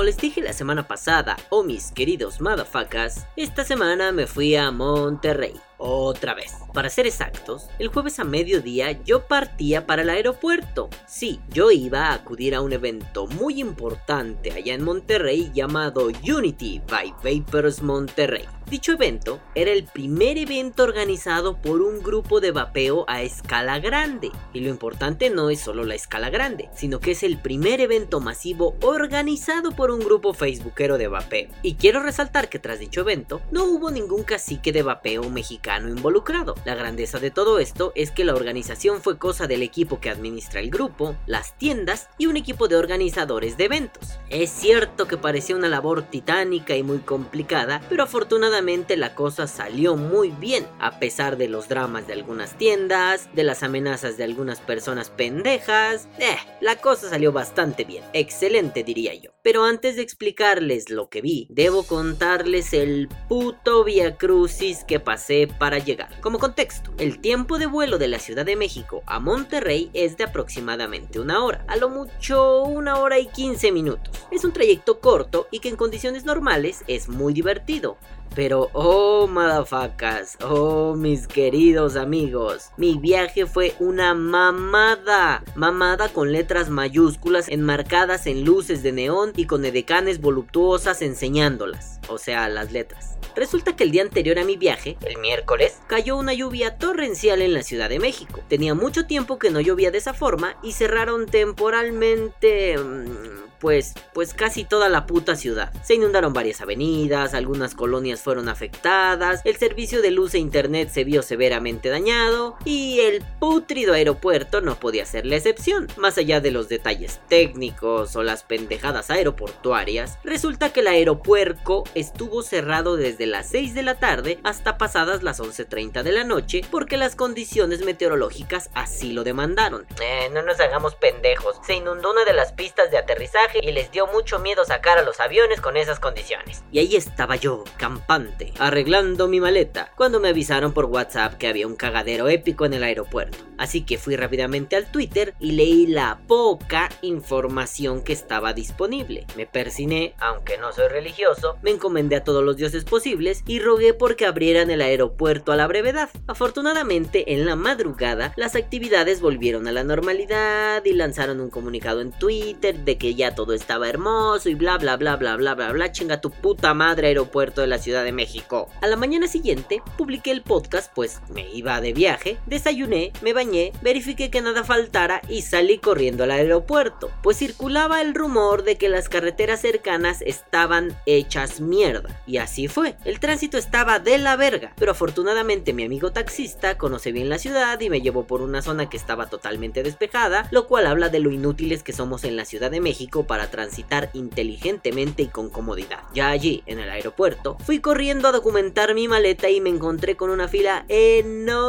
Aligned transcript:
como 0.00 0.06
les 0.06 0.16
dije 0.16 0.40
la 0.40 0.54
semana 0.54 0.88
pasada, 0.88 1.36
oh 1.50 1.62
mis 1.62 1.92
queridos 1.92 2.40
motherfuckers, 2.40 3.26
esta 3.36 3.64
semana 3.64 4.12
me 4.12 4.26
fui 4.26 4.56
a 4.56 4.70
Monterrey 4.70 5.60
otra 5.80 6.34
vez. 6.34 6.52
Para 6.74 6.90
ser 6.90 7.06
exactos, 7.06 7.68
el 7.78 7.88
jueves 7.88 8.20
a 8.20 8.24
mediodía 8.24 8.92
yo 9.02 9.26
partía 9.26 9.86
para 9.86 10.02
el 10.02 10.10
aeropuerto. 10.10 10.90
Sí, 11.08 11.40
yo 11.48 11.70
iba 11.70 12.06
a 12.06 12.14
acudir 12.14 12.54
a 12.54 12.60
un 12.60 12.72
evento 12.72 13.26
muy 13.26 13.60
importante 13.60 14.52
allá 14.52 14.74
en 14.74 14.84
Monterrey 14.84 15.50
llamado 15.52 16.08
Unity 16.22 16.82
by 16.88 17.14
Vapers 17.24 17.82
Monterrey. 17.82 18.44
Dicho 18.68 18.92
evento 18.92 19.40
era 19.56 19.72
el 19.72 19.82
primer 19.82 20.38
evento 20.38 20.84
organizado 20.84 21.60
por 21.60 21.80
un 21.80 22.04
grupo 22.04 22.40
de 22.40 22.52
vapeo 22.52 23.04
a 23.08 23.22
escala 23.22 23.80
grande. 23.80 24.30
Y 24.52 24.60
lo 24.60 24.68
importante 24.68 25.28
no 25.28 25.50
es 25.50 25.60
solo 25.60 25.82
la 25.82 25.96
escala 25.96 26.30
grande, 26.30 26.68
sino 26.72 27.00
que 27.00 27.12
es 27.12 27.24
el 27.24 27.38
primer 27.38 27.80
evento 27.80 28.20
masivo 28.20 28.76
organizado 28.82 29.72
por 29.72 29.90
un 29.90 29.98
grupo 29.98 30.34
facebookero 30.34 30.98
de 30.98 31.08
vapeo. 31.08 31.48
Y 31.62 31.74
quiero 31.74 32.00
resaltar 32.00 32.48
que 32.48 32.60
tras 32.60 32.78
dicho 32.78 33.00
evento 33.00 33.40
no 33.50 33.64
hubo 33.64 33.90
ningún 33.90 34.22
cacique 34.22 34.70
de 34.70 34.84
vapeo 34.84 35.28
mexicano 35.30 35.69
involucrado. 35.78 36.54
La 36.64 36.74
grandeza 36.74 37.18
de 37.18 37.30
todo 37.30 37.58
esto 37.58 37.92
es 37.94 38.10
que 38.10 38.24
la 38.24 38.34
organización 38.34 39.00
fue 39.00 39.18
cosa 39.18 39.46
del 39.46 39.62
equipo 39.62 40.00
que 40.00 40.10
administra 40.10 40.60
el 40.60 40.70
grupo, 40.70 41.16
las 41.26 41.56
tiendas 41.56 42.08
y 42.18 42.26
un 42.26 42.36
equipo 42.36 42.68
de 42.68 42.76
organizadores 42.76 43.56
de 43.56 43.64
eventos. 43.64 44.18
Es 44.28 44.50
cierto 44.50 45.06
que 45.06 45.16
parecía 45.16 45.56
una 45.56 45.68
labor 45.68 46.02
titánica 46.02 46.76
y 46.76 46.82
muy 46.82 46.98
complicada, 46.98 47.80
pero 47.88 48.02
afortunadamente 48.02 48.96
la 48.96 49.14
cosa 49.14 49.46
salió 49.46 49.96
muy 49.96 50.30
bien, 50.30 50.66
a 50.78 50.98
pesar 50.98 51.36
de 51.36 51.48
los 51.48 51.68
dramas 51.68 52.06
de 52.06 52.14
algunas 52.14 52.56
tiendas, 52.58 53.28
de 53.34 53.44
las 53.44 53.62
amenazas 53.62 54.16
de 54.16 54.24
algunas 54.24 54.60
personas 54.60 55.10
pendejas. 55.10 56.08
Eh, 56.18 56.36
la 56.60 56.76
cosa 56.76 57.08
salió 57.08 57.32
bastante 57.32 57.84
bien, 57.84 58.04
excelente 58.12 58.82
diría 58.84 59.14
yo. 59.14 59.30
Pero 59.42 59.64
antes 59.64 59.96
de 59.96 60.02
explicarles 60.02 60.90
lo 60.90 61.08
que 61.08 61.22
vi, 61.22 61.46
debo 61.48 61.84
contarles 61.84 62.72
el 62.74 63.08
puto 63.28 63.84
via 63.84 64.16
crucis 64.16 64.84
que 64.84 65.00
pasé 65.00 65.48
para 65.60 65.78
llegar. 65.78 66.08
Como 66.22 66.38
contexto, 66.38 66.90
el 66.96 67.20
tiempo 67.20 67.58
de 67.58 67.66
vuelo 67.66 67.98
de 67.98 68.08
la 68.08 68.18
Ciudad 68.18 68.46
de 68.46 68.56
México 68.56 69.02
a 69.04 69.20
Monterrey 69.20 69.90
es 69.92 70.16
de 70.16 70.24
aproximadamente 70.24 71.20
una 71.20 71.44
hora, 71.44 71.66
a 71.68 71.76
lo 71.76 71.90
mucho 71.90 72.62
una 72.62 72.96
hora 72.96 73.18
y 73.18 73.26
15 73.26 73.70
minutos. 73.70 74.26
Es 74.30 74.42
un 74.44 74.54
trayecto 74.54 75.00
corto 75.00 75.48
y 75.50 75.58
que 75.58 75.68
en 75.68 75.76
condiciones 75.76 76.24
normales 76.24 76.82
es 76.88 77.10
muy 77.10 77.34
divertido. 77.34 77.98
Pero, 78.34 78.70
oh, 78.72 79.26
madafacas, 79.26 80.36
oh, 80.42 80.94
mis 80.94 81.26
queridos 81.26 81.96
amigos, 81.96 82.70
mi 82.76 82.96
viaje 82.96 83.46
fue 83.46 83.74
una 83.80 84.14
mamada. 84.14 85.42
Mamada 85.54 86.08
con 86.08 86.32
letras 86.32 86.70
mayúsculas 86.70 87.48
enmarcadas 87.48 88.26
en 88.26 88.44
luces 88.44 88.82
de 88.82 88.92
neón 88.92 89.32
y 89.36 89.46
con 89.46 89.64
edecanes 89.64 90.20
voluptuosas 90.20 91.02
enseñándolas, 91.02 92.00
o 92.08 92.18
sea, 92.18 92.48
las 92.48 92.72
letras. 92.72 93.16
Resulta 93.36 93.76
que 93.76 93.84
el 93.84 93.90
día 93.90 94.02
anterior 94.02 94.38
a 94.38 94.44
mi 94.44 94.56
viaje, 94.56 94.96
el 95.06 95.18
miércoles, 95.18 95.78
cayó 95.86 96.16
una 96.16 96.34
lluvia 96.34 96.76
torrencial 96.76 97.42
en 97.42 97.54
la 97.54 97.62
Ciudad 97.62 97.88
de 97.88 97.98
México. 97.98 98.42
Tenía 98.48 98.74
mucho 98.74 99.06
tiempo 99.06 99.38
que 99.38 99.50
no 99.50 99.60
llovía 99.60 99.90
de 99.90 99.98
esa 99.98 100.14
forma 100.14 100.56
y 100.62 100.72
cerraron 100.72 101.26
temporalmente... 101.26 102.78
Mm, 102.78 103.49
pues, 103.60 103.94
pues 104.12 104.34
casi 104.34 104.64
toda 104.64 104.88
la 104.88 105.06
puta 105.06 105.36
ciudad. 105.36 105.72
Se 105.84 105.94
inundaron 105.94 106.32
varias 106.32 106.60
avenidas, 106.60 107.34
algunas 107.34 107.74
colonias 107.74 108.22
fueron 108.22 108.48
afectadas, 108.48 109.42
el 109.44 109.56
servicio 109.56 110.02
de 110.02 110.10
luz 110.10 110.34
e 110.34 110.38
internet 110.38 110.90
se 110.90 111.04
vio 111.04 111.22
severamente 111.22 111.90
dañado 111.90 112.56
y 112.64 113.00
el 113.00 113.22
putrido 113.38 113.92
aeropuerto 113.92 114.60
no 114.60 114.80
podía 114.80 115.04
ser 115.04 115.26
la 115.26 115.36
excepción. 115.36 115.86
Más 115.96 116.18
allá 116.18 116.40
de 116.40 116.50
los 116.50 116.68
detalles 116.68 117.20
técnicos 117.28 118.16
o 118.16 118.22
las 118.22 118.42
pendejadas 118.42 119.10
aeroportuarias, 119.10 120.18
resulta 120.24 120.72
que 120.72 120.80
el 120.80 120.88
aeropuerto 120.88 121.84
estuvo 121.94 122.42
cerrado 122.42 122.96
desde 122.96 123.26
las 123.26 123.48
6 123.50 123.74
de 123.74 123.82
la 123.82 123.96
tarde 123.96 124.38
hasta 124.42 124.78
pasadas 124.78 125.22
las 125.22 125.40
11.30 125.40 126.02
de 126.02 126.12
la 126.12 126.24
noche 126.24 126.62
porque 126.70 126.96
las 126.96 127.14
condiciones 127.14 127.84
meteorológicas 127.84 128.70
así 128.74 129.12
lo 129.12 129.22
demandaron. 129.22 129.86
Eh, 130.00 130.30
no 130.32 130.42
nos 130.42 130.58
hagamos 130.60 130.94
pendejos, 130.94 131.56
se 131.66 131.74
inundó 131.74 132.12
una 132.12 132.24
de 132.24 132.32
las 132.32 132.52
pistas 132.52 132.90
de 132.90 132.98
aterrizaje 132.98 133.49
y 133.62 133.72
les 133.72 133.90
dio 133.90 134.06
mucho 134.06 134.38
miedo 134.38 134.64
sacar 134.64 134.98
a 134.98 135.02
los 135.02 135.20
aviones 135.20 135.60
con 135.60 135.76
esas 135.76 136.00
condiciones. 136.00 136.62
Y 136.72 136.78
ahí 136.78 136.96
estaba 136.96 137.36
yo, 137.36 137.64
campante, 137.76 138.52
arreglando 138.58 139.28
mi 139.28 139.40
maleta, 139.40 139.92
cuando 139.96 140.20
me 140.20 140.28
avisaron 140.28 140.72
por 140.72 140.86
WhatsApp 140.86 141.34
que 141.34 141.48
había 141.48 141.66
un 141.66 141.76
cagadero 141.76 142.28
épico 142.28 142.64
en 142.64 142.74
el 142.74 142.84
aeropuerto. 142.84 143.38
Así 143.58 143.82
que 143.82 143.98
fui 143.98 144.16
rápidamente 144.16 144.76
al 144.76 144.90
Twitter 144.90 145.34
y 145.38 145.52
leí 145.52 145.86
la 145.86 146.20
poca 146.26 146.88
información 147.02 148.02
que 148.02 148.14
estaba 148.14 148.54
disponible. 148.54 149.26
Me 149.36 149.46
persiné, 149.46 150.14
aunque 150.18 150.56
no 150.56 150.72
soy 150.72 150.88
religioso, 150.88 151.58
me 151.62 151.70
encomendé 151.70 152.16
a 152.16 152.24
todos 152.24 152.42
los 152.42 152.56
dioses 152.56 152.84
posibles 152.84 153.42
y 153.46 153.60
rogué 153.60 153.92
porque 153.92 154.24
abrieran 154.24 154.70
el 154.70 154.80
aeropuerto 154.80 155.52
a 155.52 155.56
la 155.56 155.66
brevedad. 155.66 156.08
Afortunadamente, 156.26 157.34
en 157.34 157.44
la 157.44 157.54
madrugada, 157.54 158.32
las 158.36 158.56
actividades 158.56 159.20
volvieron 159.20 159.68
a 159.68 159.72
la 159.72 159.84
normalidad 159.84 160.82
y 160.84 160.94
lanzaron 160.94 161.40
un 161.40 161.50
comunicado 161.50 162.00
en 162.00 162.12
Twitter 162.12 162.78
de 162.78 162.96
que 162.96 163.14
ya 163.14 163.34
todo 163.40 163.54
estaba 163.54 163.88
hermoso 163.88 164.50
y 164.50 164.54
bla 164.54 164.76
bla 164.76 164.98
bla 164.98 165.16
bla 165.16 165.34
bla 165.36 165.54
bla 165.54 165.72
bla 165.72 165.92
chinga 165.92 166.20
tu 166.20 166.30
puta 166.30 166.74
madre 166.74 167.06
aeropuerto 167.06 167.62
de 167.62 167.68
la 167.68 167.78
Ciudad 167.78 168.04
de 168.04 168.12
México. 168.12 168.68
A 168.82 168.86
la 168.86 168.96
mañana 168.96 169.28
siguiente 169.28 169.82
publiqué 169.96 170.30
el 170.30 170.42
podcast 170.42 170.92
pues 170.94 171.22
me 171.30 171.48
iba 171.48 171.80
de 171.80 171.94
viaje, 171.94 172.36
desayuné, 172.44 173.14
me 173.22 173.32
bañé, 173.32 173.72
verifiqué 173.80 174.30
que 174.30 174.42
nada 174.42 174.62
faltara 174.62 175.22
y 175.26 175.40
salí 175.40 175.78
corriendo 175.78 176.24
al 176.24 176.32
aeropuerto, 176.32 177.10
pues 177.22 177.38
circulaba 177.38 178.02
el 178.02 178.14
rumor 178.14 178.62
de 178.62 178.76
que 178.76 178.90
las 178.90 179.08
carreteras 179.08 179.62
cercanas 179.62 180.20
estaban 180.20 180.94
hechas 181.06 181.62
mierda. 181.62 182.20
Y 182.26 182.36
así 182.36 182.68
fue, 182.68 182.96
el 183.06 183.20
tránsito 183.20 183.56
estaba 183.56 184.00
de 184.00 184.18
la 184.18 184.36
verga, 184.36 184.74
pero 184.76 184.92
afortunadamente 184.92 185.72
mi 185.72 185.84
amigo 185.84 186.12
taxista 186.12 186.76
conoce 186.76 187.10
bien 187.10 187.30
la 187.30 187.38
ciudad 187.38 187.80
y 187.80 187.88
me 187.88 188.02
llevó 188.02 188.24
por 188.24 188.42
una 188.42 188.60
zona 188.60 188.90
que 188.90 188.98
estaba 188.98 189.30
totalmente 189.30 189.82
despejada, 189.82 190.46
lo 190.50 190.66
cual 190.66 190.86
habla 190.86 191.08
de 191.08 191.20
lo 191.20 191.30
inútiles 191.30 191.82
que 191.82 191.94
somos 191.94 192.24
en 192.24 192.36
la 192.36 192.44
Ciudad 192.44 192.70
de 192.70 192.82
México 192.82 193.26
para 193.30 193.48
transitar 193.48 194.10
inteligentemente 194.12 195.22
y 195.22 195.28
con 195.28 195.50
comodidad. 195.50 196.00
Ya 196.12 196.30
allí, 196.30 196.64
en 196.66 196.80
el 196.80 196.90
aeropuerto, 196.90 197.56
fui 197.64 197.78
corriendo 197.78 198.26
a 198.26 198.32
documentar 198.32 198.92
mi 198.92 199.06
maleta 199.06 199.48
y 199.48 199.60
me 199.60 199.70
encontré 199.70 200.16
con 200.16 200.30
una 200.30 200.48
fila 200.48 200.84
enorme, 200.88 201.60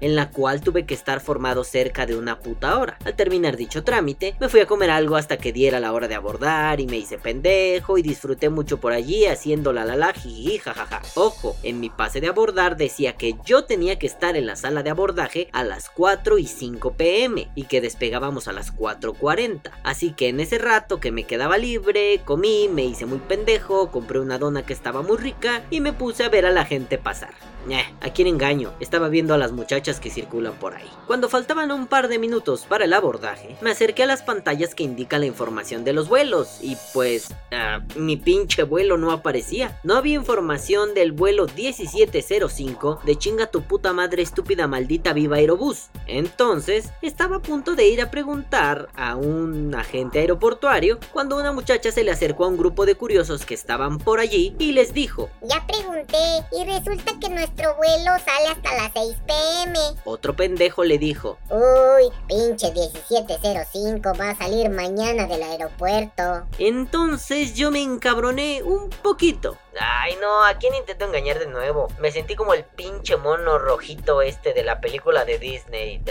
en 0.00 0.14
la 0.14 0.30
cual 0.30 0.60
tuve 0.60 0.86
que 0.86 0.94
estar 0.94 1.18
formado 1.20 1.64
cerca 1.64 2.06
de 2.06 2.16
una 2.16 2.38
puta 2.38 2.78
hora. 2.78 2.98
Al 3.04 3.16
terminar 3.16 3.56
dicho 3.56 3.82
trámite, 3.82 4.36
me 4.38 4.48
fui 4.48 4.60
a 4.60 4.66
comer 4.66 4.90
algo 4.90 5.16
hasta 5.16 5.38
que 5.38 5.52
diera 5.52 5.80
la 5.80 5.92
hora 5.92 6.06
de 6.06 6.14
abordar 6.14 6.78
y 6.78 6.86
me 6.86 6.98
hice 6.98 7.18
pendejo 7.18 7.98
y 7.98 8.02
disfruté 8.02 8.48
mucho 8.48 8.78
por 8.78 8.92
allí 8.92 9.26
haciendo 9.26 9.72
la 9.72 9.84
la 9.84 9.96
la 9.96 10.14
jajaja. 10.14 11.02
Ojo, 11.16 11.56
en 11.64 11.80
mi 11.80 11.90
pase 11.90 12.20
de 12.20 12.28
abordar 12.28 12.76
decía 12.76 13.16
que 13.16 13.34
yo 13.44 13.64
tenía 13.64 13.98
que 13.98 14.06
estar 14.06 14.36
en 14.36 14.46
la 14.46 14.54
sala 14.54 14.84
de 14.84 14.90
abordaje 14.90 15.48
a 15.50 15.64
las 15.64 15.90
4 15.90 16.38
y 16.38 16.46
5 16.46 16.92
pm 16.92 17.48
y 17.56 17.64
que 17.64 17.80
despegábamos 17.80 18.46
a 18.46 18.52
las 18.52 18.72
4.40. 18.72 19.72
Así 19.96 20.10
que 20.10 20.28
en 20.28 20.40
ese 20.40 20.58
rato 20.58 21.00
que 21.00 21.10
me 21.10 21.24
quedaba 21.24 21.56
libre, 21.56 22.20
comí, 22.26 22.68
me 22.70 22.84
hice 22.84 23.06
muy 23.06 23.16
pendejo, 23.16 23.90
compré 23.90 24.20
una 24.20 24.36
dona 24.36 24.66
que 24.66 24.74
estaba 24.74 25.00
muy 25.00 25.16
rica 25.16 25.64
y 25.70 25.80
me 25.80 25.94
puse 25.94 26.22
a 26.22 26.28
ver 26.28 26.44
a 26.44 26.50
la 26.50 26.66
gente 26.66 26.98
pasar. 26.98 27.32
Eh, 27.68 27.84
¿a 28.00 28.10
quién 28.10 28.28
engaño? 28.28 28.72
Estaba 28.78 29.08
viendo 29.08 29.34
a 29.34 29.38
las 29.38 29.50
muchachas 29.50 29.98
que 29.98 30.10
circulan 30.10 30.54
por 30.54 30.74
ahí. 30.74 30.88
Cuando 31.06 31.28
faltaban 31.28 31.72
un 31.72 31.88
par 31.88 32.06
de 32.06 32.18
minutos 32.18 32.64
para 32.64 32.84
el 32.84 32.92
abordaje, 32.92 33.56
me 33.60 33.70
acerqué 33.70 34.04
a 34.04 34.06
las 34.06 34.22
pantallas 34.22 34.74
que 34.74 34.84
indican 34.84 35.20
la 35.20 35.26
información 35.26 35.82
de 35.82 35.92
los 35.92 36.08
vuelos 36.08 36.58
y 36.62 36.76
pues 36.92 37.34
ah, 37.50 37.80
mi 37.96 38.16
pinche 38.16 38.62
vuelo 38.62 38.98
no 38.98 39.10
aparecía. 39.10 39.80
No 39.82 39.96
había 39.96 40.14
información 40.14 40.94
del 40.94 41.10
vuelo 41.10 41.46
1705 41.56 43.00
de 43.04 43.16
chinga 43.16 43.46
tu 43.46 43.62
puta 43.62 43.92
madre 43.92 44.22
estúpida 44.22 44.68
maldita 44.68 45.12
viva 45.12 45.36
Aerobús. 45.36 45.88
Entonces, 46.06 46.90
estaba 47.02 47.36
a 47.36 47.42
punto 47.42 47.74
de 47.74 47.88
ir 47.88 48.00
a 48.00 48.10
preguntar 48.10 48.88
a 48.94 49.16
un 49.16 49.74
agente 49.86 50.18
aeroportuario 50.18 50.98
cuando 51.12 51.36
una 51.36 51.52
muchacha 51.52 51.92
se 51.92 52.02
le 52.02 52.10
acercó 52.10 52.44
a 52.44 52.48
un 52.48 52.56
grupo 52.56 52.86
de 52.86 52.96
curiosos 52.96 53.46
que 53.46 53.54
estaban 53.54 53.98
por 53.98 54.20
allí 54.20 54.54
y 54.58 54.72
les 54.72 54.92
dijo: 54.92 55.30
Ya 55.42 55.64
pregunté 55.66 56.16
y 56.52 56.64
resulta 56.64 57.12
que 57.20 57.28
nuestro 57.28 57.74
vuelo 57.76 58.10
sale 58.24 58.48
hasta 58.50 58.74
las 58.74 58.92
6 58.92 59.16
pm. 59.26 59.78
Otro 60.04 60.34
pendejo 60.34 60.84
le 60.84 60.98
dijo. 60.98 61.38
Uy, 61.50 62.10
pinche 62.26 62.72
1705 62.72 64.12
va 64.18 64.30
a 64.30 64.36
salir 64.36 64.68
mañana 64.70 65.26
del 65.26 65.42
aeropuerto. 65.42 66.46
Entonces 66.58 67.54
yo 67.54 67.70
me 67.70 67.82
encabroné 67.82 68.62
un 68.62 68.90
poquito. 68.90 69.56
Ay 69.80 70.16
no, 70.20 70.44
¿a 70.44 70.54
quién 70.54 70.74
intento 70.74 71.04
engañar 71.04 71.38
de 71.38 71.46
nuevo? 71.46 71.88
Me 71.98 72.10
sentí 72.10 72.34
como 72.34 72.54
el 72.54 72.64
pinche 72.64 73.16
mono 73.16 73.58
rojito 73.58 74.22
este 74.22 74.54
de 74.54 74.64
la 74.64 74.80
película 74.80 75.24
de 75.24 75.38
Disney. 75.38 76.02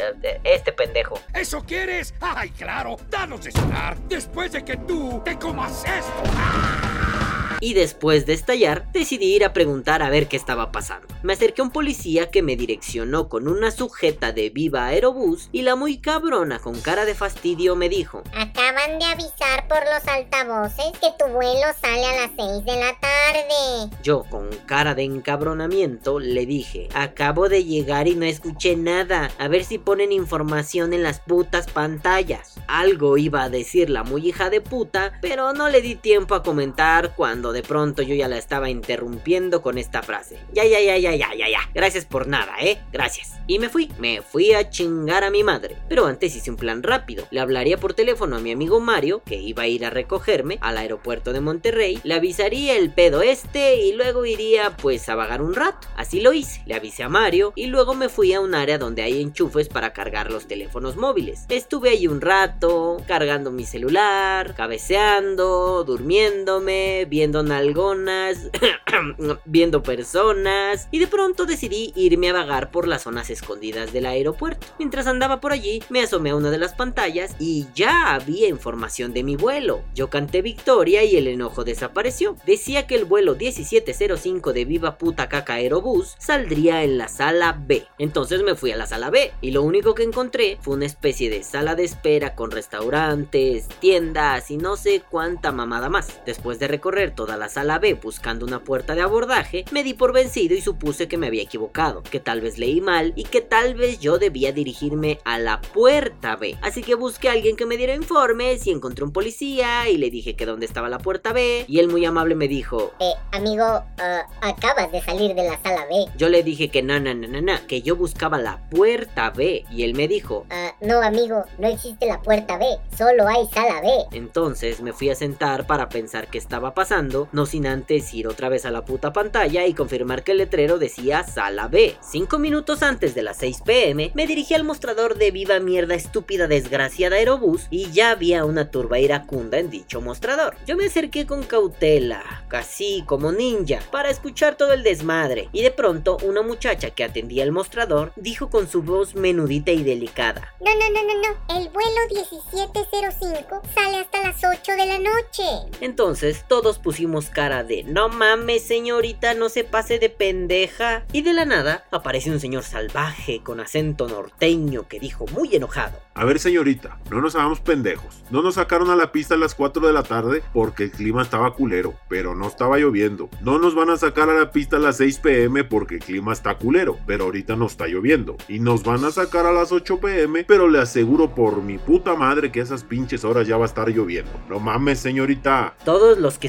este 0.43 0.71
pendejo. 0.71 1.19
¿Eso 1.33 1.63
quieres? 1.63 2.13
¡Ay, 2.19 2.49
claro! 2.51 2.97
¡Danos 3.09 3.43
de 3.43 3.51
cenar 3.51 3.97
después 4.07 4.51
de 4.51 4.63
que 4.63 4.77
tú 4.77 5.21
te 5.23 5.37
comas 5.37 5.83
esto! 5.85 6.23
¡Ah! 6.37 7.34
Y 7.59 7.73
después 7.73 8.25
de 8.25 8.33
estallar, 8.33 8.91
decidí 8.91 9.35
ir 9.35 9.45
a 9.45 9.53
preguntar 9.53 10.01
a 10.01 10.09
ver 10.09 10.27
qué 10.27 10.37
estaba 10.37 10.71
pasando. 10.71 11.07
Me 11.23 11.33
acerqué 11.33 11.61
a 11.61 11.65
un 11.65 11.71
policía 11.71 12.29
que 12.29 12.41
me 12.41 12.55
direccionó 12.55 13.29
con 13.29 13.47
una 13.47 13.71
sujeta 13.71 14.31
de 14.31 14.49
Viva 14.49 14.85
Aerobús 14.85 15.49
y 15.51 15.63
la 15.63 15.75
muy 15.75 15.97
cabrona 15.97 16.59
con 16.59 16.79
cara 16.81 17.05
de 17.05 17.15
fastidio 17.15 17.75
me 17.75 17.89
dijo: 17.89 18.23
Acaban 18.33 18.99
de 18.99 19.05
avisar 19.05 19.67
por 19.67 19.79
los 19.79 20.07
altavoces 20.07 20.91
que 20.99 21.09
tu 21.17 21.31
vuelo 21.31 21.65
sale 21.81 22.05
a 22.05 22.15
las 22.15 22.31
6 22.37 22.65
de 22.65 22.79
la 22.79 22.99
tarde. 22.99 23.95
Yo, 24.03 24.23
con 24.29 24.49
cara 24.65 24.93
de 24.93 25.03
encabronamiento, 25.03 26.19
le 26.19 26.45
dije: 26.45 26.89
Acabo 26.93 27.49
de 27.49 27.63
llegar 27.63 28.07
y 28.07 28.15
no 28.15 28.25
escuché 28.25 28.75
nada. 28.75 29.31
A 29.39 29.47
ver 29.47 29.63
si 29.63 29.77
ponen 29.77 30.11
información 30.11 30.93
en 30.93 31.03
las 31.03 31.19
putas 31.19 31.67
pantallas. 31.67 32.55
Algo 32.67 33.17
iba 33.17 33.43
a 33.43 33.49
decir 33.49 33.89
la 33.89 34.03
muy 34.03 34.27
hija 34.27 34.49
de 34.49 34.61
puta, 34.61 35.13
pero 35.21 35.53
no 35.53 35.69
le 35.69 35.81
di 35.81 35.95
tiempo 35.95 36.35
a 36.35 36.43
comentar 36.43 37.15
cuando 37.15 37.44
de 37.51 37.63
pronto 37.63 38.01
yo 38.01 38.15
ya 38.15 38.27
la 38.27 38.37
estaba 38.37 38.69
interrumpiendo 38.69 39.61
con 39.61 39.77
esta 39.77 40.01
frase. 40.01 40.37
Ya, 40.53 40.65
ya, 40.65 40.79
ya, 40.79 40.97
ya, 40.97 41.15
ya, 41.15 41.33
ya, 41.35 41.49
ya. 41.49 41.59
Gracias 41.73 42.05
por 42.05 42.27
nada, 42.27 42.53
¿eh? 42.61 42.79
Gracias. 42.91 43.33
Y 43.47 43.59
me 43.59 43.69
fui. 43.69 43.91
Me 43.99 44.21
fui 44.21 44.53
a 44.53 44.69
chingar 44.69 45.23
a 45.23 45.29
mi 45.29 45.43
madre. 45.43 45.77
Pero 45.87 46.05
antes 46.05 46.35
hice 46.35 46.49
un 46.49 46.57
plan 46.57 46.83
rápido. 46.83 47.27
Le 47.31 47.39
hablaría 47.39 47.77
por 47.77 47.93
teléfono 47.93 48.37
a 48.37 48.39
mi 48.39 48.51
amigo 48.51 48.79
Mario, 48.79 49.21
que 49.25 49.35
iba 49.35 49.63
a 49.63 49.67
ir 49.67 49.85
a 49.85 49.89
recogerme 49.89 50.57
al 50.61 50.77
aeropuerto 50.77 51.33
de 51.33 51.41
Monterrey. 51.41 51.99
Le 52.03 52.15
avisaría 52.15 52.75
el 52.75 52.91
pedo 52.91 53.21
este 53.21 53.81
y 53.81 53.93
luego 53.93 54.25
iría 54.25 54.75
pues 54.77 55.07
a 55.09 55.15
vagar 55.15 55.41
un 55.41 55.53
rato. 55.53 55.87
Así 55.95 56.21
lo 56.21 56.33
hice. 56.33 56.61
Le 56.65 56.75
avisé 56.75 57.03
a 57.03 57.09
Mario 57.09 57.53
y 57.55 57.67
luego 57.67 57.93
me 57.93 58.09
fui 58.09 58.33
a 58.33 58.41
un 58.41 58.55
área 58.55 58.77
donde 58.77 59.03
hay 59.03 59.21
enchufes 59.21 59.69
para 59.69 59.93
cargar 59.93 60.31
los 60.31 60.47
teléfonos 60.47 60.95
móviles. 60.95 61.45
Estuve 61.49 61.89
ahí 61.89 62.07
un 62.07 62.21
rato, 62.21 62.97
cargando 63.07 63.51
mi 63.51 63.65
celular, 63.65 64.55
cabeceando, 64.55 65.83
durmiéndome, 65.83 67.05
viendo 67.05 67.34
nalgonas, 67.43 68.49
viendo 69.45 69.83
personas 69.83 70.87
y 70.91 70.99
de 70.99 71.07
pronto 71.07 71.45
decidí 71.45 71.93
irme 71.95 72.29
a 72.29 72.33
vagar 72.33 72.71
por 72.71 72.87
las 72.87 73.03
zonas 73.03 73.29
escondidas 73.29 73.93
del 73.93 74.05
aeropuerto. 74.05 74.67
Mientras 74.79 75.07
andaba 75.07 75.41
por 75.41 75.51
allí, 75.51 75.83
me 75.89 76.01
asomé 76.01 76.31
a 76.31 76.35
una 76.35 76.51
de 76.51 76.57
las 76.57 76.73
pantallas 76.73 77.35
y 77.39 77.67
ya 77.75 78.13
había 78.13 78.47
información 78.47 79.13
de 79.13 79.23
mi 79.23 79.35
vuelo. 79.35 79.81
Yo 79.93 80.09
canté 80.09 80.41
victoria 80.41 81.03
y 81.03 81.17
el 81.17 81.27
enojo 81.27 81.63
desapareció. 81.63 82.35
Decía 82.45 82.87
que 82.87 82.95
el 82.95 83.05
vuelo 83.05 83.35
1705 83.35 84.53
de 84.53 84.65
Viva 84.65 84.97
Puta 84.97 85.29
Caca 85.29 85.53
Aerobús 85.53 86.15
saldría 86.19 86.83
en 86.83 86.97
la 86.97 87.07
sala 87.07 87.57
B. 87.67 87.85
Entonces 87.97 88.43
me 88.43 88.55
fui 88.55 88.71
a 88.71 88.77
la 88.77 88.87
sala 88.87 89.09
B 89.09 89.31
y 89.41 89.51
lo 89.51 89.63
único 89.63 89.95
que 89.95 90.03
encontré 90.03 90.57
fue 90.61 90.75
una 90.75 90.85
especie 90.85 91.29
de 91.29 91.43
sala 91.43 91.75
de 91.75 91.83
espera 91.83 92.35
con 92.35 92.51
restaurantes, 92.51 93.67
tiendas 93.79 94.51
y 94.51 94.57
no 94.57 94.77
sé 94.77 95.03
cuánta 95.09 95.51
mamada 95.51 95.89
más. 95.89 96.21
Después 96.25 96.59
de 96.59 96.67
recorrer 96.67 97.13
toda 97.25 97.37
la 97.37 97.49
sala 97.49 97.79
B 97.79 97.95
buscando 97.95 98.45
una 98.45 98.63
puerta 98.63 98.93
de 98.93 99.01
abordaje, 99.01 99.65
me 99.71 99.83
di 99.83 99.95
por 99.95 100.13
vencido 100.13 100.53
y 100.53 100.61
supuse 100.61 101.07
que 101.07 101.17
me 101.17 101.25
había 101.25 101.41
equivocado, 101.41 102.03
que 102.03 102.19
tal 102.19 102.39
vez 102.39 102.59
leí 102.59 102.81
mal 102.81 103.13
y 103.15 103.23
que 103.23 103.41
tal 103.41 103.73
vez 103.73 103.99
yo 103.99 104.19
debía 104.19 104.51
dirigirme 104.51 105.17
a 105.25 105.39
la 105.39 105.59
puerta 105.59 106.35
B. 106.35 106.55
Así 106.61 106.83
que 106.83 106.93
busqué 106.93 107.29
a 107.29 107.31
alguien 107.31 107.55
que 107.55 107.65
me 107.65 107.77
diera 107.77 107.95
informes 107.95 108.67
y 108.67 108.71
encontré 108.71 109.03
un 109.03 109.11
policía 109.11 109.89
y 109.89 109.97
le 109.97 110.11
dije 110.11 110.35
que 110.35 110.45
dónde 110.45 110.67
estaba 110.67 110.87
la 110.87 110.99
puerta 110.99 111.33
B 111.33 111.65
y 111.67 111.79
él 111.79 111.87
muy 111.87 112.05
amable 112.05 112.35
me 112.35 112.47
dijo, 112.47 112.93
Eh, 112.99 113.13
amigo, 113.31 113.63
ah, 113.63 114.27
acabas 114.41 114.91
de 114.91 115.01
salir 115.01 115.33
de 115.33 115.49
la 115.49 115.59
sala 115.63 115.87
B. 115.89 116.05
yo 116.19 116.29
le 116.29 116.43
dije 116.43 116.69
que 116.69 116.83
no, 116.83 116.99
no, 116.99 117.15
no, 117.15 117.27
no, 117.27 117.41
no, 117.41 117.53
que 117.67 117.81
yo 117.81 117.95
buscaba 117.95 118.37
la 118.37 118.59
puerta 118.69 119.31
B 119.31 119.65
y 119.71 119.81
él 119.81 119.95
me 119.95 120.07
dijo, 120.07 120.45
Ah, 120.51 120.75
no, 120.79 121.01
amigo, 121.01 121.43
no 121.57 121.67
existe 121.69 122.05
la 122.05 122.21
puerta 122.21 122.59
B, 122.59 122.67
solo 122.95 123.27
hay 123.27 123.47
sala 123.47 123.81
B. 123.81 124.15
Entonces 124.15 124.79
me 124.81 124.93
fui 124.93 125.09
a 125.09 125.15
sentar 125.15 125.65
para 125.65 125.89
pensar 125.89 126.27
qué 126.27 126.37
estaba 126.37 126.75
pasando, 126.75 127.14
no 127.31 127.45
sin 127.45 127.67
antes 127.67 128.13
ir 128.13 128.27
otra 128.27 128.49
vez 128.49 128.65
a 128.65 128.71
la 128.71 128.85
puta 128.85 129.13
pantalla 129.13 129.65
y 129.65 129.73
confirmar 129.73 130.23
que 130.23 130.33
el 130.33 130.39
letrero 130.39 130.77
decía 130.77 131.23
sala 131.23 131.67
B. 131.67 131.95
Cinco 132.01 132.39
minutos 132.39 132.83
antes 132.83 133.15
de 133.15 133.23
las 133.23 133.37
6 133.37 133.61
pm 133.65 134.11
me 134.13 134.27
dirigí 134.27 134.53
al 134.53 134.63
mostrador 134.63 135.17
de 135.17 135.31
viva 135.31 135.59
mierda 135.59 135.95
estúpida 135.95 136.47
desgraciada 136.47 137.15
Aerobús 137.15 137.67
y 137.69 137.91
ya 137.91 138.11
había 138.11 138.45
una 138.45 138.69
turba 138.69 138.99
iracunda 138.99 139.57
en 139.57 139.69
dicho 139.69 140.01
mostrador. 140.01 140.55
Yo 140.65 140.75
me 140.75 140.85
acerqué 140.85 141.25
con 141.25 141.43
cautela, 141.43 142.45
casi 142.47 143.03
como 143.05 143.31
ninja, 143.31 143.79
para 143.91 144.09
escuchar 144.09 144.55
todo 144.55 144.73
el 144.73 144.83
desmadre 144.83 145.49
y 145.51 145.61
de 145.61 145.71
pronto 145.71 146.17
una 146.23 146.41
muchacha 146.41 146.89
que 146.91 147.03
atendía 147.03 147.43
el 147.43 147.51
mostrador 147.51 148.11
dijo 148.15 148.49
con 148.49 148.67
su 148.67 148.83
voz 148.83 149.15
menudita 149.15 149.71
y 149.71 149.83
delicada. 149.83 150.53
No, 150.59 150.71
no, 150.73 150.89
no, 150.89 151.01
no, 151.01 151.21
no. 151.21 151.57
El 151.57 151.69
vuelo 151.69 152.01
1705 152.09 153.61
sale 153.73 153.97
hasta 153.97 154.21
las 154.21 154.37
8 154.43 154.71
de 154.73 154.85
la 154.85 154.99
noche. 154.99 155.43
Entonces 155.81 156.45
todos 156.47 156.79
pusimos 156.79 157.04
cara 157.31 157.63
de 157.63 157.83
no 157.83 158.09
mames 158.09 158.63
señorita, 158.63 159.33
no 159.33 159.49
se 159.49 159.63
pase 159.63 159.99
de 159.99 160.09
pendeja. 160.09 161.05
Y 161.11 161.21
de 161.21 161.33
la 161.33 161.45
nada 161.45 161.85
aparece 161.91 162.31
un 162.31 162.39
señor 162.39 162.63
salvaje 162.63 163.41
con 163.43 163.59
acento 163.59 164.07
norteño 164.07 164.87
que 164.87 164.99
dijo 164.99 165.25
muy 165.27 165.55
enojado. 165.55 165.99
A 166.17 166.23
ver, 166.23 166.39
señorita, 166.39 166.97
no 167.11 167.21
nos 167.21 167.35
hagamos 167.35 167.59
pendejos. 167.59 168.23
No 168.31 168.41
nos 168.41 168.55
sacaron 168.55 168.89
a 168.89 168.95
la 168.95 169.11
pista 169.11 169.35
a 169.35 169.37
las 169.37 169.53
4 169.53 169.85
de 169.85 169.93
la 169.93 170.03
tarde 170.03 170.41
porque 170.53 170.83
el 170.83 170.91
clima 170.91 171.21
estaba 171.21 171.53
culero, 171.53 171.93
pero 172.07 172.35
no 172.35 172.47
estaba 172.47 172.77
lloviendo. 172.77 173.29
No 173.41 173.59
nos 173.59 173.75
van 173.75 173.89
a 173.89 173.97
sacar 173.97 174.29
a 174.29 174.33
la 174.33 174.51
pista 174.51 174.77
a 174.77 174.79
las 174.79 174.97
6 174.97 175.19
pm 175.19 175.65
porque 175.65 175.95
el 175.95 176.01
clima 176.01 176.31
está 176.31 176.55
culero, 176.55 176.97
pero 177.05 177.25
ahorita 177.25 177.55
no 177.55 177.65
está 177.65 177.87
lloviendo. 177.87 178.37
Y 178.47 178.59
nos 178.59 178.83
van 178.83 179.03
a 179.03 179.11
sacar 179.11 179.45
a 179.45 179.51
las 179.51 179.71
8 179.71 179.99
pm, 179.99 180.45
pero 180.45 180.69
le 180.69 180.79
aseguro 180.79 181.35
por 181.35 181.61
mi 181.61 181.77
puta 181.77 182.15
madre 182.15 182.51
que 182.51 182.61
esas 182.61 182.83
pinches 182.83 183.25
horas 183.25 183.45
ya 183.45 183.57
va 183.57 183.65
a 183.65 183.67
estar 183.67 183.89
lloviendo. 183.89 184.31
No 184.49 184.59
mames, 184.59 184.99
señorita. 184.99 185.75
Todos 185.83 186.17
los 186.17 186.37
que 186.37 186.47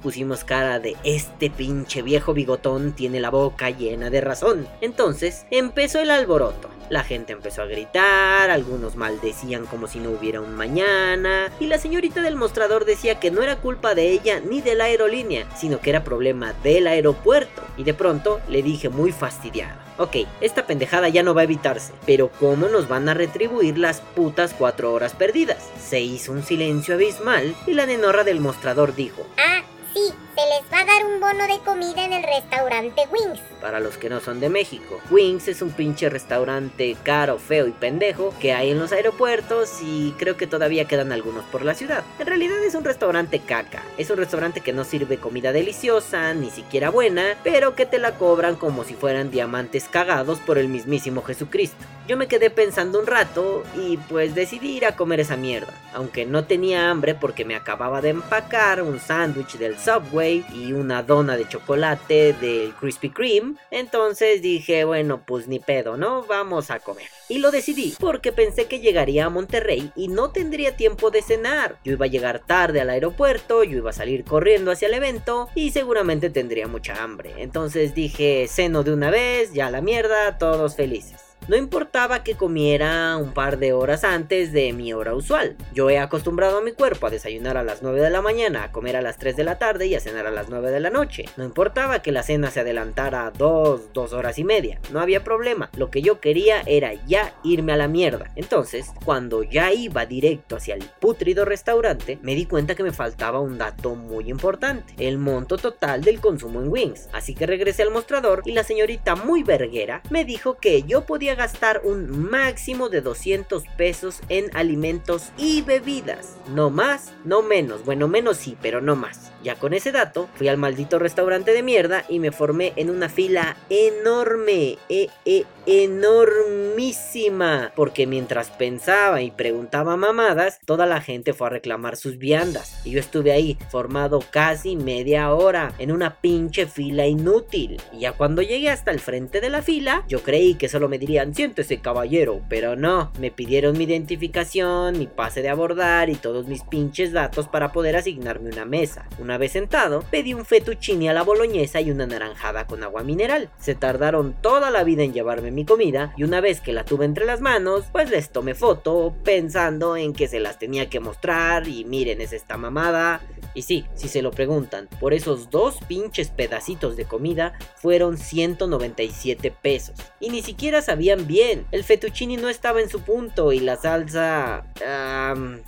pusimos 0.00 0.44
cara 0.44 0.80
de 0.80 0.96
este 1.04 1.48
pinche 1.48 2.02
viejo 2.02 2.34
bigotón 2.34 2.92
tiene 2.92 3.20
la 3.20 3.30
boca 3.30 3.70
llena 3.70 4.10
de 4.10 4.20
razón. 4.20 4.66
Entonces 4.80 5.46
empezó 5.50 6.00
el 6.00 6.10
alboroto. 6.10 6.68
La 6.88 7.04
gente 7.04 7.32
empezó 7.32 7.62
a 7.62 7.66
gritar, 7.66 8.50
algunos 8.50 8.96
maldecían 8.96 9.64
como 9.66 9.86
si 9.86 9.98
no 9.98 10.10
hubiera 10.10 10.40
un 10.40 10.54
mañana, 10.54 11.50
y 11.58 11.66
la 11.66 11.78
señorita 11.78 12.20
del 12.20 12.36
mostrador 12.36 12.84
decía 12.84 13.18
que 13.18 13.30
no 13.30 13.42
era 13.42 13.56
culpa 13.56 13.94
de 13.94 14.10
ella 14.10 14.40
ni 14.40 14.60
de 14.60 14.74
la 14.74 14.84
aerolínea, 14.84 15.46
sino 15.56 15.80
que 15.80 15.90
era 15.90 16.04
problema 16.04 16.52
del 16.62 16.86
aeropuerto. 16.86 17.62
Y 17.78 17.84
de 17.84 17.94
pronto 17.94 18.40
le 18.48 18.62
dije 18.62 18.88
muy 18.88 19.12
fastidiado. 19.12 19.80
Ok, 20.02 20.16
esta 20.40 20.66
pendejada 20.66 21.08
ya 21.10 21.22
no 21.22 21.32
va 21.32 21.42
a 21.42 21.44
evitarse, 21.44 21.92
pero 22.04 22.28
¿cómo 22.40 22.66
nos 22.66 22.88
van 22.88 23.08
a 23.08 23.14
retribuir 23.14 23.78
las 23.78 24.00
putas 24.00 24.52
cuatro 24.52 24.92
horas 24.92 25.14
perdidas? 25.14 25.70
Se 25.80 26.00
hizo 26.00 26.32
un 26.32 26.42
silencio 26.42 26.96
abismal 26.96 27.54
y 27.68 27.74
la 27.74 27.86
nenorra 27.86 28.24
del 28.24 28.40
mostrador 28.40 28.96
dijo, 28.96 29.24
Ah, 29.38 29.62
sí, 29.94 30.12
se 30.34 30.40
les 30.46 30.72
va 30.72 30.80
a 30.80 30.84
dar 30.84 31.04
un 31.04 31.20
bono 31.20 31.46
de 31.46 31.58
comida 31.62 32.04
en 32.06 32.12
el 32.14 32.22
restaurante 32.22 33.02
Wings. 33.10 33.40
para 33.60 33.80
los 33.80 33.96
que 33.96 34.08
no 34.08 34.18
son 34.20 34.40
de 34.40 34.48
México. 34.48 35.00
Wings 35.10 35.46
es 35.46 35.62
un 35.62 35.70
pinche 35.70 36.08
restaurante 36.08 36.96
caro, 37.04 37.38
feo 37.38 37.68
y 37.68 37.70
pendejo 37.70 38.34
que 38.40 38.52
hay 38.54 38.70
en 38.70 38.78
los 38.80 38.92
aeropuertos 38.92 39.80
y 39.82 40.14
creo 40.18 40.36
que 40.36 40.48
todavía 40.48 40.86
quedan 40.86 41.12
algunos 41.12 41.44
por 41.44 41.64
la 41.64 41.74
ciudad. 41.74 42.02
En 42.18 42.26
realidad 42.26 42.58
es 42.64 42.74
un 42.74 42.82
restaurante 42.82 43.40
caca. 43.40 43.82
Es 43.98 44.10
un 44.10 44.16
restaurante 44.16 44.62
que 44.62 44.72
no 44.72 44.84
sirve 44.84 45.18
comida 45.18 45.52
deliciosa, 45.52 46.34
ni 46.34 46.50
siquiera 46.50 46.90
buena, 46.90 47.36
pero 47.44 47.76
que 47.76 47.86
te 47.86 47.98
la 47.98 48.16
cobran 48.16 48.56
como 48.56 48.84
si 48.84 48.94
fueran 48.94 49.30
diamantes 49.30 49.84
cagados 49.88 50.40
por 50.40 50.58
el 50.58 50.68
mismísimo 50.68 51.22
Jesucristo. 51.22 51.76
Yo 52.08 52.16
me 52.16 52.26
quedé 52.26 52.50
pensando 52.50 52.98
un 52.98 53.06
rato 53.06 53.62
y 53.76 53.96
pues 53.96 54.34
decidí 54.34 54.76
ir 54.76 54.86
a 54.86 54.96
comer 54.96 55.20
esa 55.20 55.36
mierda. 55.36 55.72
Aunque 55.94 56.26
no 56.26 56.44
tenía 56.46 56.90
hambre 56.90 57.14
porque 57.14 57.44
me 57.44 57.54
acababa 57.54 58.00
de 58.00 58.08
empacar 58.08 58.82
un 58.82 58.98
sándwich 58.98 59.56
del 59.56 59.78
Subway 59.78 60.21
y 60.30 60.72
una 60.72 61.02
dona 61.02 61.36
de 61.36 61.48
chocolate 61.48 62.32
del 62.34 62.74
Krispy 62.74 63.10
Kreme. 63.10 63.54
Entonces 63.70 64.42
dije, 64.42 64.84
bueno, 64.84 65.22
pues 65.26 65.48
ni 65.48 65.58
pedo, 65.58 65.96
¿no? 65.96 66.24
Vamos 66.24 66.70
a 66.70 66.80
comer. 66.80 67.06
Y 67.28 67.38
lo 67.38 67.50
decidí 67.50 67.94
porque 67.98 68.32
pensé 68.32 68.66
que 68.66 68.80
llegaría 68.80 69.26
a 69.26 69.30
Monterrey 69.30 69.90
y 69.96 70.08
no 70.08 70.30
tendría 70.30 70.76
tiempo 70.76 71.10
de 71.10 71.22
cenar. 71.22 71.78
Yo 71.84 71.92
iba 71.92 72.06
a 72.06 72.10
llegar 72.10 72.40
tarde 72.40 72.80
al 72.80 72.90
aeropuerto, 72.90 73.64
yo 73.64 73.78
iba 73.78 73.90
a 73.90 73.94
salir 73.94 74.24
corriendo 74.24 74.70
hacia 74.70 74.88
el 74.88 74.94
evento 74.94 75.48
y 75.54 75.70
seguramente 75.70 76.30
tendría 76.30 76.68
mucha 76.68 77.02
hambre. 77.02 77.34
Entonces 77.38 77.94
dije, 77.94 78.46
ceno 78.48 78.82
de 78.82 78.92
una 78.92 79.10
vez, 79.10 79.52
ya 79.52 79.70
la 79.70 79.80
mierda, 79.80 80.38
todos 80.38 80.76
felices. 80.76 81.31
No 81.48 81.56
importaba 81.56 82.22
que 82.22 82.36
comiera 82.36 83.16
un 83.16 83.32
par 83.32 83.58
de 83.58 83.72
horas 83.72 84.04
antes 84.04 84.52
de 84.52 84.72
mi 84.72 84.92
hora 84.92 85.14
usual. 85.14 85.56
Yo 85.74 85.90
he 85.90 85.98
acostumbrado 85.98 86.58
a 86.58 86.62
mi 86.62 86.70
cuerpo 86.70 87.08
a 87.08 87.10
desayunar 87.10 87.56
a 87.56 87.64
las 87.64 87.82
9 87.82 88.00
de 88.00 88.10
la 88.10 88.22
mañana, 88.22 88.62
a 88.62 88.72
comer 88.72 88.96
a 88.96 89.02
las 89.02 89.18
3 89.18 89.36
de 89.36 89.42
la 89.42 89.58
tarde 89.58 89.86
y 89.86 89.96
a 89.96 90.00
cenar 90.00 90.28
a 90.28 90.30
las 90.30 90.48
9 90.48 90.70
de 90.70 90.78
la 90.78 90.90
noche. 90.90 91.24
No 91.36 91.42
importaba 91.42 92.00
que 92.00 92.12
la 92.12 92.22
cena 92.22 92.52
se 92.52 92.60
adelantara 92.60 93.32
2, 93.36 93.92
2 93.92 94.12
horas 94.12 94.38
y 94.38 94.44
media. 94.44 94.80
No 94.92 95.00
había 95.00 95.24
problema. 95.24 95.68
Lo 95.76 95.90
que 95.90 96.00
yo 96.00 96.20
quería 96.20 96.62
era 96.64 96.94
ya 97.06 97.34
irme 97.42 97.72
a 97.72 97.76
la 97.76 97.88
mierda. 97.88 98.30
Entonces, 98.36 98.92
cuando 99.04 99.42
ya 99.42 99.72
iba 99.72 100.06
directo 100.06 100.56
hacia 100.56 100.76
el 100.76 100.84
putrido 101.00 101.44
restaurante, 101.44 102.20
me 102.22 102.36
di 102.36 102.46
cuenta 102.46 102.76
que 102.76 102.84
me 102.84 102.92
faltaba 102.92 103.40
un 103.40 103.58
dato 103.58 103.96
muy 103.96 104.30
importante. 104.30 104.94
El 104.96 105.18
monto 105.18 105.58
total 105.58 106.02
del 106.02 106.20
consumo 106.20 106.60
en 106.60 106.68
Wings. 106.68 107.08
Así 107.12 107.34
que 107.34 107.46
regresé 107.46 107.82
al 107.82 107.90
mostrador 107.90 108.42
y 108.44 108.52
la 108.52 108.62
señorita 108.62 109.16
muy 109.16 109.42
verguera 109.42 110.02
me 110.08 110.24
dijo 110.24 110.58
que 110.58 110.84
yo 110.84 111.04
podía 111.04 111.31
gastar 111.34 111.82
un 111.84 112.30
máximo 112.30 112.88
de 112.88 113.00
200 113.00 113.64
pesos 113.76 114.20
en 114.28 114.54
alimentos 114.56 115.30
y 115.36 115.62
bebidas. 115.62 116.36
No 116.54 116.70
más, 116.70 117.12
no 117.24 117.42
menos. 117.42 117.84
Bueno, 117.84 118.08
menos 118.08 118.36
sí, 118.36 118.56
pero 118.60 118.80
no 118.80 118.96
más. 118.96 119.31
Ya 119.42 119.56
con 119.56 119.74
ese 119.74 119.92
dato, 119.92 120.28
fui 120.34 120.48
al 120.48 120.58
maldito 120.58 120.98
restaurante 120.98 121.52
de 121.52 121.62
mierda 121.62 122.04
y 122.08 122.18
me 122.18 122.32
formé 122.32 122.72
en 122.76 122.90
una 122.90 123.08
fila 123.08 123.56
enorme, 123.70 124.78
e, 124.88 125.08
e 125.24 125.44
enormísima, 125.66 127.72
porque 127.76 128.06
mientras 128.06 128.50
pensaba 128.50 129.22
y 129.22 129.30
preguntaba 129.30 129.96
mamadas, 129.96 130.58
toda 130.64 130.86
la 130.86 131.00
gente 131.00 131.32
fue 131.32 131.48
a 131.48 131.50
reclamar 131.50 131.96
sus 131.96 132.18
viandas 132.18 132.80
y 132.84 132.90
yo 132.90 133.00
estuve 133.00 133.32
ahí 133.32 133.58
formado 133.70 134.22
casi 134.30 134.76
media 134.76 135.32
hora 135.32 135.72
en 135.78 135.92
una 135.92 136.20
pinche 136.20 136.66
fila 136.66 137.06
inútil. 137.06 137.80
Y 137.92 138.00
ya 138.00 138.12
cuando 138.12 138.42
llegué 138.42 138.70
hasta 138.70 138.90
el 138.90 139.00
frente 139.00 139.40
de 139.40 139.50
la 139.50 139.62
fila, 139.62 140.04
yo 140.08 140.22
creí 140.22 140.54
que 140.54 140.68
solo 140.68 140.88
me 140.88 140.98
dirían 140.98 141.34
siéntese 141.34 141.80
caballero, 141.80 142.42
pero 142.48 142.76
no, 142.76 143.12
me 143.18 143.30
pidieron 143.30 143.78
mi 143.78 143.84
identificación, 143.84 144.98
mi 144.98 145.06
pase 145.06 145.42
de 145.42 145.48
abordar 145.48 146.10
y 146.10 146.14
todos 146.14 146.46
mis 146.46 146.62
pinches 146.64 147.12
datos 147.12 147.48
para 147.48 147.72
poder 147.72 147.96
asignarme 147.96 148.50
una 148.50 148.64
mesa. 148.64 149.06
Vez 149.38 149.52
sentado, 149.52 150.04
pedí 150.10 150.34
un 150.34 150.44
fettuccine 150.44 151.10
a 151.10 151.12
la 151.12 151.22
boloñesa 151.22 151.80
y 151.80 151.90
una 151.90 152.06
naranjada 152.06 152.66
con 152.66 152.82
agua 152.82 153.02
mineral. 153.02 153.50
Se 153.58 153.74
tardaron 153.74 154.34
toda 154.40 154.70
la 154.70 154.84
vida 154.84 155.02
en 155.02 155.12
llevarme 155.12 155.50
mi 155.50 155.64
comida 155.64 156.12
y 156.16 156.24
una 156.24 156.40
vez 156.40 156.60
que 156.60 156.72
la 156.72 156.84
tuve 156.84 157.04
entre 157.04 157.26
las 157.26 157.40
manos, 157.40 157.84
pues 157.92 158.10
les 158.10 158.30
tomé 158.30 158.54
foto 158.54 159.14
pensando 159.24 159.96
en 159.96 160.12
que 160.12 160.28
se 160.28 160.40
las 160.40 160.58
tenía 160.58 160.88
que 160.88 161.00
mostrar 161.00 161.68
y 161.68 161.84
miren 161.84 162.20
es 162.20 162.32
esta 162.32 162.56
mamada. 162.56 163.20
Y 163.54 163.62
sí, 163.62 163.84
si 163.94 164.08
se 164.08 164.22
lo 164.22 164.30
preguntan, 164.30 164.88
por 164.98 165.12
esos 165.12 165.50
dos 165.50 165.78
pinches 165.86 166.30
pedacitos 166.30 166.96
de 166.96 167.04
comida 167.04 167.52
fueron 167.76 168.16
197 168.16 169.50
pesos. 169.50 169.96
Y 170.20 170.30
ni 170.30 170.42
siquiera 170.42 170.80
sabían 170.80 171.26
bien, 171.26 171.66
el 171.70 171.84
fettuccine 171.84 172.36
no 172.36 172.48
estaba 172.48 172.80
en 172.80 172.88
su 172.88 173.00
punto 173.02 173.52
y 173.52 173.60
la 173.60 173.76
salsa... 173.76 174.64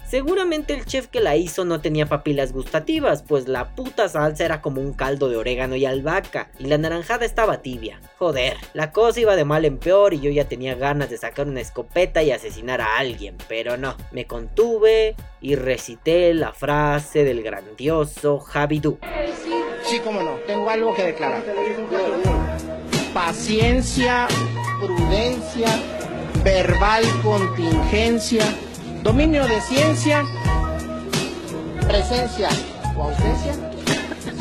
seguramente 0.09 0.75
el 0.75 0.87
chef 0.87 1.09
que 1.09 1.21
la 1.21 1.37
hizo 1.37 1.64
no 1.64 1.80
tenía 1.80 2.06
papilas 2.06 2.52
gustativas, 2.52 3.23
pues 3.23 3.49
la 3.54 3.66
puta 3.66 4.08
salsa 4.08 4.44
era 4.44 4.61
como 4.61 4.80
un 4.80 4.94
caldo 4.94 5.28
de 5.28 5.37
orégano 5.37 5.76
y 5.76 5.87
albahaca, 5.87 6.49
y 6.58 6.66
la 6.66 6.76
naranjada 6.76 7.25
estaba 7.25 7.62
tibia. 7.62 8.00
Joder, 8.18 8.56
la 8.73 8.90
cosa 8.90 9.20
iba 9.20 9.37
de 9.37 9.44
mal 9.44 9.64
en 9.64 9.78
peor 9.78 10.12
y 10.12 10.20
yo 10.20 10.28
ya 10.32 10.49
tenía 10.49 10.75
ganas 10.75 11.08
de 11.08 11.18
sacar 11.18 11.46
una 11.46 11.61
escopeta 11.61 12.20
y 12.25 12.32
asesinar 12.32 12.80
a 12.80 12.99
alguien, 12.99 13.37
pero 13.46 13.76
no, 13.76 13.96
me 14.11 14.26
contuve 14.26 15.14
y 15.40 15.54
recité 15.54 16.34
la 16.34 16.52
frase 16.52 17.23
del 17.23 17.44
grandioso 17.44 18.40
Javidú. 18.40 18.99
Sí, 19.84 20.00
cómo 20.02 20.20
no, 20.20 20.32
tengo 20.49 20.68
algo 20.68 20.92
que 20.92 21.04
declarar. 21.04 21.44
Paciencia, 23.14 24.26
prudencia, 24.80 25.68
verbal 26.42 27.04
contingencia, 27.23 28.42
dominio 29.04 29.46
de 29.46 29.61
ciencia, 29.61 30.25
presencia 31.87 32.49
o 32.96 33.02
ausencia, 33.02 33.73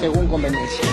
según 0.04 0.28
conveniencia. 0.28 0.84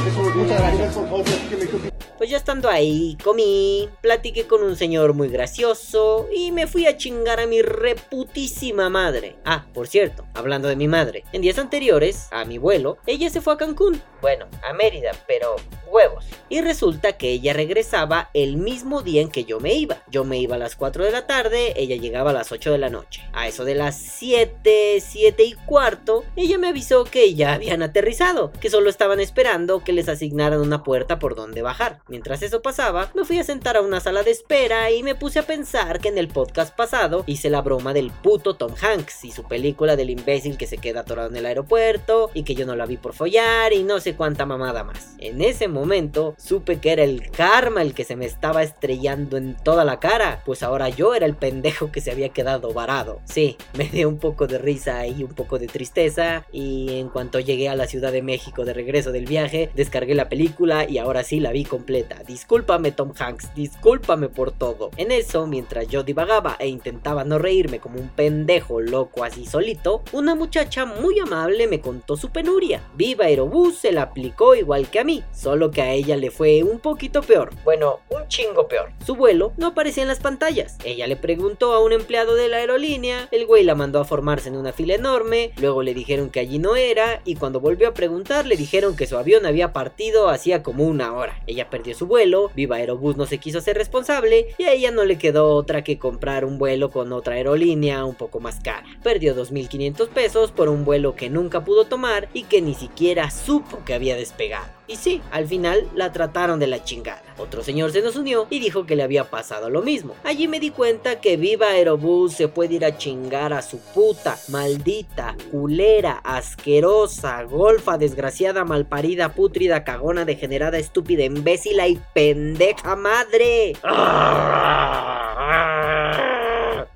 Pues 2.17 2.31
ya 2.31 2.37
estando 2.37 2.69
ahí, 2.69 3.17
comí, 3.25 3.89
platiqué 4.03 4.47
con 4.47 4.63
un 4.63 4.77
señor 4.77 5.15
muy 5.15 5.29
gracioso 5.29 6.29
y 6.33 6.53
me 6.53 6.69
fui 6.69 6.87
a 6.87 6.97
chingar 6.97 7.41
a 7.41 7.47
mi 7.47 7.61
reputísima 7.61 8.89
madre. 8.89 9.37
Ah, 9.45 9.67
por 9.73 9.89
cierto, 9.89 10.27
hablando 10.35 10.69
de 10.69 10.77
mi 10.77 10.87
madre, 10.87 11.25
en 11.33 11.43
días 11.43 11.59
anteriores, 11.59 12.29
a 12.31 12.45
mi 12.45 12.59
vuelo, 12.59 12.99
ella 13.07 13.31
se 13.31 13.41
fue 13.41 13.55
a 13.55 13.57
Cancún. 13.57 14.01
Bueno, 14.21 14.47
a 14.63 14.75
Mérida, 14.75 15.13
pero 15.27 15.57
huevos. 15.91 16.27
Y 16.51 16.61
resulta 16.61 17.15
que 17.15 17.31
ella 17.31 17.55
regresaba 17.55 18.29
el 18.35 18.59
mismo 18.59 19.03
día 19.03 19.23
en 19.23 19.31
que 19.31 19.45
yo 19.45 19.61
me 19.61 19.73
iba. 19.73 20.03
Yo 20.09 20.25
me 20.25 20.39
iba 20.39 20.57
a 20.57 20.59
las 20.59 20.77
4 20.77 21.05
de 21.05 21.11
la 21.11 21.27
tarde, 21.27 21.73
ella 21.77 21.97
llegaba 21.97 22.31
a 22.31 22.35
las 22.35 22.53
8 22.53 22.73
de 22.73 22.79
la 22.79 22.91
noche. 22.91 23.23
A 23.33 23.49
eso 23.49 23.65
de 23.65 23.75
las 23.75 23.97
7, 23.97 25.01
7 25.01 25.43
y 25.43 25.55
cuarto, 25.55 26.25
ella 26.37 26.59
me 26.59 26.69
avisó 26.69 27.05
que 27.05 27.35
ya 27.35 27.55
habían 27.55 27.83
aterrizado, 27.83 28.53
que 28.61 28.69
solo 28.69 28.91
estaban 29.01 29.21
esperando 29.21 29.83
que 29.83 29.95
les 29.95 30.11
asignaran 30.11 30.61
una 30.61 30.83
puerta 30.83 31.19
por 31.19 31.35
donde 31.35 31.63
bajar. 31.63 32.01
Mientras 32.09 32.43
eso 32.43 32.61
pasaba, 32.61 33.11
me 33.15 33.25
fui 33.25 33.39
a 33.39 33.45
sentar 33.45 33.79
a 33.79 33.81
una 33.81 33.99
sala 33.99 34.23
de 34.23 34.31
espera 34.31 34.91
y 34.91 35.03
me 35.03 35.15
puse 35.15 35.39
a 35.39 35.47
pensar 35.47 36.01
que 36.01 36.09
en 36.09 36.19
el 36.19 36.29
podcast 36.29 36.77
pasado 36.77 37.25
hice 37.27 37.49
la 37.49 37.63
broma 37.63 37.95
del 37.95 38.11
puto 38.11 38.57
Tom 38.57 38.75
Hanks 38.79 39.25
y 39.25 39.31
su 39.31 39.45
película 39.45 39.97
del 39.97 40.11
imbécil 40.11 40.59
que 40.59 40.67
se 40.67 40.77
queda 40.77 41.01
atorado 41.01 41.31
en 41.31 41.37
el 41.37 41.47
aeropuerto 41.47 42.31
y 42.35 42.43
que 42.43 42.55
yo 42.55 42.67
no 42.67 42.77
la 42.77 42.85
vi 42.85 42.99
por 42.99 43.15
follar 43.15 43.73
y 43.73 43.85
no 43.85 44.01
sé 44.01 44.17
cuánta 44.17 44.45
mamada 44.45 44.85
más. 44.85 45.15
En 45.17 45.41
ese 45.41 45.67
momento 45.67 46.35
supe 46.37 46.79
que 46.79 46.93
era 46.93 47.03
el 47.03 47.31
karma 47.31 47.81
el 47.81 47.95
que 47.95 48.05
se 48.05 48.17
me 48.17 48.27
estaba 48.27 48.63
estrellando 48.63 49.39
en 49.39 49.57
toda 49.57 49.87
la 49.87 49.99
cara, 49.99 50.43
pues 50.45 50.63
ahora 50.63 50.91
yo 50.91 51.15
era 51.15 51.25
el 51.25 51.37
pendejo 51.37 51.91
que 51.91 52.03
se 52.03 52.11
había 52.11 52.29
quedado 52.29 52.75
varado. 52.75 53.23
Sí, 53.25 53.57
me 53.79 53.85
dio 53.89 54.11
un 54.11 54.19
poco 54.19 54.47
de 54.47 54.59
risa 54.59 55.07
y 55.07 55.25
un 55.25 55.33
poco 55.33 55.59
de 55.59 55.69
tristeza 55.69 56.45
y 56.53 56.99
en 56.99 57.09
cuanto 57.09 57.41
llegué 57.41 57.71
a 57.71 57.75
la 57.75 57.87
Ciudad 57.87 58.13
de 58.13 58.21
México 58.21 58.67
de 58.67 58.75
regreso 58.75 58.90
del 58.91 59.25
viaje, 59.25 59.71
descargué 59.77 60.17
la 60.17 60.29
película 60.29 60.85
y 60.89 60.99
ahora 60.99 61.23
sí 61.23 61.39
la 61.39 61.53
vi 61.53 61.65
completa 61.65 62.25
Discúlpame 62.27 62.91
Tom 62.91 63.13
Hanks, 63.17 63.55
discúlpame 63.55 64.29
por 64.29 64.51
todo. 64.51 64.91
En 64.97 65.13
eso, 65.13 65.47
mientras 65.47 65.87
yo 65.87 66.03
divagaba 66.03 66.57
e 66.59 66.67
intentaba 66.67 67.23
no 67.23 67.39
reírme 67.39 67.79
como 67.79 68.01
un 68.01 68.09
pendejo 68.09 68.81
loco 68.81 69.23
así 69.23 69.47
solito, 69.47 70.03
una 70.13 70.35
muchacha 70.35 70.87
muy 70.87 71.21
amable 71.21 71.69
me 71.69 71.81
contó 71.81 72.17
su 72.17 72.31
penuria. 72.31 72.83
Viva 72.97 73.27
Aerobús 73.27 73.79
se 73.79 73.93
la 73.93 74.03
aplicó 74.03 74.57
igual 74.57 74.91
que 74.91 74.99
a 74.99 75.05
mí, 75.05 75.23
solo 75.33 75.71
que 75.71 75.83
a 75.83 75.93
ella 75.93 76.17
le 76.17 76.33
fue 76.33 76.65
un 76.65 76.81
poquito 76.81 77.23
peor. 77.23 77.51
Bueno, 77.63 78.01
un 78.09 78.27
chingo 78.27 78.67
peor. 78.67 78.91
Su 79.07 79.15
vuelo 79.15 79.53
no 79.57 79.69
aparecía 79.69 80.03
en 80.03 80.09
las 80.09 80.19
pantallas. 80.19 80.79
Ella 80.85 81.07
le 81.07 81.15
preguntó 81.15 81.75
a 81.75 81.85
un 81.85 81.93
empleado 81.93 82.35
de 82.35 82.49
la 82.49 82.57
aerolínea, 82.57 83.29
el 83.31 83.47
güey 83.47 83.63
la 83.63 83.77
mandó 83.77 84.01
a 84.01 84.05
formarse 84.05 84.49
en 84.49 84.57
una 84.57 84.73
fila 84.73 84.95
enorme, 84.95 85.53
luego 85.59 85.85
le 85.85 85.95
dijeron 85.95 86.29
que 86.31 86.41
allí 86.41 86.59
no 86.59 86.75
era 86.75 87.23
y 87.25 87.37
cuando 87.37 87.61
volvió 87.61 87.89
a 87.89 87.95
preguntar 87.95 88.47
le 88.47 88.57
dijeron 88.57 88.70
que 88.71 89.07
su 89.09 89.19
avión 89.19 89.47
había 89.47 89.73
partido 89.73 90.29
hacía 90.29 90.63
como 90.63 90.85
una 90.85 91.13
hora. 91.13 91.43
Ella 91.49 91.69
perdió 91.69 91.93
su 91.93 92.07
vuelo, 92.07 92.53
Viva 92.55 92.77
Aerobús 92.77 93.17
no 93.17 93.27
se 93.27 93.39
quiso 93.39 93.59
hacer 93.59 93.77
responsable 93.77 94.55
y 94.59 94.65
a 94.65 94.73
ella 94.73 94.93
no 94.93 95.05
le 95.05 95.19
quedó 95.19 95.55
otra 95.57 95.83
que 95.83 95.99
comprar 95.99 96.45
un 96.45 96.57
vuelo 96.57 96.91
con 96.91 97.13
otra 97.13 97.35
aerolínea 97.35 98.05
un 98.05 98.15
poco 98.15 98.39
más 98.39 98.61
cara. 98.61 98.87
Perdió 99.03 99.35
2.500 99.35 100.09
pesos 100.09 100.53
por 100.53 100.69
un 100.69 100.85
vuelo 100.85 101.17
que 101.17 101.31
nunca 101.31 101.65
pudo 101.65 101.85
tomar 101.87 102.29
y 102.33 102.45
que 102.45 102.63
ni 102.63 102.75
siquiera 102.75 103.31
supo 103.33 103.85
que 103.85 103.93
había 103.95 104.15
despegado. 104.15 104.80
Y 104.91 104.97
sí, 104.97 105.23
al 105.31 105.47
final 105.47 105.89
la 105.95 106.11
trataron 106.11 106.59
de 106.59 106.67
la 106.67 106.83
chingada. 106.83 107.23
Otro 107.39 107.63
señor 107.63 107.93
se 107.93 108.03
nos 108.03 108.17
unió 108.17 108.49
y 108.51 108.59
dijo 108.59 108.87
que 108.87 108.97
le 108.97 109.05
había 109.05 109.31
pasado 109.31 109.71
lo 109.71 109.83
mismo. 109.83 110.17
Allí 110.25 110.49
me 110.49 110.59
di 110.59 110.71
cuenta 110.71 111.21
que 111.21 111.37
Viva 111.37 111.69
Aerobús 111.69 112.33
se 112.33 112.49
puede 112.49 112.75
ir 112.75 112.85
a 112.85 112.99
chingar 112.99 113.53
a 113.53 113.63
su 113.63 113.79
puta, 113.79 114.37
maldita, 114.49 115.37
culera, 115.53 116.21
asquerosa, 116.25 117.45
golfa, 117.45 117.99
desgraciada, 117.99 118.65
malparida, 118.65 119.33
putrida, 119.33 119.85
cagona, 119.85 120.25
degenerada, 120.25 120.79
estúpida, 120.79 121.23
imbécil 121.23 121.79
y 121.87 122.01
pendeja 122.13 122.97
madre. 122.97 123.75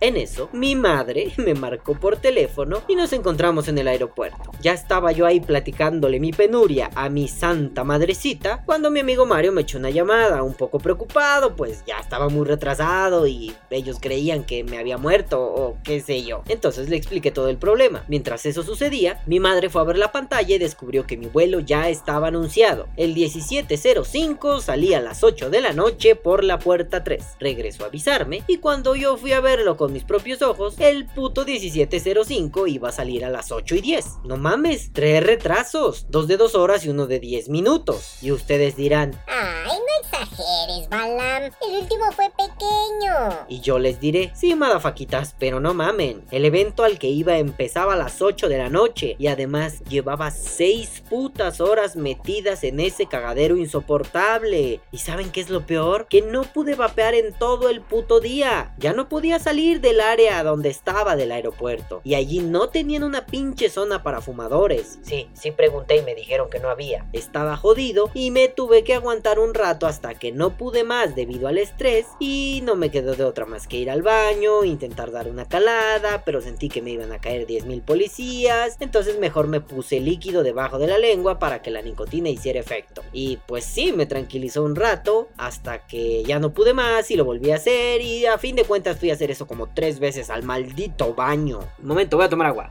En 0.04 0.18
eso, 0.18 0.50
mi 0.52 0.76
madre 0.76 1.32
me 1.38 1.54
marcó 1.54 1.94
por 1.94 2.18
teléfono 2.18 2.82
y 2.88 2.94
nos 2.94 3.14
encontramos 3.14 3.68
en 3.68 3.78
el 3.78 3.88
aeropuerto. 3.88 4.50
Ya 4.60 4.74
estaba 4.74 5.12
yo 5.12 5.24
ahí 5.24 5.40
platicándole 5.40 6.20
mi 6.20 6.30
penuria 6.30 6.90
a 6.94 7.08
mi 7.08 7.26
santa 7.26 7.84
madrecita 7.84 8.62
cuando 8.66 8.90
mi 8.90 9.00
amigo 9.00 9.24
Mario 9.24 9.52
me 9.52 9.62
echó 9.62 9.78
una 9.78 9.88
llamada, 9.88 10.42
un 10.42 10.52
poco 10.52 10.78
preocupado, 10.78 11.56
pues 11.56 11.84
ya 11.86 12.00
estaba 12.00 12.28
muy 12.28 12.44
retrasado 12.44 13.26
y 13.26 13.54
ellos 13.70 13.96
creían 13.98 14.44
que 14.44 14.62
me 14.62 14.76
había 14.76 14.98
muerto 14.98 15.42
o 15.42 15.78
qué 15.82 16.02
sé 16.02 16.22
yo. 16.22 16.42
Entonces 16.48 16.90
le 16.90 16.96
expliqué 16.96 17.30
todo 17.30 17.48
el 17.48 17.56
problema. 17.56 18.04
Mientras 18.06 18.44
eso 18.44 18.62
sucedía, 18.62 19.22
mi 19.24 19.40
madre 19.40 19.70
fue 19.70 19.80
a 19.80 19.84
ver 19.84 19.96
la 19.96 20.12
pantalla 20.12 20.54
y 20.54 20.58
descubrió 20.58 21.06
que 21.06 21.16
mi 21.16 21.28
vuelo 21.28 21.60
ya 21.60 21.88
estaba 21.88 22.28
anunciado. 22.28 22.88
El 22.98 23.14
1705 23.14 24.60
salía 24.60 24.98
a 24.98 25.00
las 25.00 25.24
8 25.24 25.48
de 25.48 25.62
la 25.62 25.72
noche 25.72 26.14
por 26.14 26.44
la 26.44 26.58
puerta 26.58 27.02
3. 27.02 27.36
Regresó 27.40 27.84
a 27.84 27.86
avisarme 27.86 28.42
y 28.46 28.58
cuando 28.58 28.96
yo 28.96 29.16
fui 29.16 29.32
a 29.32 29.40
verlo 29.40 29.78
con 29.78 29.93
mis 29.94 30.02
propios 30.02 30.42
ojos, 30.42 30.74
el 30.80 31.06
puto 31.06 31.44
1705 31.44 32.66
iba 32.66 32.88
a 32.88 32.92
salir 32.92 33.24
a 33.24 33.30
las 33.30 33.52
8 33.52 33.76
y 33.76 33.80
10. 33.80 34.06
No 34.24 34.36
mames, 34.36 34.92
tres 34.92 35.24
retrasos, 35.24 36.06
dos 36.10 36.26
de 36.26 36.36
dos 36.36 36.56
horas 36.56 36.84
y 36.84 36.88
uno 36.88 37.06
de 37.06 37.20
10 37.20 37.48
minutos. 37.48 38.18
Y 38.20 38.32
ustedes 38.32 38.74
dirán, 38.74 39.12
ay, 39.28 39.78
no 39.78 40.02
exageres, 40.02 40.88
Balam, 40.88 41.44
el 41.44 41.80
último 41.80 42.10
fue 42.10 42.28
pequeño. 42.30 43.46
Y 43.48 43.60
yo 43.60 43.78
les 43.78 44.00
diré, 44.00 44.32
sí, 44.34 44.56
madafaquitas, 44.56 45.36
pero 45.38 45.60
no 45.60 45.74
mamen. 45.74 46.24
El 46.32 46.44
evento 46.44 46.82
al 46.82 46.98
que 46.98 47.06
iba 47.06 47.38
empezaba 47.38 47.92
a 47.92 47.96
las 47.96 48.20
8 48.20 48.48
de 48.48 48.58
la 48.58 48.70
noche 48.70 49.14
y 49.20 49.28
además 49.28 49.84
llevaba 49.84 50.32
6 50.32 51.04
putas 51.08 51.60
horas 51.60 51.94
metidas 51.94 52.64
en 52.64 52.80
ese 52.80 53.06
cagadero 53.06 53.56
insoportable. 53.56 54.80
¿Y 54.90 54.98
saben 54.98 55.30
qué 55.30 55.40
es 55.40 55.50
lo 55.50 55.64
peor? 55.64 56.08
Que 56.08 56.20
no 56.20 56.42
pude 56.42 56.74
vapear 56.74 57.14
en 57.14 57.32
todo 57.32 57.70
el 57.70 57.80
puto 57.80 58.18
día. 58.18 58.74
Ya 58.78 58.92
no 58.92 59.08
podía 59.08 59.38
salir 59.38 59.80
del 59.84 60.00
área 60.00 60.42
donde 60.42 60.70
estaba 60.70 61.14
del 61.14 61.30
aeropuerto. 61.30 62.00
Y 62.04 62.14
allí 62.14 62.40
no 62.40 62.70
tenían 62.70 63.02
una 63.02 63.26
pinche 63.26 63.68
zona 63.68 64.02
para 64.02 64.22
fumadores. 64.22 64.98
Sí, 65.02 65.28
sí 65.34 65.50
pregunté 65.50 65.98
y 65.98 66.02
me 66.02 66.14
dijeron 66.14 66.48
que 66.48 66.58
no 66.58 66.70
había. 66.70 67.04
Estaba 67.12 67.58
jodido 67.58 68.10
y 68.14 68.30
me 68.30 68.48
tuve 68.48 68.82
que 68.82 68.94
aguantar 68.94 69.38
un 69.38 69.52
rato 69.52 69.86
hasta 69.86 70.14
que 70.14 70.32
no 70.32 70.56
pude 70.56 70.84
más 70.84 71.14
debido 71.14 71.48
al 71.48 71.58
estrés 71.58 72.06
y 72.18 72.62
no 72.64 72.76
me 72.76 72.90
quedó 72.90 73.14
de 73.14 73.24
otra 73.24 73.44
más 73.44 73.68
que 73.68 73.76
ir 73.76 73.90
al 73.90 74.00
baño, 74.00 74.64
intentar 74.64 75.12
dar 75.12 75.28
una 75.28 75.46
calada, 75.46 76.22
pero 76.24 76.40
sentí 76.40 76.70
que 76.70 76.80
me 76.80 76.90
iban 76.90 77.12
a 77.12 77.20
caer 77.20 77.46
10.000 77.46 77.82
policías, 77.82 78.78
entonces 78.80 79.18
mejor 79.18 79.48
me 79.48 79.60
puse 79.60 80.00
líquido 80.00 80.42
debajo 80.42 80.78
de 80.78 80.86
la 80.86 80.96
lengua 80.96 81.38
para 81.38 81.60
que 81.60 81.70
la 81.70 81.82
nicotina 81.82 82.30
hiciera 82.30 82.58
efecto. 82.58 83.02
Y 83.12 83.36
pues 83.46 83.66
sí, 83.66 83.92
me 83.92 84.06
tranquilizó 84.06 84.62
un 84.62 84.76
rato 84.76 85.28
hasta 85.36 85.86
que 85.86 86.24
ya 86.24 86.38
no 86.38 86.54
pude 86.54 86.72
más 86.72 87.10
y 87.10 87.16
lo 87.16 87.26
volví 87.26 87.50
a 87.50 87.56
hacer 87.56 88.00
y 88.00 88.24
a 88.24 88.38
fin 88.38 88.56
de 88.56 88.64
cuentas 88.64 88.98
fui 88.98 89.10
a 89.10 89.12
hacer 89.12 89.30
eso 89.30 89.46
como 89.46 89.63
tres 89.72 89.98
veces 89.98 90.30
al 90.30 90.42
maldito 90.42 91.14
baño. 91.14 91.60
Un 91.80 91.88
momento, 91.88 92.16
voy 92.16 92.26
a 92.26 92.28
tomar 92.28 92.46
agua. 92.48 92.70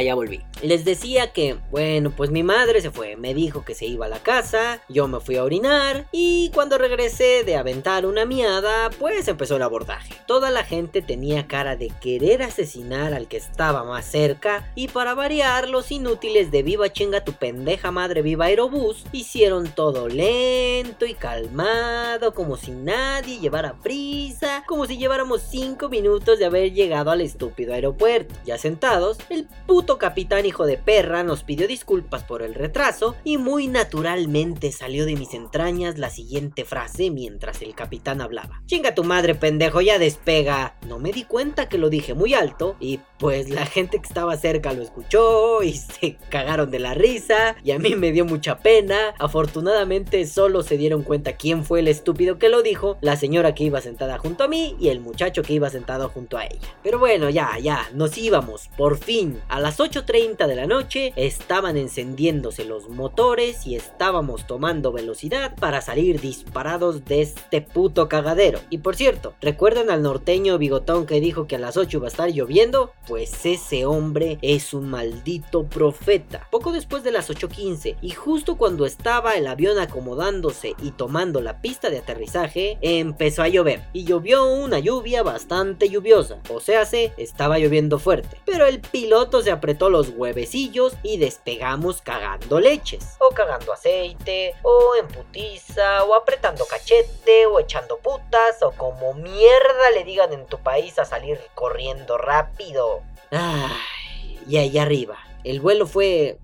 Ya, 0.00 0.04
ya 0.04 0.14
volví. 0.14 0.40
Les 0.62 0.84
decía 0.84 1.32
que, 1.32 1.56
bueno, 1.70 2.12
pues 2.14 2.30
mi 2.30 2.42
madre 2.42 2.82
se 2.82 2.90
fue, 2.90 3.16
me 3.16 3.32
dijo 3.32 3.64
que 3.64 3.74
se 3.74 3.86
iba 3.86 4.06
a 4.06 4.10
la 4.10 4.18
casa, 4.18 4.82
yo 4.90 5.08
me 5.08 5.20
fui 5.20 5.36
a 5.36 5.44
orinar 5.44 6.06
y 6.12 6.50
cuando 6.54 6.76
regresé 6.76 7.44
de 7.44 7.56
aventar 7.56 8.04
una 8.04 8.26
miada, 8.26 8.90
pues 8.98 9.26
empezó 9.26 9.56
el 9.56 9.62
abordaje. 9.62 10.14
Toda 10.26 10.50
la 10.50 10.62
gente 10.62 11.00
tenía 11.00 11.46
cara 11.46 11.76
de 11.76 11.90
querer 12.02 12.42
asesinar 12.42 13.14
al 13.14 13.26
que 13.26 13.38
estaba 13.38 13.84
más 13.84 14.04
cerca 14.04 14.70
y 14.74 14.88
para 14.88 15.14
variar 15.14 15.68
los 15.70 15.90
inútiles 15.90 16.50
de 16.50 16.62
viva 16.62 16.92
chinga 16.92 17.24
tu 17.24 17.32
pendeja 17.32 17.90
madre 17.90 18.20
viva 18.20 18.44
aerobús 18.46 19.04
hicieron 19.12 19.68
todo 19.68 20.08
lento 20.08 21.06
y 21.06 21.14
calmado 21.14 22.34
como 22.34 22.58
si 22.58 22.72
nadie 22.72 23.38
llevara 23.38 23.74
prisa, 23.82 24.62
como 24.66 24.84
si 24.84 24.98
lleváramos 24.98 25.40
5 25.40 25.88
minutos 25.88 26.38
de 26.38 26.44
haber 26.44 26.72
llegado 26.72 27.10
al 27.10 27.22
estúpido 27.22 27.72
aeropuerto. 27.72 28.34
Ya 28.44 28.58
sentados, 28.58 29.16
el 29.30 29.48
puto 29.66 29.89
capitán 29.98 30.46
hijo 30.46 30.66
de 30.66 30.76
perra 30.76 31.22
nos 31.22 31.44
pidió 31.44 31.66
disculpas 31.66 32.24
por 32.24 32.42
el 32.42 32.54
retraso 32.54 33.16
y 33.24 33.38
muy 33.38 33.66
naturalmente 33.66 34.72
salió 34.72 35.06
de 35.06 35.16
mis 35.16 35.34
entrañas 35.34 35.98
la 35.98 36.10
siguiente 36.10 36.64
frase 36.64 37.10
mientras 37.10 37.62
el 37.62 37.74
capitán 37.74 38.20
hablaba. 38.20 38.62
Chinga 38.66 38.94
tu 38.94 39.04
madre 39.04 39.34
pendejo, 39.34 39.80
ya 39.80 39.98
despega. 39.98 40.76
No 40.86 40.98
me 40.98 41.12
di 41.12 41.24
cuenta 41.24 41.68
que 41.68 41.78
lo 41.78 41.90
dije 41.90 42.14
muy 42.14 42.34
alto 42.34 42.76
y 42.80 43.00
pues 43.18 43.50
la 43.50 43.66
gente 43.66 43.98
que 43.98 44.06
estaba 44.06 44.36
cerca 44.36 44.72
lo 44.72 44.82
escuchó 44.82 45.62
y 45.62 45.72
se 46.00 46.16
cagaron 46.30 46.70
de 46.70 46.78
la 46.78 46.94
risa 46.94 47.56
y 47.62 47.72
a 47.72 47.78
mí 47.78 47.94
me 47.94 48.12
dio 48.12 48.24
mucha 48.24 48.58
pena. 48.58 49.14
Afortunadamente 49.18 50.26
solo 50.26 50.62
se 50.62 50.78
dieron 50.78 51.02
cuenta 51.02 51.36
quién 51.36 51.64
fue 51.64 51.80
el 51.80 51.88
estúpido 51.88 52.38
que 52.38 52.48
lo 52.48 52.62
dijo, 52.62 52.96
la 53.00 53.16
señora 53.16 53.54
que 53.54 53.64
iba 53.64 53.80
sentada 53.80 54.18
junto 54.18 54.44
a 54.44 54.48
mí 54.48 54.76
y 54.78 54.88
el 54.88 55.00
muchacho 55.00 55.42
que 55.42 55.54
iba 55.54 55.70
sentado 55.70 56.08
junto 56.08 56.38
a 56.38 56.44
ella. 56.44 56.68
Pero 56.82 56.98
bueno, 56.98 57.28
ya, 57.30 57.58
ya, 57.58 57.88
nos 57.94 58.16
íbamos, 58.16 58.68
por 58.76 58.98
fin. 58.98 59.40
A 59.48 59.60
las 59.60 59.79
8.30 59.80 60.46
de 60.46 60.56
la 60.56 60.66
noche 60.66 61.14
estaban 61.16 61.78
encendiéndose 61.78 62.66
los 62.66 62.90
motores 62.90 63.66
y 63.66 63.76
estábamos 63.76 64.46
tomando 64.46 64.92
velocidad 64.92 65.56
para 65.56 65.80
salir 65.80 66.20
disparados 66.20 67.06
de 67.06 67.22
este 67.22 67.62
puto 67.62 68.06
cagadero. 68.06 68.60
Y 68.68 68.78
por 68.78 68.94
cierto, 68.94 69.32
¿recuerdan 69.40 69.88
al 69.88 70.02
norteño 70.02 70.58
bigotón 70.58 71.06
que 71.06 71.20
dijo 71.20 71.46
que 71.46 71.56
a 71.56 71.58
las 71.58 71.78
8 71.78 71.96
iba 71.96 72.06
a 72.06 72.10
estar 72.10 72.30
lloviendo? 72.30 72.92
Pues 73.08 73.46
ese 73.46 73.86
hombre 73.86 74.38
es 74.42 74.74
un 74.74 74.90
maldito 74.90 75.64
profeta. 75.64 76.46
Poco 76.50 76.72
después 76.72 77.02
de 77.02 77.12
las 77.12 77.30
8.15 77.30 77.96
y 78.02 78.10
justo 78.10 78.58
cuando 78.58 78.84
estaba 78.84 79.36
el 79.36 79.46
avión 79.46 79.78
acomodándose 79.78 80.74
y 80.82 80.90
tomando 80.90 81.40
la 81.40 81.62
pista 81.62 81.88
de 81.88 81.98
aterrizaje, 81.98 82.76
empezó 82.82 83.42
a 83.42 83.48
llover. 83.48 83.80
Y 83.94 84.04
llovió 84.04 84.44
una 84.44 84.78
lluvia 84.78 85.22
bastante 85.22 85.88
lluviosa. 85.88 86.38
O 86.50 86.60
sea, 86.60 86.84
se 86.84 87.14
estaba 87.16 87.58
lloviendo 87.58 87.98
fuerte. 87.98 88.36
Pero 88.44 88.66
el 88.66 88.80
piloto 88.80 89.40
se 89.40 89.50
apretó 89.60 89.90
los 89.90 90.08
huevecillos 90.16 90.94
y 91.02 91.18
despegamos 91.18 92.00
cagando 92.00 92.60
leches. 92.60 93.16
O 93.18 93.28
cagando 93.28 93.74
aceite, 93.74 94.54
o 94.62 94.94
en 94.98 95.06
putiza, 95.06 96.02
o 96.04 96.14
apretando 96.14 96.64
cachete, 96.64 97.44
o 97.44 97.60
echando 97.60 97.98
putas, 97.98 98.62
o 98.62 98.72
como 98.72 99.12
mierda 99.12 99.90
le 99.92 100.04
digan 100.04 100.32
en 100.32 100.46
tu 100.46 100.58
país 100.58 100.98
a 100.98 101.04
salir 101.04 101.38
corriendo 101.54 102.16
rápido. 102.16 103.02
Ay, 103.30 104.40
y 104.48 104.56
ahí 104.56 104.78
arriba. 104.78 105.18
El 105.44 105.60
vuelo 105.60 105.86
fue 105.86 106.38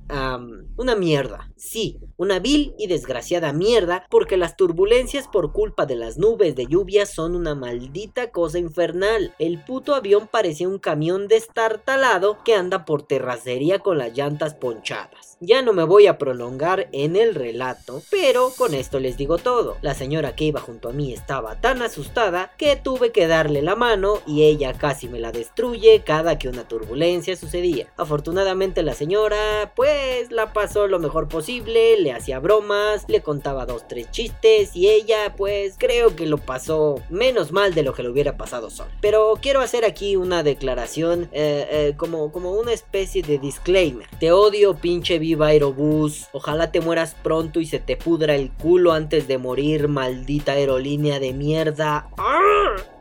una 0.77 0.95
mierda. 0.95 1.51
Sí, 1.59 1.99
una 2.19 2.39
vil 2.39 2.75
y 2.79 2.87
desgraciada 2.87 3.55
mierda 3.55 4.07
porque 4.11 4.37
las 4.37 4.59
turbulencias 4.59 5.27
por 5.27 5.53
culpa 5.53 5.87
de 5.87 5.97
las 5.97 6.19
nubes 6.19 6.55
de 6.55 6.67
lluvia 6.67 7.07
son 7.07 7.35
una 7.35 7.55
maldita 7.55 8.31
cosa 8.31 8.59
infernal. 8.59 9.35
El 9.39 9.65
puto 9.65 9.95
avión 9.95 10.29
parecía 10.31 10.69
un 10.69 10.79
camión 10.79 11.29
destartalado 11.29 12.45
que 12.45 12.55
anda 12.55 12.85
por 12.85 13.05
terracería 13.05 13.79
con 13.79 13.97
las 13.97 14.15
llantas 14.15 14.53
ponchadas. 14.53 15.39
Ya 15.41 15.63
no 15.63 15.73
me 15.73 15.85
voy 15.85 16.07
a 16.07 16.19
prolongar 16.19 16.89
en 16.93 17.17
el 17.17 17.35
relato, 17.35 18.03
pero 18.11 18.53
con 18.57 18.75
esto 18.75 19.01
les 19.01 19.17
digo 19.17 19.39
todo. 19.39 19.79
La 19.81 19.95
señora 19.95 20.37
que 20.37 20.45
iba 20.45 20.61
junto 20.61 20.91
a 20.91 20.93
mí 20.93 21.13
estaba 21.15 21.61
tan 21.63 21.81
asustada 21.81 22.53
que 22.59 22.77
tuve 22.77 23.13
que 23.13 23.27
darle 23.27 23.63
la 23.63 23.77
mano 23.77 24.21
y 24.27 24.43
ella 24.43 24.75
casi 24.75 25.09
me 25.09 25.21
la 25.21 25.33
destruye 25.33 26.03
cada 26.05 26.39
que 26.39 26.51
una 26.51 26.69
turbulencia 26.69 27.35
sucedía. 27.35 27.93
Afortunadamente 27.97 28.83
la 28.83 28.95
señora 28.95 29.73
pues 29.75 30.31
la 30.31 30.53
pasó 30.53 30.87
lo 30.87 30.99
mejor 30.99 31.29
posible, 31.29 31.46
le 31.49 32.13
hacía 32.13 32.41
bromas, 32.41 33.05
le 33.09 33.23
contaba 33.23 33.67
dos 33.67 33.87
tres 33.87 34.11
chistes 34.11 34.75
y 34.75 34.89
ella 34.89 35.35
pues 35.37 35.77
creo 35.79 36.17
que 36.17 36.27
lo 36.27 36.39
pasó 36.39 37.01
menos 37.09 37.53
mal 37.53 37.73
de 37.73 37.85
lo 37.85 37.95
que 37.95 38.03
lo 38.03 38.11
hubiera 38.11 38.37
pasado 38.37 38.69
solo. 38.69 38.91
Pero 39.01 39.39
quiero 39.41 39.61
hacer 39.61 39.85
aquí 39.85 40.17
una 40.17 40.43
declaración 40.43 41.29
eh, 41.33 41.67
eh, 41.71 41.95
como, 41.97 42.33
como 42.33 42.53
una 42.53 42.73
especie 42.73 43.23
de 43.23 43.39
disclaimer. 43.39 44.09
Te 44.19 44.33
odio 44.33 44.77
pinche 44.77 45.19
viva 45.19 45.49
aerobús, 45.49 46.27
ojalá 46.33 46.73
te 46.73 46.81
mueras 46.81 47.15
pronto 47.23 47.61
y 47.61 47.67
se 47.67 47.79
te 47.79 47.97
pudra 47.97 48.35
el 48.35 48.51
culo 48.51 48.93
antes 48.93 49.29
de 49.29 49.39
morir, 49.39 49.89
maldita 49.89 50.53
aerolínea 50.53 51.21
de 51.21 51.33
mierda. 51.33 52.09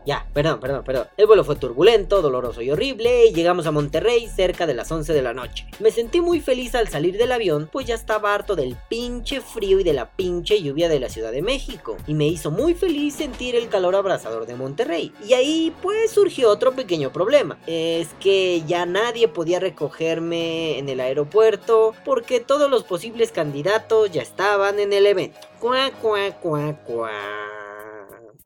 Ya, 0.06 0.26
perdón, 0.34 0.60
perdón, 0.60 0.84
perdón. 0.84 1.08
El 1.18 1.26
vuelo 1.26 1.44
fue 1.44 1.56
turbulento, 1.56 2.22
doloroso 2.22 2.62
y 2.62 2.70
horrible 2.70 3.26
y 3.26 3.34
llegamos 3.34 3.66
a 3.66 3.72
Monterrey 3.72 4.28
cerca 4.28 4.68
de 4.68 4.76
las 4.76 4.92
11 4.92 5.14
de 5.14 5.22
la 5.24 5.34
noche. 5.34 5.68
Me 5.80 5.90
sentí 5.90 6.22
muy 6.22 6.42
feliz 6.42 6.76
al 6.76 6.88
salir 6.90 7.18
del 7.18 7.32
avión, 7.32 7.70
pues 7.72 7.88
ya 7.88 7.96
estaba 7.96 8.34
harto 8.34 8.56
del 8.56 8.78
pinche 8.88 9.42
frío 9.42 9.80
y 9.80 9.84
de 9.84 9.94
la 9.94 10.12
pinche 10.12 10.62
lluvia 10.62 10.90
de 10.90 11.00
la 11.00 11.10
Ciudad 11.10 11.32
de 11.32 11.42
México. 11.42 11.98
Y 12.06 12.14
me 12.14 12.28
hizo 12.28 12.52
muy 12.52 12.76
feliz 12.76 13.16
sentir 13.16 13.56
el 13.56 13.68
calor 13.68 13.96
abrasador 13.96 14.46
de 14.46 14.56
Monterrey. 14.56 15.12
Y 15.28 15.34
ahí 15.34 15.74
pues 15.82 16.12
surgió 16.12 16.50
otro 16.50 16.74
pequeño 16.74 17.12
problema. 17.12 17.58
Es 17.66 18.10
que 18.20 18.62
ya 18.68 18.86
nadie 18.86 19.28
podía 19.28 19.60
recogerme 19.60 20.78
en 20.78 20.88
el 20.88 21.00
aeropuerto 21.00 21.94
porque 22.06 22.40
todos 22.40 22.70
los 22.70 22.84
posibles 22.84 23.32
candidatos 23.32 24.12
ya 24.12 24.22
estaban 24.22 24.80
en 24.80 24.94
el 24.94 25.08
evento. 25.08 25.40
Cuá, 25.60 25.90
cuá, 26.00 26.32
cuá, 26.40 26.74
cuá. 26.86 27.65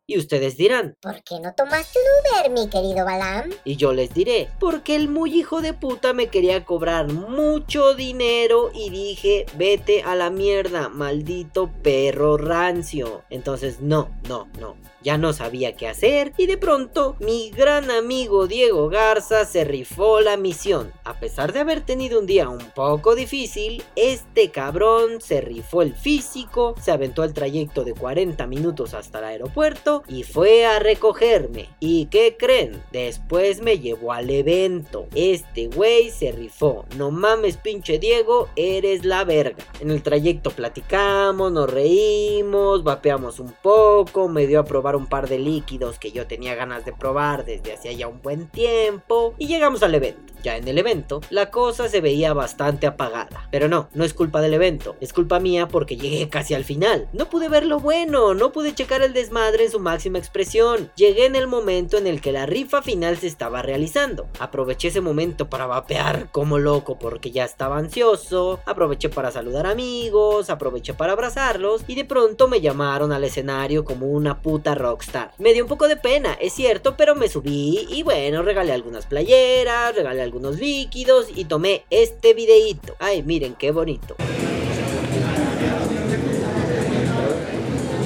Y 0.09 0.17
ustedes 0.17 0.57
dirán, 0.57 0.97
¿Por 1.01 1.21
qué 1.21 1.39
no 1.39 1.53
tomaste 1.53 1.99
un 1.99 2.41
Uber, 2.41 2.51
mi 2.51 2.67
querido 2.67 3.05
Balam? 3.05 3.51
y 3.63 3.75
yo 3.75 3.93
les 3.93 4.11
diré, 4.11 4.49
porque 4.59 4.95
el 4.95 5.07
muy 5.07 5.31
hijo 5.37 5.61
de 5.61 5.73
puta 5.73 6.13
me 6.13 6.29
quería 6.29 6.65
cobrar 6.65 7.13
mucho 7.13 7.93
dinero 7.93 8.71
y 8.73 8.89
dije, 8.89 9.45
vete 9.55 10.01
a 10.01 10.15
la 10.15 10.31
mierda, 10.31 10.89
maldito 10.89 11.69
perro 11.83 12.37
rancio. 12.37 13.21
Entonces, 13.29 13.81
no, 13.81 14.09
no, 14.27 14.47
no. 14.59 14.77
Ya 15.01 15.17
no 15.17 15.33
sabía 15.33 15.75
qué 15.75 15.87
hacer 15.87 16.33
y 16.37 16.45
de 16.45 16.57
pronto 16.57 17.15
mi 17.19 17.51
gran 17.51 17.89
amigo 17.89 18.47
Diego 18.47 18.89
Garza 18.89 19.45
se 19.45 19.63
rifó 19.63 20.21
la 20.21 20.37
misión. 20.37 20.91
A 21.03 21.19
pesar 21.19 21.53
de 21.53 21.59
haber 21.59 21.81
tenido 21.81 22.19
un 22.19 22.25
día 22.25 22.49
un 22.49 22.71
poco 22.75 23.15
difícil, 23.15 23.83
este 23.95 24.51
cabrón 24.51 25.21
se 25.21 25.41
rifó 25.41 25.81
el 25.81 25.95
físico, 25.95 26.75
se 26.81 26.91
aventó 26.91 27.23
el 27.23 27.33
trayecto 27.33 27.83
de 27.83 27.93
40 27.93 28.45
minutos 28.47 28.93
hasta 28.93 29.19
el 29.19 29.25
aeropuerto 29.25 30.03
y 30.07 30.23
fue 30.23 30.65
a 30.65 30.79
recogerme. 30.79 31.69
¿Y 31.79 32.07
qué 32.07 32.35
creen? 32.37 32.83
Después 32.91 33.61
me 33.61 33.79
llevó 33.79 34.13
al 34.13 34.29
evento. 34.29 35.07
Este 35.15 35.67
güey 35.67 36.09
se 36.09 36.31
rifó. 36.31 36.85
No 36.97 37.11
mames 37.11 37.57
pinche 37.57 37.99
Diego, 37.99 38.49
eres 38.55 39.05
la 39.05 39.23
verga. 39.23 39.63
En 39.79 39.91
el 39.91 40.03
trayecto 40.03 40.51
platicamos, 40.51 41.51
nos 41.51 41.69
reímos, 41.69 42.83
vapeamos 42.83 43.39
un 43.39 43.53
poco, 43.61 44.27
me 44.27 44.47
dio 44.47 44.59
a 44.59 44.65
probar 44.65 44.88
un 44.95 45.07
par 45.07 45.27
de 45.27 45.39
líquidos 45.39 45.99
que 45.99 46.11
yo 46.11 46.27
tenía 46.27 46.55
ganas 46.55 46.85
de 46.85 46.93
probar 46.93 47.45
desde 47.45 47.73
hacía 47.73 47.91
ya 47.91 48.07
un 48.07 48.21
buen 48.21 48.47
tiempo 48.47 49.33
y 49.37 49.47
llegamos 49.47 49.83
al 49.83 49.95
evento. 49.95 50.33
Ya 50.41 50.55
en 50.55 50.67
el 50.69 50.77
evento, 50.77 51.19
la 51.29 51.51
cosa 51.51 51.89
se 51.89 51.99
veía 51.99 52.33
bastante 52.33 52.87
apagada. 52.87 53.47
Pero 53.51 53.67
no, 53.67 53.89
no 53.93 54.05
es 54.05 54.13
culpa 54.13 54.39
del 54.39 54.53
evento, 54.53 54.95
es 55.01 55.11
culpa 55.11 55.39
mía 55.39 55.67
porque 55.67 55.97
llegué 55.97 56.29
casi 56.29 56.53
al 56.53 56.63
final. 56.63 57.09
No 57.11 57.29
pude 57.29 57.49
ver 57.49 57.65
lo 57.65 57.79
bueno, 57.79 58.33
no 58.33 58.51
pude 58.51 58.73
checar 58.73 59.01
el 59.01 59.13
desmadre 59.13 59.65
en 59.65 59.71
su 59.71 59.79
máxima 59.79 60.17
expresión. 60.17 60.91
Llegué 60.95 61.25
en 61.25 61.35
el 61.35 61.47
momento 61.47 61.97
en 61.97 62.07
el 62.07 62.21
que 62.21 62.31
la 62.31 62.45
rifa 62.45 62.81
final 62.81 63.17
se 63.17 63.27
estaba 63.27 63.61
realizando. 63.61 64.27
Aproveché 64.39 64.87
ese 64.87 65.01
momento 65.01 65.49
para 65.49 65.65
vapear 65.65 66.31
como 66.31 66.57
loco 66.57 66.97
porque 66.97 67.31
ya 67.31 67.43
estaba 67.43 67.77
ansioso. 67.77 68.59
Aproveché 68.65 69.09
para 69.09 69.31
saludar 69.31 69.67
amigos, 69.67 70.49
aproveché 70.49 70.93
para 70.93 71.13
abrazarlos 71.13 71.83
y 71.87 71.95
de 71.95 72.05
pronto 72.05 72.47
me 72.47 72.61
llamaron 72.61 73.11
al 73.11 73.23
escenario 73.23 73.83
como 73.83 74.07
una 74.07 74.41
puta 74.41 74.75
rockstar. 74.79 75.31
Me 75.37 75.53
dio 75.53 75.63
un 75.63 75.69
poco 75.69 75.87
de 75.87 75.95
pena, 75.95 76.33
es 76.41 76.53
cierto, 76.53 76.97
pero 76.97 77.13
me 77.13 77.27
subí 77.27 77.85
y 77.89 78.01
bueno, 78.01 78.41
regalé 78.41 78.71
algunas 78.71 79.05
playeras, 79.05 79.95
regalé 79.95 80.23
algunos 80.23 80.57
líquidos 80.57 81.27
y 81.35 81.45
tomé 81.45 81.83
este 81.91 82.33
videíto. 82.33 82.95
Ay, 82.99 83.21
miren 83.21 83.53
qué 83.53 83.71
bonito. 83.71 84.15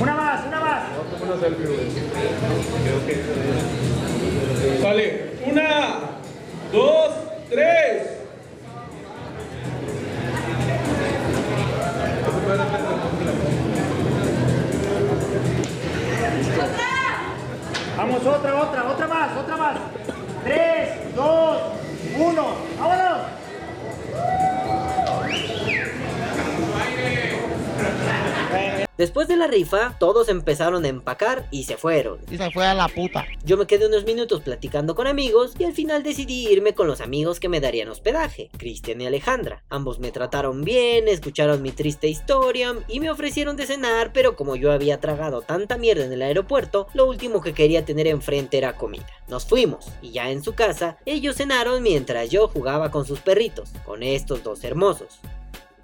Una 0.02 0.16
más, 0.16 0.48
una 0.48 0.60
más. 0.60 0.84
Sale. 4.82 5.34
Una, 5.46 6.00
dos, 6.72 7.12
tres. 7.50 7.93
Vamos, 18.06 18.26
otra, 18.26 18.62
otra, 18.62 18.84
otra 18.84 19.08
más, 19.08 19.38
otra 19.38 19.56
más. 19.56 19.78
Tres, 20.44 21.16
dos, 21.16 21.58
uno. 22.18 22.48
¡Vámonos! 22.78 23.43
Después 28.98 29.28
de 29.28 29.38
la 29.38 29.48
rifa, 29.48 29.98
todos 30.00 30.30
empezaron 30.30 30.86
a 30.86 30.88
empacar 30.88 31.48
y 31.50 31.64
se 31.64 31.78
fueron. 31.78 32.20
Y 32.30 32.38
se 32.38 32.52
fue 32.52 32.68
a 32.68 32.76
la 32.76 32.88
puta. 32.88 33.26
Yo 33.44 33.58
me 33.58 33.66
quedé 33.66 33.88
unos 33.88 34.06
minutos 34.06 34.42
platicando 34.42 34.94
con 34.94 35.08
amigos 35.08 35.54
y 35.58 35.64
al 35.64 35.74
final 35.74 36.04
decidí 36.04 36.48
irme 36.48 36.76
con 36.76 36.86
los 36.86 37.02
amigos 37.02 37.40
que 37.40 37.50
me 37.50 37.60
darían 37.60 37.90
hospedaje, 37.90 38.52
Cristian 38.56 39.02
y 39.02 39.08
Alejandra. 39.08 39.64
Ambos 39.70 39.98
me 39.98 40.12
trataron 40.12 40.64
bien, 40.64 41.08
escucharon 41.08 41.64
mi 41.64 41.72
triste 41.72 42.08
historia 42.08 42.76
y 42.88 43.00
me 43.00 43.10
ofrecieron 43.10 43.56
de 43.56 43.66
cenar, 43.66 44.14
pero 44.14 44.36
como 44.36 44.56
yo 44.56 44.72
había 44.72 45.00
tragado 45.00 45.42
tanta 45.42 45.78
mierda 45.78 46.06
en 46.06 46.14
el 46.14 46.22
aeropuerto, 46.22 46.88
lo 46.94 47.08
último 47.08 47.42
que 47.42 47.54
quería 47.54 47.86
tener 47.86 48.06
enfrente 48.06 48.60
era 48.60 48.76
comida. 48.76 49.08
Nos 49.28 49.46
fuimos 49.46 49.88
y 50.04 50.12
ya 50.12 50.30
en 50.30 50.44
su 50.44 50.54
casa, 50.54 50.98
ellos 51.08 51.38
cenaron 51.38 51.82
mientras 51.82 52.30
yo 52.30 52.48
jugaba 52.48 52.92
con 52.92 53.08
sus 53.08 53.22
perritos, 53.22 53.72
con 53.86 54.04
estos 54.04 54.44
dos 54.44 54.64
hermosos. 54.64 55.20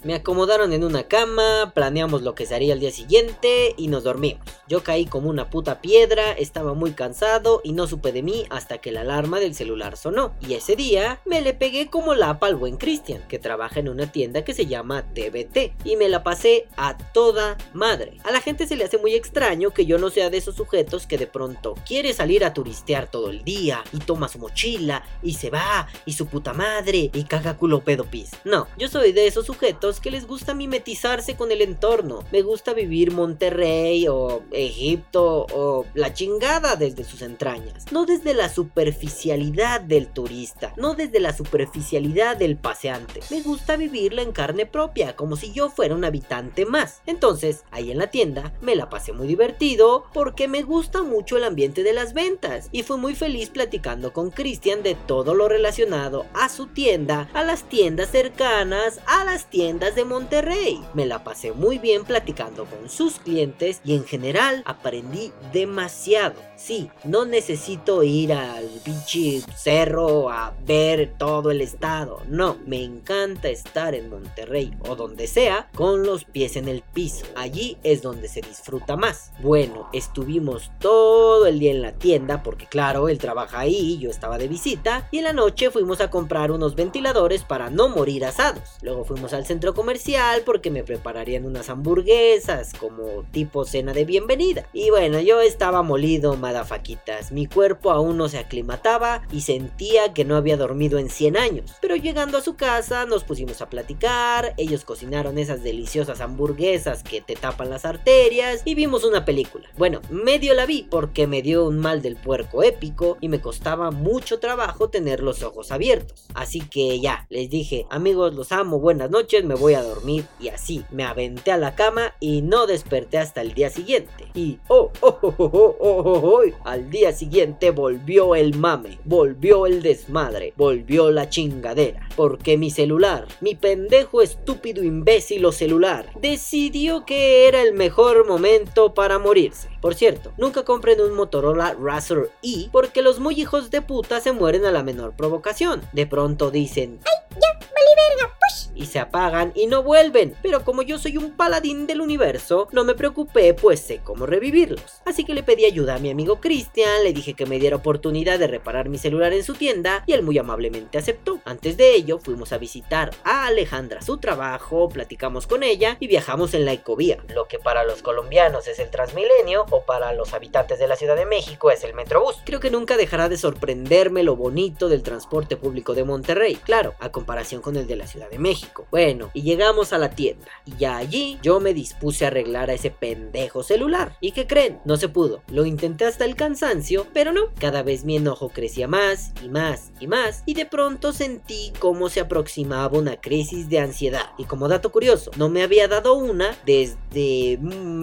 Me 0.02 0.14
acomodaron 0.14 0.72
en 0.72 0.86
una 0.86 1.04
cama, 1.04 1.74
planeamos 1.76 2.22
lo 2.22 2.34
que 2.34 2.46
se 2.46 2.56
haría 2.56 2.72
el 2.72 2.80
día 2.80 2.92
siguiente 2.92 3.76
y 3.76 3.90
nos 3.90 4.06
dormimos. 4.06 4.42
Yo 4.70 4.82
caí 4.82 5.06
como 5.06 5.30
una 5.30 5.50
puta 5.50 5.82
piedra, 5.82 6.32
estaba 6.32 6.74
muy 6.74 6.92
cansado 6.92 7.60
y 7.66 7.74
no 7.74 7.86
supe 7.86 8.14
de 8.14 8.24
mí 8.24 8.46
hasta 8.50 8.78
que 8.78 8.94
la 8.94 9.02
alarma 9.02 9.42
del 9.42 9.56
celular 9.56 9.98
sonó. 9.98 10.34
Y 10.40 10.54
ese 10.54 10.78
día 10.78 11.20
me 11.26 11.42
le 11.42 11.54
pegué 11.54 11.88
como 11.88 12.14
lapa 12.14 12.48
al 12.48 12.56
buen 12.56 12.78
Cristian, 12.78 13.28
que 13.28 13.40
trabaja 13.40 13.82
en 13.82 13.90
una 13.90 14.10
tienda 14.10 14.46
que 14.46 14.54
se 14.54 14.68
llama 14.68 15.04
TBT, 15.14 15.74
y 15.84 15.98
me 15.98 16.08
la 16.08 16.24
pasé 16.24 16.68
a 16.78 16.98
toda 16.98 17.58
madre. 17.74 18.20
A 18.24 18.32
la 18.32 18.40
gente 18.40 18.68
se 18.68 18.78
le 18.78 18.86
hace 18.86 19.00
muy 19.00 19.16
extraño 19.16 19.72
que 19.72 19.86
yo 19.86 19.98
no 19.98 20.12
sea 20.12 20.30
de 20.30 20.38
esos 20.38 20.56
sujetos 20.56 21.08
que 21.08 21.18
de 21.18 21.28
pronto 21.28 21.76
quiere 21.86 22.14
salir 22.14 22.46
a 22.46 22.54
turistear 22.54 23.12
todo 23.12 23.30
el 23.32 23.44
día 23.44 23.84
y 23.92 23.98
toma 23.98 24.30
su 24.30 24.40
mochila 24.40 25.04
y 25.22 25.34
se 25.34 25.50
va 25.50 25.88
y 26.06 26.14
su 26.14 26.28
puta 26.28 26.54
madre 26.54 27.10
y 27.14 27.24
caga 27.26 27.58
culo 27.58 27.82
pedo 27.82 28.06
pis. 28.06 28.32
No, 28.46 28.68
yo 28.78 28.88
soy 28.88 29.12
de 29.12 29.28
esos 29.28 29.46
sujetos 29.46 29.89
que 29.98 30.12
les 30.12 30.28
gusta 30.28 30.54
mimetizarse 30.54 31.36
con 31.36 31.52
el 31.52 31.62
entorno. 31.62 32.24
Me 32.32 32.44
gusta 32.44 32.74
vivir 32.74 33.12
Monterrey 33.12 34.08
o 34.08 34.44
Egipto 34.52 35.48
o 35.52 35.86
la 35.96 36.14
chingada 36.14 36.76
desde 36.76 37.04
sus 37.04 37.24
entrañas. 37.24 37.92
No 37.92 38.06
desde 38.06 38.34
la 38.36 38.50
superficialidad 38.50 39.82
del 39.82 40.08
turista, 40.08 40.74
no 40.78 40.94
desde 40.94 41.20
la 41.20 41.36
superficialidad 41.36 42.38
del 42.38 42.58
paseante. 42.58 43.22
Me 43.32 43.42
gusta 43.42 43.78
vivirla 43.78 44.22
en 44.22 44.32
carne 44.32 44.66
propia, 44.66 45.16
como 45.16 45.36
si 45.36 45.52
yo 45.52 45.70
fuera 45.70 45.96
un 45.96 46.06
habitante 46.06 46.66
más. 46.66 47.02
Entonces, 47.08 47.64
ahí 47.72 47.92
en 47.92 47.98
la 47.98 48.12
tienda 48.12 48.54
me 48.62 48.76
la 48.76 48.90
pasé 48.90 49.14
muy 49.14 49.28
divertido 49.28 50.06
porque 50.14 50.48
me 50.48 50.62
gusta 50.62 51.02
mucho 51.02 51.38
el 51.38 51.44
ambiente 51.46 51.84
de 51.84 51.94
las 51.94 52.14
ventas 52.14 52.70
y 52.72 52.84
fui 52.84 52.98
muy 52.98 53.16
feliz 53.16 53.50
platicando 53.50 54.14
con 54.14 54.30
Cristian 54.30 54.84
de 54.84 54.96
todo 54.96 55.34
lo 55.34 55.48
relacionado 55.48 56.26
a 56.34 56.50
su 56.50 56.68
tienda, 56.68 57.30
a 57.34 57.44
las 57.44 57.64
tiendas 57.64 58.10
cercanas, 58.10 59.00
a 59.06 59.24
las 59.24 59.50
tiendas 59.50 59.79
de 59.80 60.04
Monterrey. 60.04 60.82
Me 60.94 61.06
la 61.06 61.24
pasé 61.24 61.54
muy 61.54 61.78
bien 61.78 62.04
platicando 62.04 62.66
con 62.66 62.90
sus 62.90 63.18
clientes 63.18 63.80
y 63.86 63.96
en 63.96 64.04
general 64.04 64.62
aprendí 64.66 65.32
demasiado. 65.54 66.36
Sí, 66.58 66.92
no 67.06 67.24
necesito 67.24 68.04
ir 68.04 68.34
al 68.34 68.66
pinche 68.84 69.42
cerro 69.56 70.30
a 70.30 70.54
ver 70.66 71.14
todo 71.18 71.50
el 71.50 71.62
estado. 71.62 72.22
No, 72.28 72.58
me 72.66 72.84
encanta 72.84 73.48
estar 73.48 73.96
en 73.96 74.10
Monterrey 74.10 74.74
o 74.86 74.98
donde 74.98 75.28
sea 75.28 75.70
con 75.74 76.06
los 76.06 76.26
pies 76.26 76.58
en 76.58 76.68
el 76.68 76.82
piso. 76.82 77.26
Allí 77.38 77.78
es 77.82 78.02
donde 78.02 78.28
se 78.28 78.42
disfruta 78.42 78.98
más. 78.98 79.32
Bueno, 79.42 79.88
estuvimos 79.94 80.70
todo 80.82 81.48
el 81.48 81.60
día 81.60 81.72
en 81.72 81.82
la 81.82 81.94
tienda 81.94 82.44
porque 82.44 82.66
claro, 82.66 83.08
él 83.08 83.18
trabaja 83.18 83.60
ahí, 83.60 83.98
yo 83.98 84.10
estaba 84.10 84.38
de 84.38 84.50
visita 84.50 85.08
y 85.12 85.20
en 85.20 85.24
la 85.24 85.34
noche 85.34 85.72
fuimos 85.72 86.02
a 86.02 86.10
comprar 86.10 86.52
unos 86.52 86.76
ventiladores 86.76 87.46
para 87.46 87.70
no 87.70 87.88
morir 87.88 88.26
asados. 88.26 88.64
Luego 88.82 89.06
fuimos 89.06 89.32
al 89.32 89.46
centro 89.46 89.69
comercial 89.74 90.44
porque 90.46 90.72
me 90.72 90.84
prepararían 90.84 91.46
unas 91.46 91.70
hamburguesas 91.70 92.74
como 92.74 93.24
tipo 93.32 93.66
cena 93.66 93.94
de 93.94 94.06
bienvenida. 94.06 94.68
Y 94.74 94.90
bueno, 94.90 95.20
yo 95.20 95.42
estaba 95.42 95.82
molido, 95.82 96.36
madafaquitas. 96.36 97.32
Mi 97.32 97.46
cuerpo 97.48 97.92
aún 97.92 98.18
no 98.18 98.30
se 98.30 98.38
aclimataba 98.38 99.24
y 99.32 99.42
sentía 99.42 100.14
que 100.14 100.26
no 100.26 100.36
había 100.36 100.58
dormido 100.58 101.00
en 101.00 101.10
100 101.10 101.38
años. 101.38 101.76
Pero 101.82 101.96
llegando 101.96 102.38
a 102.38 102.42
su 102.42 102.56
casa 102.56 103.06
nos 103.06 103.24
pusimos 103.24 103.62
a 103.62 103.70
platicar, 103.70 104.54
ellos 104.58 104.86
cocinaron 104.86 105.38
esas 105.38 105.64
deliciosas 105.64 106.22
hamburguesas 106.22 107.04
que 107.04 107.22
te 107.22 107.36
tapan 107.36 107.70
las 107.70 107.86
arterias 107.86 108.62
y 108.66 108.76
vimos 108.76 109.04
una 109.04 109.26
película. 109.26 109.70
Bueno, 109.78 110.02
medio 110.10 110.54
la 110.54 110.66
vi 110.66 110.88
porque 110.90 111.28
me 111.28 111.42
dio 111.42 111.66
un 111.66 111.80
mal 111.80 112.02
del 112.02 112.16
puerco 112.16 112.64
épico 112.64 113.18
y 113.22 113.30
me 113.30 113.42
costaba 113.42 113.92
mucho 113.92 114.40
trabajo 114.40 114.90
tener 114.90 115.22
los 115.22 115.44
ojos 115.44 115.72
abiertos. 115.72 116.28
Así 116.34 116.62
que 116.62 117.00
ya, 117.00 117.26
les 117.30 117.50
dije, 117.50 117.86
amigos, 117.90 118.34
los 118.34 118.52
amo, 118.52 118.80
buenas 118.80 119.10
noches, 119.10 119.44
me 119.44 119.56
voy 119.60 119.74
a 119.74 119.84
dormir 119.84 120.26
y 120.40 120.48
así 120.48 120.84
me 120.90 121.04
aventé 121.04 121.52
a 121.52 121.58
la 121.58 121.76
cama 121.76 122.16
y 122.20 122.42
no 122.42 122.66
desperté 122.66 123.18
hasta 123.18 123.42
el 123.42 123.54
día 123.54 123.70
siguiente. 123.70 124.28
Y 124.34 124.58
oh, 124.70 124.92
oh, 125.02 125.18
oh, 125.22 125.36
oh, 125.38 125.76
oh, 125.80 126.22
oh, 126.24 126.42
al 126.64 126.90
día 126.90 127.12
siguiente 127.12 127.72
volvió 127.72 128.36
el 128.36 128.56
mame, 128.56 128.98
volvió 129.04 129.66
el 129.66 129.82
desmadre, 129.82 130.54
volvió 130.56 131.12
la 131.12 131.30
chingadera. 131.30 132.08
Porque 132.16 132.58
mi 132.58 132.72
celular, 132.72 133.28
mi 133.42 133.56
pendejo 133.56 134.22
estúpido 134.22 134.84
imbécil 134.84 135.46
o 135.46 135.52
celular, 135.52 136.10
decidió 136.20 137.06
que 137.06 137.48
era 137.48 137.62
el 137.62 137.74
mejor 137.74 138.28
momento 138.28 138.94
para 138.94 139.20
morirse. 139.20 139.70
Por 139.82 139.96
cierto, 139.96 140.32
nunca 140.38 140.64
compren 140.64 141.02
un 141.02 141.14
Motorola 141.14 141.76
Razr 141.80 142.30
E 142.44 142.70
porque 142.72 143.02
los 143.02 143.20
muy 143.20 143.40
hijos 143.40 143.72
de 143.72 143.82
puta 143.82 144.20
se 144.20 144.32
mueren 144.32 144.66
a 144.66 144.72
la 144.72 144.84
menor 144.84 145.14
provocación. 145.14 145.82
De 145.94 146.06
pronto 146.06 146.52
dicen, 146.52 147.00
¡Ay, 147.06 147.40
ya! 147.42 147.60
¡Vale 147.60 148.18
verga! 148.18 148.36
Y 148.76 148.86
se 148.86 149.00
apagan 149.00 149.52
y 149.56 149.68
no 149.68 149.84
vuelven. 149.84 150.36
Pero 150.42 150.64
como 150.64 150.82
yo 150.82 150.98
soy 150.98 151.18
un 151.18 151.32
paladín 151.32 151.86
del 151.86 152.00
universo, 152.00 152.70
no 152.72 152.86
me 152.86 152.96
preocupé 152.96 153.54
pues 153.54 153.82
sé 153.82 154.00
cómo 154.04 154.26
revivirlos. 154.26 155.02
Así 155.06 155.26
que 155.26 155.34
le 155.34 155.44
pedí 155.44 155.66
ayuda 155.66 155.96
a 155.96 156.00
mi 156.00 156.10
amigo 156.10 156.40
Christian, 156.40 157.04
le 157.04 157.12
dije 157.12 157.34
que 157.34 157.46
me 157.46 157.60
diera 157.60 157.76
oportunidad 157.76 158.40
de 158.40 158.48
reparar 158.48 158.88
mi 158.88 158.98
celular 158.98 159.34
en 159.34 159.44
su 159.44 159.54
tienda 159.56 160.04
y 160.06 160.14
él 160.14 160.24
muy 160.24 160.38
amablemente 160.38 160.98
aceptó. 160.98 161.40
Antes 161.44 161.76
de 161.76 161.94
ello 161.94 162.20
fuimos 162.20 162.54
a 162.54 162.58
visitar 162.58 163.12
a 163.24 163.48
Alejandra 163.48 164.02
su 164.02 164.18
trabajo, 164.18 164.88
platicamos 164.88 165.46
con 165.46 165.64
ella 165.64 165.98
y 166.00 166.08
viajamos 166.08 166.54
en 166.54 166.66
la 166.66 166.72
ecovía, 166.72 167.18
lo 167.34 167.48
que 167.48 167.60
para 167.60 167.84
los 167.84 168.02
colombianos 168.02 168.68
es 168.68 168.80
el 168.80 168.90
Transmilenio 168.90 169.66
o 169.70 169.84
para 169.84 170.14
los 170.14 170.34
habitantes 170.34 170.80
de 170.80 170.88
la 170.88 170.96
Ciudad 170.96 171.16
de 171.16 171.26
México 171.26 171.72
es 171.72 171.84
el 171.84 171.94
Metrobús. 171.94 172.38
Creo 172.46 172.60
que 172.60 172.72
nunca 172.72 172.98
dejará 172.98 173.30
de 173.30 173.38
sorprenderme 173.38 174.24
lo 174.24 174.36
bonito 174.36 174.90
del 174.90 175.04
transporte 175.04 175.58
público 175.58 175.94
de 175.94 176.04
Monterrey, 176.04 176.56
claro, 176.56 176.96
a 177.00 177.12
comparación 177.12 177.62
con 177.62 177.76
el 177.76 177.88
de 177.88 177.96
la 177.96 178.08
Ciudad 178.08 178.30
de 178.30 178.40
México. 178.40 178.88
Bueno, 178.92 179.30
y 179.34 179.42
llegamos 179.42 179.94
a 179.94 179.98
la 179.98 180.12
tienda. 180.12 180.48
Y 180.66 180.76
ya 180.78 180.98
allí 180.98 181.40
yo 181.42 181.60
me 181.60 181.74
dispuse 181.74 182.26
a 182.26 182.28
arreglar 182.28 182.70
a 182.70 182.74
ese 182.74 182.92
pendejo 182.92 183.64
celular. 183.64 184.18
¿Y 184.20 184.32
qué 184.32 184.48
creen? 184.48 184.80
No 184.86 184.98
se 184.98 185.10
pudo. 185.10 185.42
Lo 185.48 185.66
intenté 185.66 186.06
hasta 186.06 186.26
el 186.26 186.36
cansancio, 186.36 187.08
pero 187.14 187.32
no. 187.32 187.50
Cada 187.60 187.84
vez 187.84 188.06
mi 188.06 188.18
enojo 188.18 188.50
crecía 188.50 188.88
más 188.88 189.32
y 189.44 189.50
más 189.50 189.92
y 190.00 190.08
más. 190.08 190.44
Y 190.46 190.54
de 190.54 190.66
pronto 190.66 191.14
sentí 191.14 191.74
cómo 191.80 192.10
se 192.10 192.20
aproximaba 192.20 192.98
una 192.98 193.20
crisis 193.20 193.70
de 193.70 193.80
ansiedad. 193.80 194.32
Y 194.38 194.46
como 194.46 194.68
dato 194.68 194.92
curioso, 194.92 195.32
no 195.38 195.50
me 195.50 195.64
había 195.64 195.88
dado 195.88 196.14
una 196.16 196.58
desde 196.66 197.60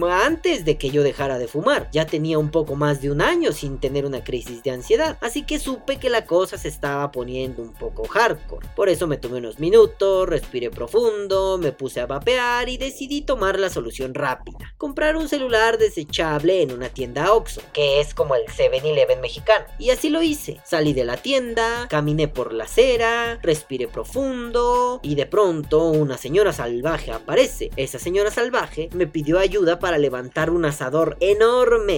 antes 0.09 0.65
de 0.65 0.77
que 0.77 0.89
yo 0.89 1.03
dejara 1.03 1.37
de 1.37 1.47
fumar. 1.47 1.56
Ya 1.91 2.05
tenía 2.05 2.39
un 2.39 2.49
poco 2.49 2.75
más 2.75 3.01
de 3.01 3.11
un 3.11 3.21
año 3.21 3.51
sin 3.51 3.79
tener 3.79 4.05
una 4.05 4.23
crisis 4.23 4.63
de 4.63 4.71
ansiedad. 4.71 5.17
Así 5.21 5.43
que 5.43 5.59
supe 5.59 5.97
que 5.97 6.09
la 6.09 6.25
cosa 6.25 6.57
se 6.57 6.67
estaba 6.67 7.11
poniendo 7.11 7.61
un 7.61 7.73
poco 7.73 8.07
hardcore. 8.07 8.67
Por 8.75 8.89
eso 8.89 9.07
me 9.07 9.17
tomé 9.17 9.37
unos 9.37 9.59
minutos, 9.59 10.27
respiré 10.27 10.69
profundo, 10.69 11.57
me 11.57 11.71
puse 11.71 11.99
a 11.99 12.05
vapear 12.05 12.69
y 12.69 12.77
decidí 12.77 13.21
tomar 13.21 13.59
la 13.59 13.69
solución 13.69 14.13
rápida. 14.13 14.73
Comprar 14.77 15.15
un 15.15 15.27
celular 15.29 15.77
desechable 15.77 16.61
en 16.61 16.71
una 16.71 16.89
tienda 16.89 17.33
Oxxo, 17.33 17.61
que 17.73 17.99
es 17.99 18.13
como 18.13 18.35
el 18.35 18.45
7-Eleven 18.45 19.19
mexicano. 19.21 19.65
Y 19.79 19.89
así 19.89 20.09
lo 20.09 20.21
hice. 20.21 20.59
Salí 20.63 20.93
de 20.93 21.05
la 21.05 21.17
tienda, 21.17 21.87
caminé 21.89 22.27
por 22.27 22.53
la 22.53 22.65
acera, 22.65 23.39
respiré 23.41 23.87
profundo 23.87 24.99
y 25.01 25.15
de 25.15 25.25
pronto 25.25 25.89
una 25.89 26.17
señora 26.17 26.53
salvaje 26.53 27.11
aparece. 27.11 27.71
Esa 27.75 27.99
señora 27.99 28.31
salvaje 28.31 28.89
me 28.93 29.07
pidió 29.07 29.39
ayuda 29.39 29.79
para 29.79 29.97
levantar 29.97 30.49
un 30.49 30.65
asador 30.65 31.17
enorme, 31.19 31.46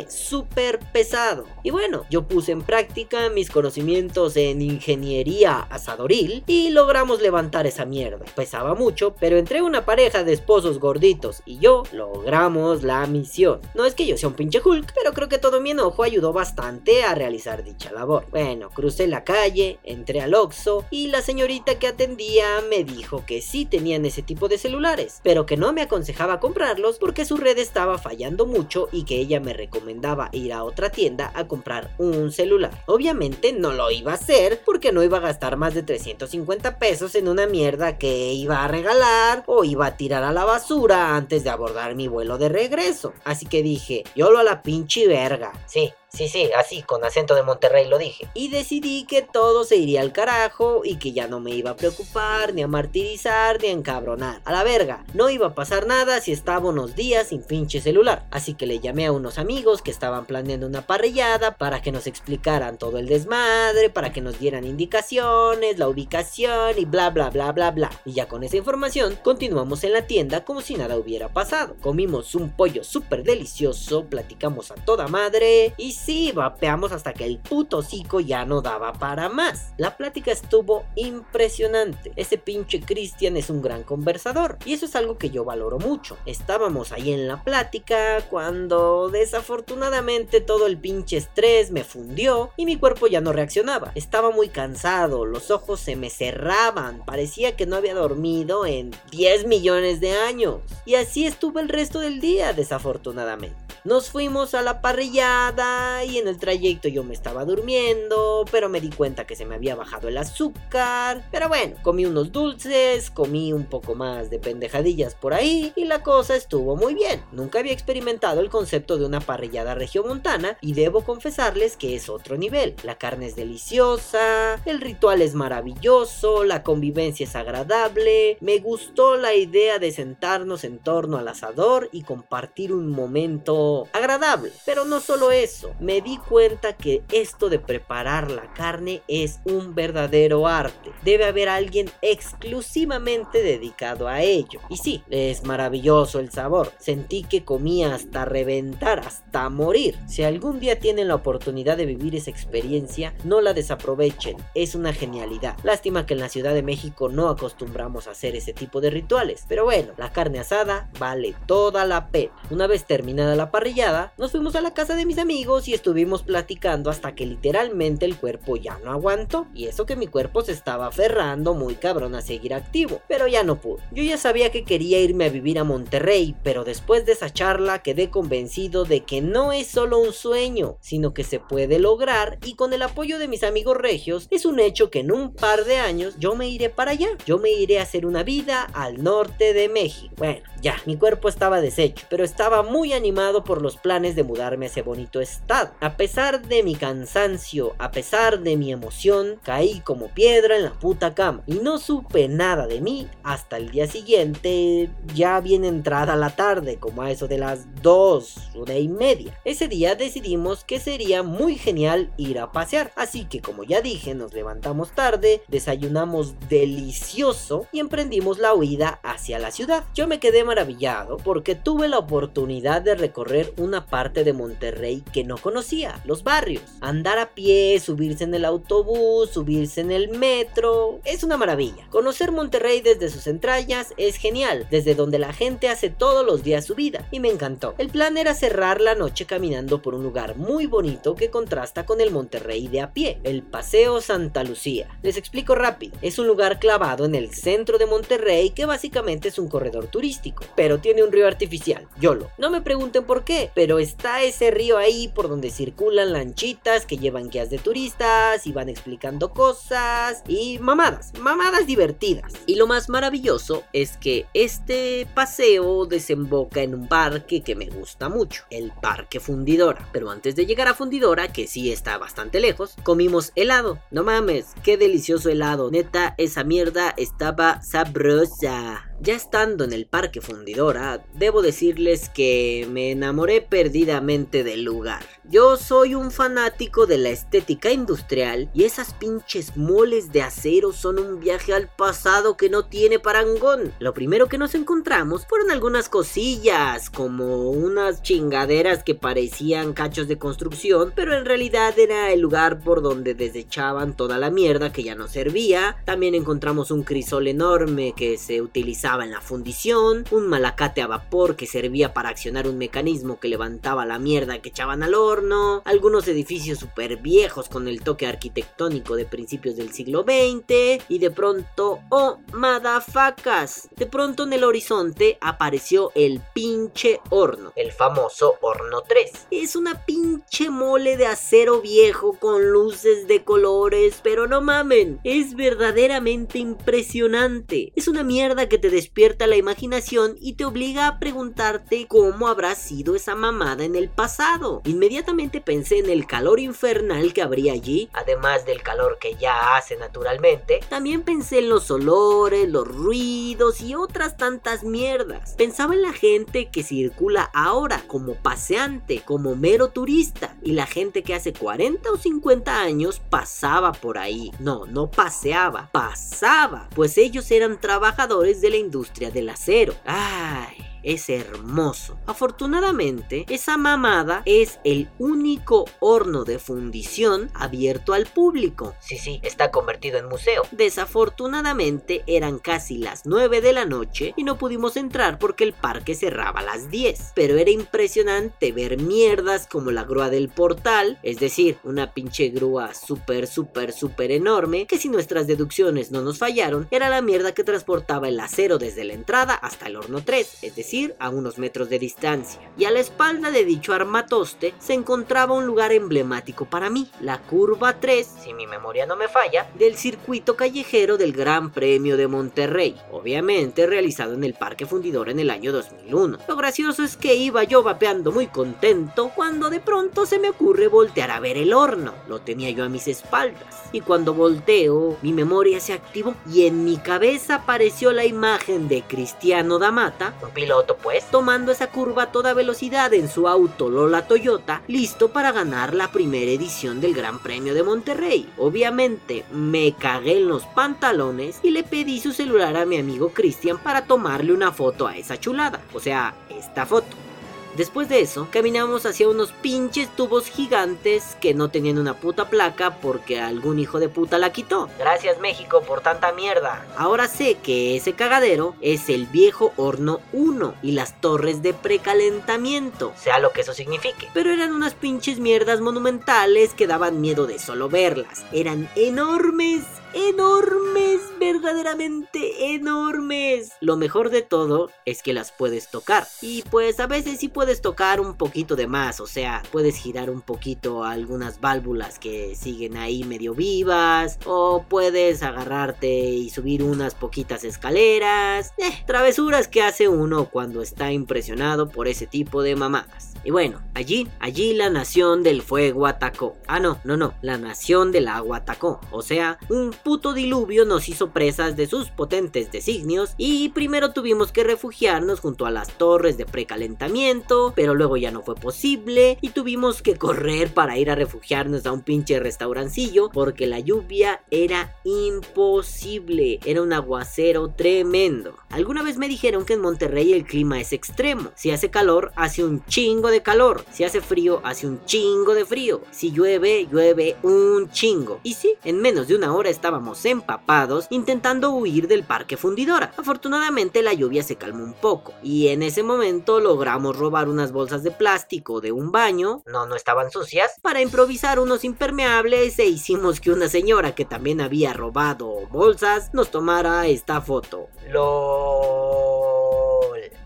súper 0.10 0.80
pesado. 0.92 1.46
Y 1.64 1.72
bueno, 1.72 2.06
yo 2.10 2.28
puse 2.28 2.52
en 2.52 2.62
práctica 2.62 3.30
mis 3.30 3.50
conocimientos 3.50 4.38
en 4.38 4.62
ingeniería 4.62 5.60
asadoril 5.70 6.44
y 6.48 6.70
logramos 6.70 7.22
levantar 7.22 7.68
esa 7.68 7.86
mierda. 7.86 8.26
Pesaba 8.36 8.76
mucho, 8.76 9.16
pero 9.20 9.38
entre 9.38 9.62
una 9.62 9.86
pareja 9.86 10.24
de 10.24 10.34
esposos 10.34 10.80
gorditos 10.80 11.42
y 11.46 11.60
yo 11.60 11.84
logramos 11.92 12.84
la 12.84 13.06
misión. 13.08 13.62
No 13.74 13.86
es 13.86 13.96
que 13.96 14.06
yo 14.06 14.18
sea 14.18 14.30
un 14.30 14.36
pinche 14.36 14.62
Hulk, 14.64 14.94
pero 14.96 15.14
creo 15.14 15.30
que 15.30 15.38
todo 15.38 15.62
mi 15.62 15.72
enojo 15.72 16.04
ayudó 16.04 16.34
bastante 16.34 17.04
a 17.04 17.16
realizar 17.16 17.64
dicha 17.64 17.92
labor. 17.92 18.26
Bueno, 18.32 18.70
crucé 18.70 19.08
la 19.08 19.24
calle, 19.24 19.80
entré 19.84 20.22
al 20.22 20.36
Oxxo 20.36 20.86
y 20.90 21.08
la 21.08 21.22
señorita 21.22 21.80
que 21.80 21.88
atendía 21.88 22.62
me 22.70 22.84
dijo 22.84 23.24
que 23.26 23.42
sí 23.42 23.66
tenían 23.66 24.06
ese 24.06 24.22
tipo 24.22 24.48
de 24.48 24.58
celulares, 24.58 25.20
pero 25.24 25.46
que 25.46 25.58
no 25.58 25.74
me 25.74 25.82
aconsejaba 25.82 26.40
comprarlos 26.40 27.00
porque 27.00 27.26
su 27.26 27.38
red 27.38 27.58
estaba 27.58 27.98
fallando 27.98 28.46
mucho 28.46 28.90
y 28.92 29.04
que 29.04 29.18
ella 29.18 29.39
me 29.40 29.54
recomendaba 29.54 30.30
ir 30.32 30.54
a 30.54 30.64
otra 30.64 30.90
tienda 30.90 31.32
a 31.36 31.48
comprar 31.48 31.92
un 31.98 32.32
celular. 32.32 32.72
Obviamente 32.86 33.54
no 33.54 33.72
lo 33.72 33.92
iba 33.92 34.12
a 34.12 34.16
hacer 34.16 34.62
porque 34.66 34.92
no 34.92 35.04
iba 35.04 35.18
a 35.18 35.22
gastar 35.22 35.58
más 35.58 35.74
de 35.74 35.84
350 35.84 36.80
pesos 36.80 37.16
en 37.16 37.28
una 37.28 37.46
mierda 37.48 37.98
que 37.98 38.34
iba 38.34 38.64
a 38.64 38.68
regalar 38.68 39.44
o 39.46 39.64
iba 39.64 39.86
a 39.86 39.98
tirar 39.98 40.24
a 40.24 40.34
la 40.34 40.46
basura 40.46 41.16
antes 41.16 41.44
de 41.44 41.50
abordar 41.50 41.96
mi 41.96 42.08
vuelo 42.08 42.38
de 42.38 42.50
regreso. 42.50 43.14
Así 43.24 43.46
que 43.46 43.64
dije, 43.64 44.04
yo 44.16 44.32
lo 44.32 44.40
a 44.40 44.44
la 44.44 44.64
pinche 44.64 45.08
verga. 45.08 45.52
Sí, 45.66 45.92
Sí, 46.12 46.28
sí, 46.28 46.50
así, 46.58 46.82
con 46.82 47.04
acento 47.06 47.36
de 47.36 47.44
Monterrey 47.44 47.88
lo 47.88 47.98
dije. 47.98 48.28
Y 48.34 48.50
decidí 48.50 49.04
que 49.04 49.22
todo 49.22 49.64
se 49.64 49.76
iría 49.76 50.02
al 50.02 50.12
carajo 50.12 50.82
y 50.84 50.98
que 50.98 51.12
ya 51.12 51.28
no 51.28 51.40
me 51.40 51.52
iba 51.52 51.72
a 51.72 51.76
preocupar, 51.76 52.54
ni 52.54 52.64
a 52.64 52.68
martirizar, 52.68 53.62
ni 53.62 53.68
a 53.68 53.72
encabronar. 53.72 54.42
A 54.44 54.52
la 54.52 54.64
verga, 54.64 55.06
no 55.14 55.30
iba 55.30 55.48
a 55.48 55.56
pasar 55.56 55.86
nada 55.86 56.20
si 56.20 56.32
estaba 56.32 56.70
unos 56.70 56.96
días 56.96 57.28
sin 57.28 57.44
pinche 57.44 57.80
celular. 57.80 58.26
Así 58.32 58.56
que 58.56 58.66
le 58.66 58.80
llamé 58.80 59.06
a 59.06 59.12
unos 59.12 59.38
amigos 59.38 59.84
que 59.84 59.92
estaban 59.92 60.26
planeando 60.26 60.66
una 60.66 60.88
parrillada 60.88 61.58
para 61.58 61.82
que 61.82 61.92
nos 61.92 62.08
explicaran 62.08 62.78
todo 62.78 62.98
el 62.98 63.08
desmadre, 63.08 63.92
para 63.92 64.12
que 64.12 64.22
nos 64.22 64.40
dieran 64.40 64.66
indicaciones, 64.66 65.78
la 65.78 65.88
ubicación 65.88 66.78
y 66.78 66.86
bla 66.86 67.12
bla 67.12 67.30
bla 67.30 67.52
bla 67.52 67.70
bla. 67.70 67.92
Y 68.04 68.14
ya 68.14 68.28
con 68.28 68.44
esa 68.44 68.58
información 68.58 69.18
continuamos 69.24 69.84
en 69.84 69.94
la 69.94 70.08
tienda 70.08 70.44
como 70.44 70.62
si 70.62 70.76
nada 70.76 70.98
hubiera 70.98 71.30
pasado. 71.30 71.76
Comimos 71.82 72.34
un 72.34 72.50
pollo 72.50 72.84
súper 72.84 73.24
delicioso, 73.24 74.06
platicamos 74.06 74.72
a 74.72 74.76
toda 74.76 75.08
madre 75.08 75.74
y 75.78 75.99
sí, 76.06 76.32
vapeamos 76.32 76.92
hasta 76.92 77.14
que 77.14 77.26
el 77.26 77.38
puto 77.38 77.78
hocico 77.78 78.20
ya 78.20 78.46
no 78.46 78.62
daba 78.62 78.94
para 78.94 79.30
más. 79.30 79.74
La 79.78 79.98
plática 79.98 80.32
estuvo 80.32 80.86
impresionante. 80.96 82.12
Ese 82.16 82.38
pinche 82.38 82.82
Cristian 82.82 83.38
es 83.38 83.50
un 83.50 83.62
gran 83.62 83.84
conversador 83.84 84.58
y 84.66 84.74
eso 84.74 84.86
es 84.86 84.96
algo 84.96 85.18
que 85.18 85.30
yo 85.30 85.46
valoro 85.46 85.80
mucho. 85.80 86.18
Estábamos 86.26 86.92
ahí 86.92 87.14
en 87.14 87.28
la 87.28 87.44
plática 87.44 88.22
cuando 88.30 89.10
desafortunadamente 89.10 90.42
todo 90.42 90.68
el 90.68 90.78
pinche 90.78 91.18
estrés 91.18 91.72
me 91.72 91.84
fundió 91.84 92.52
y 92.58 92.66
mi 92.66 92.78
cuerpo 92.78 93.08
ya 93.08 93.22
no 93.22 93.34
reaccionaba. 93.34 93.92
Estaba 93.96 94.32
muy 94.32 94.50
cansado, 94.50 95.26
los 95.26 95.52
ojos 95.52 95.80
se 95.80 95.96
me 95.96 96.10
cerraban, 96.10 97.04
parecía 97.06 97.56
que 97.56 97.66
no 97.66 97.76
había 97.76 97.96
dormido 97.96 98.66
en 98.66 98.92
10 99.12 99.48
millones 99.48 100.00
de 100.00 100.12
años. 100.12 100.62
Y 100.86 100.96
así 100.96 101.26
estuve 101.26 101.62
el 101.62 101.70
resto 101.70 102.00
del 102.00 102.20
día, 102.20 102.54
desafortunadamente. 102.54 103.69
Nos 103.86 104.10
fuimos 104.10 104.54
a 104.54 104.62
la 104.62 104.82
parrillada 104.82 106.04
y 106.04 106.18
en 106.18 106.28
el 106.28 106.38
trayecto 106.38 106.90
yo 106.90 107.04
me 107.04 107.14
estaba 107.14 107.46
durmiendo, 107.46 108.44
pero 108.52 108.68
me 108.68 108.82
di 108.82 108.90
cuenta 108.90 109.26
que 109.26 109.38
se 109.38 109.46
me 109.46 109.56
había 109.56 109.76
bajado 109.76 110.10
el 110.10 110.18
azúcar. 110.18 111.26
Pero 111.32 111.48
bueno, 111.48 111.76
comí 111.82 112.06
unos 112.06 112.34
dulces, 112.34 113.10
comí 113.10 113.54
un 113.54 113.66
poco 113.66 113.96
más 113.96 114.30
de 114.30 114.40
pendejadillas 114.40 115.16
por 115.16 115.34
ahí 115.34 115.72
y 115.78 115.86
la 115.86 116.04
cosa 116.04 116.36
estuvo 116.36 116.76
muy 116.76 116.94
bien. 116.94 117.24
Nunca 117.32 117.60
había 117.60 117.72
experimentado 117.72 118.42
el 118.42 118.50
concepto 118.50 118.98
de 118.98 119.06
una 119.06 119.22
parrillada 119.22 119.76
regiomontana 119.76 120.58
y 120.60 120.74
debo 120.74 121.06
confesarles 121.06 121.78
que 121.78 121.96
es 121.96 122.10
otro 122.10 122.38
nivel. 122.38 122.76
La 122.84 122.98
carne 122.98 123.28
es 123.28 123.38
deliciosa, 123.38 124.62
el 124.66 124.82
ritual 124.82 125.22
es 125.22 125.36
maravilloso, 125.36 126.44
la 126.44 126.64
convivencia 126.64 127.24
es 127.24 127.36
agradable, 127.36 128.38
me 128.42 128.60
gustó 128.60 129.16
la 129.16 129.34
idea 129.34 129.80
de 129.80 129.92
sentarnos 129.92 130.66
en 130.66 130.80
torno 130.80 131.18
al 131.18 131.30
asador 131.30 131.88
y 131.94 132.04
compartir 132.04 132.74
un 132.74 132.90
momento 132.90 133.69
agradable. 133.94 134.52
Pero 134.66 134.86
no 134.86 135.00
solo 135.00 135.32
eso, 135.32 135.74
me 135.80 136.02
di 136.02 136.18
cuenta 136.18 136.74
que 136.74 137.04
esto 137.12 137.50
de 137.50 137.60
preparar 137.60 138.32
la 138.32 138.54
carne 138.54 139.02
es 139.08 139.40
un 139.46 139.76
verdadero 139.76 140.48
arte. 140.48 140.92
Debe 141.04 141.26
haber 141.26 141.50
alguien 141.50 141.90
exclusivamente 142.02 143.42
dedicado 143.42 144.08
a 144.08 144.22
ello. 144.22 144.60
Y 144.70 144.78
sí, 144.78 145.04
es 145.10 145.44
maravilloso 145.44 146.20
el 146.20 146.32
sabor. 146.32 146.72
Sentí 146.80 147.24
que 147.24 147.44
comía 147.44 147.94
hasta 147.94 148.26
reventar, 148.26 149.00
hasta 149.00 149.50
morir. 149.50 149.98
Si 150.08 150.24
algún 150.24 150.60
día 150.60 150.80
tienen 150.80 151.08
la 151.08 151.16
oportunidad 151.16 151.78
de 151.78 151.86
vivir 151.86 152.16
esa 152.16 152.32
experiencia, 152.32 153.14
no 153.24 153.42
la 153.42 153.54
desaprovechen. 153.54 154.38
Es 154.56 154.76
una 154.76 154.94
genialidad. 154.94 155.58
Lástima 155.64 156.06
que 156.06 156.14
en 156.14 156.20
la 156.20 156.30
Ciudad 156.30 156.54
de 156.54 156.64
México 156.64 157.10
no 157.10 157.30
acostumbramos 157.30 158.08
a 158.08 158.12
hacer 158.12 158.36
ese 158.36 158.54
tipo 158.54 158.82
de 158.82 158.90
rituales. 158.90 159.46
Pero 159.48 159.66
bueno, 159.66 159.94
la 159.98 160.12
carne 160.12 160.40
asada 160.40 160.90
vale 161.00 161.36
toda 161.46 161.86
la 161.86 162.10
pena. 162.10 162.32
Una 162.50 162.68
vez 162.68 162.86
terminada 162.86 163.36
la 163.36 163.52
parrillada, 163.60 164.14
nos 164.18 164.32
fuimos 164.32 164.56
a 164.56 164.62
la 164.62 164.74
casa 164.74 164.96
de 164.96 165.06
mis 165.06 165.18
amigos 165.18 165.68
y 165.68 165.74
estuvimos 165.74 166.24
platicando 166.24 166.90
hasta 166.90 167.14
que 167.14 167.26
literalmente 167.26 168.06
el 168.06 168.16
cuerpo 168.16 168.56
ya 168.56 168.80
no 168.86 168.94
aguantó. 168.94 169.48
Y 169.54 169.66
eso 169.66 169.86
que 169.86 169.98
mi 169.98 170.08
cuerpo 170.08 170.42
se 170.44 170.54
estaba 170.54 170.88
aferrando 170.88 171.54
muy 171.56 171.76
cabrón 171.76 172.16
a 172.16 172.22
seguir 172.22 172.54
activo, 172.54 173.02
pero 173.10 173.28
ya 173.28 173.44
no 173.44 173.60
pudo. 173.60 173.80
Yo 173.92 174.02
ya 174.02 174.18
sabía 174.18 174.50
que 174.50 174.64
quería 174.64 175.02
irme 175.02 175.26
a 175.26 175.30
vivir 175.30 175.60
a 175.60 175.66
Monterrey, 175.66 176.38
pero 176.42 176.64
después 176.64 177.06
de 177.06 177.12
esa 177.12 177.34
charla 177.34 177.80
quedé 177.80 178.10
convencido 178.10 178.86
de 178.86 179.02
que 179.02 179.20
no 179.20 179.52
es 179.52 179.68
solo 179.68 180.00
un 180.00 180.14
sueño, 180.14 180.78
sino 180.80 181.14
que 181.14 181.26
se 181.26 181.42
puede 181.42 181.80
lograr 181.80 182.40
y 182.46 182.56
con 182.56 182.72
el 182.72 182.82
apoyo 182.82 183.20
de 183.20 183.28
mis 183.28 183.44
amigos 183.44 183.76
regios 183.76 184.30
es 184.32 184.46
un 184.46 184.62
hecho 184.62 184.90
que 184.90 185.00
en 185.00 185.12
un 185.12 185.34
par 185.34 185.66
de 185.66 185.80
años 185.80 186.16
yo 186.18 186.34
me 186.34 186.48
iré 186.48 186.70
para 186.70 186.92
allá. 186.92 187.10
Yo 187.26 187.40
me 187.40 187.52
iré 187.52 187.80
a 187.80 187.84
hacer 187.84 188.06
una 188.06 188.24
vida 188.24 188.70
al 188.72 189.04
norte 189.04 189.54
de 189.54 189.68
México. 189.68 190.16
Bueno, 190.16 190.40
ya, 190.62 190.78
mi 190.86 190.96
cuerpo 190.96 191.28
estaba 191.28 191.60
deshecho, 191.60 192.06
pero 192.10 192.24
estaba 192.24 192.64
muy 192.64 192.94
animado 192.94 193.44
por 193.50 193.64
los 193.64 193.78
planes 193.78 194.16
de 194.16 194.22
mudarme 194.22 194.68
a 194.68 194.70
ese 194.70 194.84
bonito 194.84 195.22
estado. 195.22 195.72
A 195.80 195.98
pesar 195.98 196.48
de 196.48 196.62
mi 196.62 196.76
cansancio, 196.76 197.74
a 197.80 197.90
pesar 197.90 198.42
de 198.42 198.58
mi 198.58 198.72
emoción, 198.72 199.40
caí 199.42 199.80
como 199.80 200.10
piedra 200.10 200.56
en 200.56 200.66
la 200.66 200.74
puta 200.74 201.16
cama 201.16 201.42
y 201.48 201.54
no 201.54 201.80
supe 201.80 202.28
nada 202.28 202.68
de 202.68 202.80
mí 202.80 203.08
hasta 203.24 203.58
el 203.58 203.72
día 203.72 203.88
siguiente, 203.88 204.92
ya 205.16 205.40
bien 205.40 205.66
entrada 205.66 206.16
la 206.16 206.30
tarde, 206.30 206.78
como 206.78 207.02
a 207.02 207.10
eso 207.10 207.28
de 207.28 207.40
las 207.40 207.66
dos, 207.82 208.36
una 208.54 208.78
y 208.78 208.88
media. 208.88 209.36
Ese 209.46 209.68
día 209.68 209.96
decidimos 209.96 210.64
que 210.64 210.80
sería 210.80 211.24
muy 211.24 211.56
genial 211.56 212.14
ir 212.18 212.38
a 212.38 212.52
pasear, 212.52 212.94
así 212.96 213.26
que 213.26 213.42
como 213.42 213.64
ya 213.64 213.82
dije, 213.82 214.14
nos 214.14 214.32
levantamos 214.32 214.92
tarde, 214.92 215.42
desayunamos 215.48 216.36
delicioso 216.50 217.66
y 217.72 217.80
emprendimos 217.80 218.38
la 218.38 218.54
huida 218.54 219.00
hacia 219.02 219.40
la 219.40 219.50
ciudad. 219.50 219.86
Yo 219.96 220.08
me 220.08 220.20
quedé 220.20 220.44
maravillado 220.44 221.18
porque 221.18 221.56
tuve 221.56 221.88
la 221.88 221.98
oportunidad 221.98 222.84
de 222.84 222.94
recorrer 222.94 223.39
una 223.58 223.86
parte 223.86 224.24
de 224.24 224.34
Monterrey 224.34 225.04
que 225.14 225.24
no 225.24 225.38
conocía, 225.38 226.02
los 226.06 226.24
barrios. 226.24 226.64
Andar 226.82 227.20
a 227.20 227.30
pie, 227.34 227.80
subirse 227.80 228.24
en 228.24 228.34
el 228.34 228.46
autobús, 228.46 229.30
subirse 229.30 229.82
en 229.82 229.92
el 229.92 230.10
metro, 230.10 231.00
es 231.06 231.24
una 231.24 231.38
maravilla. 231.38 231.88
Conocer 231.90 232.32
Monterrey 232.32 232.82
desde 232.82 233.10
sus 233.10 233.28
entrañas 233.28 233.94
es 233.98 234.16
genial, 234.18 234.68
desde 234.70 234.96
donde 234.96 235.20
la 235.20 235.34
gente 235.34 235.70
hace 235.70 235.90
todos 235.90 236.26
los 236.26 236.44
días 236.44 236.66
su 236.66 236.76
vida, 236.76 237.08
y 237.12 237.20
me 237.20 237.30
encantó. 237.30 237.76
El 237.78 237.90
plan 237.90 238.18
era 238.18 238.34
cerrar 238.34 238.82
la 238.82 238.96
noche 238.96 239.26
caminando 239.26 239.82
por 239.82 239.96
un 239.96 240.04
lugar 240.04 240.38
muy 240.38 240.66
bonito 240.66 241.16
que 241.16 241.30
contrasta 241.30 241.86
con 241.86 242.02
el 242.02 242.12
Monterrey 242.12 242.68
de 242.68 242.82
a 242.82 242.94
pie, 242.94 243.20
el 243.24 243.44
Paseo 243.44 244.02
Santa 244.02 244.44
Lucía. 244.44 244.88
Les 245.04 245.18
explico 245.18 245.56
rápido, 245.56 245.98
es 246.02 246.20
un 246.20 246.28
lugar 246.28 246.60
clavado 246.60 247.06
en 247.06 247.16
el 247.16 247.34
centro 247.34 247.78
de 247.78 247.86
Monterrey 247.86 248.52
que 248.52 248.66
básicamente 248.66 249.28
es 249.28 249.40
un 249.40 249.48
corredor 249.48 249.88
turístico, 249.88 250.44
pero 250.56 250.80
tiene 250.80 251.04
un 251.04 251.12
río 251.12 251.28
artificial, 251.28 251.88
YOLO. 252.00 252.30
No 252.38 252.50
me 252.50 252.62
pregunten 252.62 253.04
por 253.04 253.24
qué, 253.24 253.29
pero 253.54 253.80
está 253.80 254.24
ese 254.24 254.52
río 254.52 254.78
ahí 254.78 255.08
por 255.08 255.30
donde 255.30 255.52
circulan 255.52 256.14
lanchitas 256.14 256.86
que 256.86 256.98
llevan 256.98 257.30
guías 257.30 257.50
de 257.50 257.58
turistas 257.60 258.48
y 258.48 258.52
van 258.52 258.70
explicando 258.70 259.32
cosas 259.34 260.24
y 260.28 260.60
mamadas, 260.60 261.14
mamadas 261.20 261.68
divertidas. 261.68 262.34
Y 262.46 262.56
lo 262.56 262.68
más 262.68 262.90
maravilloso 262.90 263.64
es 263.74 263.98
que 263.98 264.26
este 264.34 265.08
paseo 265.14 265.86
desemboca 265.86 266.62
en 266.62 266.74
un 266.74 266.88
parque 266.88 267.42
que 267.42 267.56
me 267.56 267.68
gusta 267.68 268.10
mucho, 268.10 268.44
el 268.50 268.72
Parque 268.72 269.20
Fundidora. 269.20 269.88
Pero 269.92 270.10
antes 270.10 270.36
de 270.36 270.46
llegar 270.46 270.68
a 270.68 270.74
Fundidora, 270.74 271.32
que 271.32 271.48
sí 271.48 271.72
está 271.72 271.98
bastante 271.98 272.40
lejos, 272.40 272.76
comimos 272.84 273.32
helado. 273.36 273.80
No 273.92 274.04
mames, 274.04 274.48
qué 274.64 274.78
delicioso 274.78 275.30
helado. 275.30 275.70
Neta, 275.72 276.16
esa 276.18 276.44
mierda 276.44 276.94
estaba 276.98 277.62
sabrosa. 277.62 278.89
Ya 279.02 279.16
estando 279.16 279.64
en 279.64 279.72
el 279.72 279.86
Parque 279.86 280.20
Fundidora, 280.20 281.06
debo 281.14 281.42
decirles 281.42 282.10
que 282.10 282.68
me 282.70 282.92
enamoré 282.92 283.40
perdidamente 283.40 284.44
del 284.44 284.64
lugar. 284.64 285.06
Yo 285.24 285.56
soy 285.56 285.96
un 285.96 286.12
fanático 286.12 286.86
de 286.86 286.98
la 286.98 287.10
estética 287.10 287.72
industrial 287.72 288.50
y 288.54 288.66
esas 288.66 288.94
pinches 288.94 289.56
moles 289.56 290.12
de 290.12 290.22
acero 290.22 290.74
son 290.74 291.00
un 291.00 291.22
viaje 291.22 291.54
al 291.54 291.70
pasado 291.70 292.36
que 292.36 292.50
no 292.50 292.66
tiene 292.66 293.00
parangón. 293.00 293.72
Lo 293.80 293.94
primero 293.94 294.28
que 294.28 294.38
nos 294.38 294.54
encontramos 294.54 295.26
fueron 295.28 295.52
algunas 295.52 295.88
cosillas, 295.88 296.90
como 296.90 297.52
unas 297.52 298.02
chingaderas 298.02 298.84
que 298.84 298.96
parecían 298.96 299.72
cachos 299.72 300.10
de 300.10 300.18
construcción, 300.18 300.92
pero 300.94 301.16
en 301.16 301.24
realidad 301.24 301.78
era 301.80 302.12
el 302.12 302.20
lugar 302.20 302.60
por 302.60 302.82
donde 302.82 303.14
desechaban 303.14 303.96
toda 303.96 304.18
la 304.18 304.30
mierda 304.30 304.74
que 304.74 304.84
ya 304.84 304.96
no 304.96 305.08
servía. 305.08 305.78
También 305.86 306.16
encontramos 306.16 306.70
un 306.70 306.84
crisol 306.84 307.28
enorme 307.28 307.94
que 307.96 308.18
se 308.18 308.42
utilizaba 308.42 308.89
en 308.90 309.12
la 309.12 309.22
fundición, 309.22 310.04
un 310.10 310.28
malacate 310.28 310.82
a 310.82 310.88
vapor 310.88 311.36
que 311.36 311.46
servía 311.46 311.94
para 311.94 312.10
accionar 312.10 312.48
un 312.48 312.58
mecanismo 312.58 313.20
que 313.20 313.28
levantaba 313.28 313.86
la 313.86 314.00
mierda 314.00 314.42
que 314.42 314.50
echaban 314.50 314.82
al 314.82 314.96
horno, 314.96 315.62
algunos 315.64 316.08
edificios 316.08 316.58
super 316.58 316.98
viejos 316.98 317.50
con 317.50 317.68
el 317.68 317.82
toque 317.82 318.08
arquitectónico 318.08 318.96
de 318.96 319.06
principios 319.06 319.58
del 319.58 319.72
siglo 319.74 320.02
XX, 320.02 320.84
y 320.90 320.98
de 320.98 321.12
pronto, 321.12 321.80
oh, 321.90 322.18
madafacas, 322.34 323.70
de 323.76 323.86
pronto 323.86 324.24
en 324.24 324.34
el 324.34 324.44
horizonte 324.44 325.20
apareció 325.22 325.92
el 325.94 326.20
pinche 326.34 327.00
horno, 327.12 327.54
el 327.56 327.72
famoso 327.72 328.38
horno 328.42 328.82
3. 328.88 329.28
Es 329.30 329.56
una 329.56 329.86
pinche 329.86 330.50
mole 330.50 330.98
de 330.98 331.06
acero 331.06 331.62
viejo 331.62 332.14
con 332.14 332.50
luces 332.50 333.08
de 333.08 333.24
colores, 333.24 334.00
pero 334.02 334.26
no 334.26 334.42
mamen, 334.42 335.00
es 335.04 335.36
verdaderamente 335.36 336.40
impresionante. 336.40 337.72
Es 337.76 337.88
una 337.88 338.04
mierda 338.04 338.50
que 338.50 338.58
te 338.58 338.79
despierta 338.80 339.28
la 339.28 339.36
imaginación 339.36 340.16
y 340.22 340.36
te 340.36 340.46
obliga 340.46 340.88
a 340.88 341.00
preguntarte 341.00 341.86
cómo 341.90 342.30
habrá 342.30 342.56
sido 342.56 342.96
esa 342.96 343.14
mamada 343.14 343.66
en 343.66 343.76
el 343.76 343.90
pasado. 343.90 344.62
Inmediatamente 344.64 345.42
pensé 345.42 345.80
en 345.80 345.90
el 345.90 346.08
calor 346.08 346.40
infernal 346.40 347.12
que 347.12 347.22
habría 347.22 347.52
allí, 347.52 347.90
además 347.92 348.46
del 348.46 348.62
calor 348.62 348.98
que 348.98 349.16
ya 349.16 349.58
hace 349.58 349.76
naturalmente. 349.76 350.62
También 350.70 351.02
pensé 351.02 351.40
en 351.40 351.50
los 351.50 351.70
olores, 351.70 352.48
los 352.48 352.66
ruidos 352.66 353.60
y 353.60 353.76
otras 353.76 354.16
tantas 354.16 354.64
mierdas. 354.64 355.34
Pensaba 355.38 355.74
en 355.74 355.82
la 355.82 355.92
gente 355.92 356.48
que 356.50 356.64
circula 356.64 357.30
ahora 357.34 357.84
como 357.86 358.14
paseante, 358.16 359.02
como 359.04 359.36
mero 359.36 359.72
turista, 359.72 360.38
y 360.42 360.54
la 360.54 360.68
gente 360.68 361.04
que 361.04 361.16
hace 361.16 361.34
40 361.34 361.92
o 361.92 361.98
50 361.98 362.62
años 362.62 363.02
pasaba 363.10 363.74
por 363.74 363.98
ahí. 363.98 364.32
No, 364.40 364.66
no 364.68 364.90
paseaba, 364.90 365.70
pasaba, 365.74 366.70
pues 366.74 366.98
ellos 366.98 367.30
eran 367.32 367.60
trabajadores 367.60 368.40
de 368.40 368.52
la 368.52 368.56
industria 368.56 368.69
del 369.12 369.30
acero. 369.30 369.74
Ay 369.86 370.69
es 370.84 371.10
hermoso. 371.10 371.98
Afortunadamente, 372.06 373.26
esa 373.30 373.58
mamada 373.58 374.22
es 374.26 374.60
el 374.64 374.90
único 374.98 375.66
horno 375.80 376.24
de 376.24 376.40
fundición 376.40 377.30
abierto 377.34 377.94
al 377.94 378.06
público. 378.06 378.76
Sí, 378.80 378.98
sí, 378.98 379.20
está 379.24 379.52
convertido 379.52 380.00
en 380.00 380.08
museo. 380.08 380.44
Desafortunadamente, 380.52 382.04
eran 382.08 382.40
casi 382.40 382.78
las 382.78 383.06
9 383.06 383.42
de 383.42 383.54
la 383.54 383.66
noche 383.66 384.14
y 384.16 384.24
no 384.24 384.38
pudimos 384.38 384.78
entrar 384.78 385.20
porque 385.20 385.44
el 385.44 385.54
parque 385.54 385.96
cerraba 385.96 386.40
a 386.42 386.44
las 386.44 386.70
10. 386.70 387.12
Pero 387.16 387.38
era 387.38 387.52
impresionante 387.52 388.52
ver 388.52 388.78
mierdas 388.78 389.48
como 389.48 389.72
la 389.72 389.84
grúa 389.84 390.10
del 390.10 390.30
portal, 390.30 391.00
es 391.04 391.20
decir, 391.20 391.58
una 391.64 391.94
pinche 391.94 392.30
grúa 392.30 392.74
súper, 392.74 393.28
súper, 393.28 393.74
súper 393.74 394.12
enorme, 394.12 394.66
que 394.66 394.78
si 394.78 394.90
nuestras 394.90 395.28
deducciones 395.28 395.92
no 395.92 396.02
nos 396.02 396.18
fallaron, 396.18 396.68
era 396.72 396.90
la 396.90 397.02
mierda 397.02 397.34
que 397.34 397.44
transportaba 397.44 398.08
el 398.08 398.20
acero 398.20 398.58
desde 398.58 398.84
la 398.84 398.94
entrada 398.94 399.34
hasta 399.34 399.68
el 399.68 399.76
horno 399.76 400.04
3, 400.04 400.44
es 400.44 400.56
decir, 400.56 400.69
a 401.00 401.10
unos 401.10 401.38
metros 401.38 401.70
de 401.70 401.80
distancia. 401.80 402.40
Y 402.58 402.66
a 402.66 402.72
la 402.72 402.80
espalda 402.80 403.32
de 403.32 403.44
dicho 403.44 403.74
armatoste 403.74 404.54
se 404.60 404.74
encontraba 404.74 405.34
un 405.34 405.46
lugar 405.46 405.72
emblemático 405.72 406.46
para 406.46 406.70
mí, 406.70 406.90
la 407.02 407.20
curva 407.20 407.80
3, 407.80 408.08
si 408.24 408.34
mi 408.34 408.46
memoria 408.46 408.86
no 408.86 408.96
me 408.96 409.08
falla, 409.08 409.50
del 409.58 409.76
circuito 409.76 410.36
callejero 410.36 410.98
del 410.98 411.14
Gran 411.14 411.52
Premio 411.52 411.98
de 411.98 412.08
Monterrey, 412.08 412.76
obviamente 412.92 413.66
realizado 413.66 414.14
en 414.14 414.24
el 414.24 414.36
Parque 414.36 414.68
Fundidor 414.68 415.10
en 415.10 415.20
el 415.20 415.32
año 415.32 415.52
2001. 415.52 416.20
Lo 416.28 416.36
gracioso 416.36 416.84
es 416.84 416.98
que 416.98 417.16
iba 417.16 417.44
yo 417.44 417.64
vapeando 417.64 418.12
muy 418.12 418.28
contento 418.28 419.12
cuando 419.16 419.50
de 419.50 419.60
pronto 419.60 420.06
se 420.06 420.20
me 420.20 420.30
ocurre 420.30 420.68
voltear 420.68 421.10
a 421.10 421.20
ver 421.20 421.38
el 421.38 421.54
horno. 421.54 421.94
Lo 422.08 422.20
tenía 422.22 422.52
yo 422.52 422.64
a 422.64 422.70
mis 422.70 422.88
espaldas. 422.88 423.56
Y 423.72 423.82
cuando 423.82 424.14
volteo, 424.14 424.98
mi 425.02 425.14
memoria 425.14 425.60
se 425.60 425.74
activó 425.74 426.16
y 426.32 426.46
en 426.46 426.64
mi 426.64 426.78
cabeza 426.78 427.36
apareció 427.36 427.92
la 427.92 428.06
imagen 428.06 428.68
de 428.68 428.82
Cristiano 428.84 429.60
Damata, 429.60 430.14
un 430.22 430.32
piloto 430.32 430.59
pues, 430.66 431.10
tomando 431.10 431.52
esa 431.52 431.68
curva 431.68 432.04
a 432.04 432.12
toda 432.12 432.34
velocidad 432.34 432.94
en 432.94 433.10
su 433.10 433.28
auto 433.28 433.70
Lola 433.70 434.08
Toyota, 434.08 434.62
listo 434.68 435.10
para 435.10 435.32
ganar 435.32 435.74
la 435.74 435.92
primera 435.92 436.32
edición 436.32 436.82
del 436.82 436.94
Gran 436.94 437.20
Premio 437.20 437.54
de 437.54 437.64
Monterrey. 437.64 438.30
Obviamente, 438.38 439.26
me 439.32 439.74
cagué 439.74 440.20
en 440.20 440.28
los 440.28 440.44
pantalones 440.46 441.40
y 441.44 441.52
le 441.52 441.64
pedí 441.64 442.00
su 442.00 442.14
celular 442.14 442.58
a 442.58 442.66
mi 442.66 442.78
amigo 442.78 443.10
Cristian 443.10 443.58
para 443.58 443.86
tomarle 443.86 444.34
una 444.34 444.52
foto 444.52 444.88
a 444.88 444.98
esa 444.98 445.20
chulada, 445.20 445.62
o 445.74 445.80
sea, 445.80 446.14
esta 446.30 446.66
foto. 446.66 447.09
Después 447.56 447.90
de 447.90 448.02
eso, 448.02 448.28
caminamos 448.32 448.86
hacia 448.86 449.10
unos 449.10 449.32
pinches 449.32 449.90
tubos 449.96 450.28
gigantes 450.28 451.18
que 451.20 451.34
no 451.34 451.50
tenían 451.50 451.78
una 451.78 451.96
puta 451.96 452.30
placa 452.30 452.78
porque 452.78 453.20
algún 453.20 453.60
hijo 453.60 453.80
de 453.80 453.90
puta 453.90 454.18
la 454.18 454.32
quitó. 454.32 454.70
Gracias 454.78 455.20
México 455.20 455.62
por 455.62 455.82
tanta 455.82 456.12
mierda. 456.12 456.66
Ahora 456.78 457.08
sé 457.08 457.36
que 457.36 457.76
ese 457.76 457.94
cagadero 457.94 458.56
es 458.62 458.90
el 458.90 459.08
viejo 459.08 459.54
horno 459.58 460.00
1 460.14 460.56
y 460.62 460.72
las 460.72 461.00
torres 461.02 461.42
de 461.42 461.54
precalentamiento, 461.54 462.94
sea 462.96 463.20
lo 463.20 463.32
que 463.32 463.42
eso 463.42 463.54
signifique. 463.54 464.10
Pero 464.14 464.32
eran 464.32 464.54
unas 464.54 464.74
pinches 464.74 465.20
mierdas 465.20 465.62
monumentales 465.62 466.54
que 466.54 466.68
daban 466.68 467.02
miedo 467.02 467.28
de 467.28 467.40
solo 467.40 467.70
verlas. 467.70 468.26
Eran 468.32 468.70
enormes 468.76 469.64
enormes, 469.94 471.02
verdaderamente 471.20 472.54
enormes. 472.54 473.52
Lo 473.60 473.78
mejor 473.78 474.10
de 474.10 474.22
todo 474.22 474.70
es 474.86 475.02
que 475.02 475.14
las 475.14 475.32
puedes 475.32 475.70
tocar. 475.70 476.08
Y 476.22 476.44
pues 476.44 476.80
a 476.80 476.88
veces 476.88 477.20
sí 477.20 477.28
puedes 477.40 477.62
tocar 477.62 478.02
un 478.02 478.16
poquito 478.16 478.58
de 478.58 478.68
más, 478.68 479.00
o 479.00 479.08
sea, 479.08 479.42
puedes 479.50 479.78
girar 479.78 480.10
un 480.10 480.20
poquito 480.20 480.84
algunas 480.84 481.40
válvulas 481.40 481.98
que 481.98 482.36
siguen 482.36 482.76
ahí 482.76 483.06
medio 483.06 483.34
vivas, 483.34 484.20
o 484.26 484.66
puedes 484.68 485.24
agarrarte 485.24 485.88
y 485.88 486.30
subir 486.32 486.64
unas 486.64 486.96
poquitas 486.96 487.46
escaleras. 487.46 488.52
Eh, 488.58 488.84
travesuras 488.86 489.48
que 489.48 489.62
hace 489.62 489.88
uno 489.88 490.26
cuando 490.26 490.62
está 490.62 490.92
impresionado 490.92 491.70
por 491.70 491.88
ese 491.88 492.08
tipo 492.08 492.44
de 492.44 492.58
mamadas. 492.58 493.14
Y 493.24 493.32
bueno, 493.32 493.62
allí, 493.74 494.08
allí 494.20 494.54
la 494.54 494.70
nación 494.70 495.24
del 495.24 495.42
fuego 495.42 495.88
atacó. 495.88 496.38
Ah, 496.48 496.60
no, 496.60 496.80
no, 496.86 496.96
no, 496.96 497.14
la 497.22 497.38
nación 497.38 497.92
del 497.92 498.08
agua 498.08 498.38
atacó. 498.38 498.80
O 498.92 499.02
sea, 499.02 499.40
un 499.50 499.72
puto 499.72 500.14
diluvio 500.14 500.66
nos 500.66 500.88
hizo 500.88 501.12
presas 501.12 501.58
de 501.58 501.68
sus 501.68 501.90
potentes 501.90 502.52
designios 502.52 503.16
y 503.18 503.50
primero 503.50 503.92
tuvimos 503.92 504.32
que 504.32 504.44
refugiarnos 504.44 505.20
junto 505.20 505.46
a 505.46 505.52
las 505.52 505.70
torres 505.78 506.18
de 506.18 506.26
precalentamiento, 506.26 507.29
pero 507.56 507.76
luego 507.76 507.96
ya 507.96 508.12
no 508.12 508.24
fue 508.24 508.36
posible 508.36 509.18
y 509.22 509.30
tuvimos 509.30 509.82
que 509.82 509.96
correr 509.96 510.52
para 510.54 510.78
ir 510.78 510.90
a 510.90 510.96
refugiarnos 510.96 511.66
a 511.66 511.72
un 511.72 511.82
pinche 511.82 512.20
restaurancillo 512.20 513.10
porque 513.14 513.46
la 513.46 513.60
lluvia 513.60 514.24
era 514.32 514.76
imposible, 514.84 516.40
era 516.44 516.62
un 516.62 516.74
aguacero 516.74 517.50
tremendo. 517.50 518.36
Alguna 518.50 518.82
vez 518.82 518.98
me 518.98 519.08
dijeron 519.08 519.46
que 519.46 519.54
en 519.54 519.62
Monterrey 519.62 520.14
el 520.14 520.26
clima 520.26 520.60
es 520.60 520.74
extremo, 520.74 521.32
si 521.36 521.52
hace 521.52 521.70
calor 521.70 522.12
hace 522.16 522.44
un 522.44 522.66
chingo 522.66 523.12
de 523.12 523.22
calor, 523.22 523.64
si 523.72 523.84
hace 523.84 524.02
frío 524.02 524.42
hace 524.44 524.66
un 524.66 524.84
chingo 524.86 525.36
de 525.36 525.46
frío, 525.46 525.82
si 525.92 526.12
llueve 526.12 526.68
llueve 526.72 527.16
un 527.22 527.70
chingo. 527.70 528.20
Y 528.24 528.34
sí, 528.34 528.56
en 528.64 528.82
menos 528.82 529.08
de 529.08 529.16
una 529.16 529.34
hora 529.36 529.50
estábamos 529.50 530.04
empapados 530.06 530.88
intentando 530.90 531.52
huir 531.52 531.88
del 531.88 532.04
parque 532.04 532.38
fundidora. 532.38 532.92
Afortunadamente 532.98 533.84
la 533.84 533.94
lluvia 533.94 534.24
se 534.24 534.36
calmó 534.36 534.64
un 534.64 534.74
poco 534.74 535.14
y 535.22 535.50
en 535.50 535.62
ese 535.62 535.84
momento 535.84 536.40
logramos 536.40 536.98
robar 536.98 537.19
unas 537.28 537.52
bolsas 537.52 537.84
de 537.84 537.92
plástico 537.92 538.62
de 538.62 538.72
un 538.72 538.92
baño, 538.92 539.44
no, 539.46 539.66
no 539.66 539.76
estaban 539.76 540.12
sucias, 540.12 540.60
para 540.62 540.82
improvisar 540.82 541.40
unos 541.40 541.64
impermeables 541.64 542.58
e 542.60 542.68
hicimos 542.68 543.20
que 543.20 543.32
una 543.32 543.50
señora 543.50 543.96
que 543.96 544.06
también 544.06 544.40
había 544.40 544.74
robado 544.74 545.48
bolsas 545.50 546.14
nos 546.14 546.32
tomara 546.32 546.88
esta 546.88 547.20
foto. 547.20 547.68
LOL. 547.90 549.09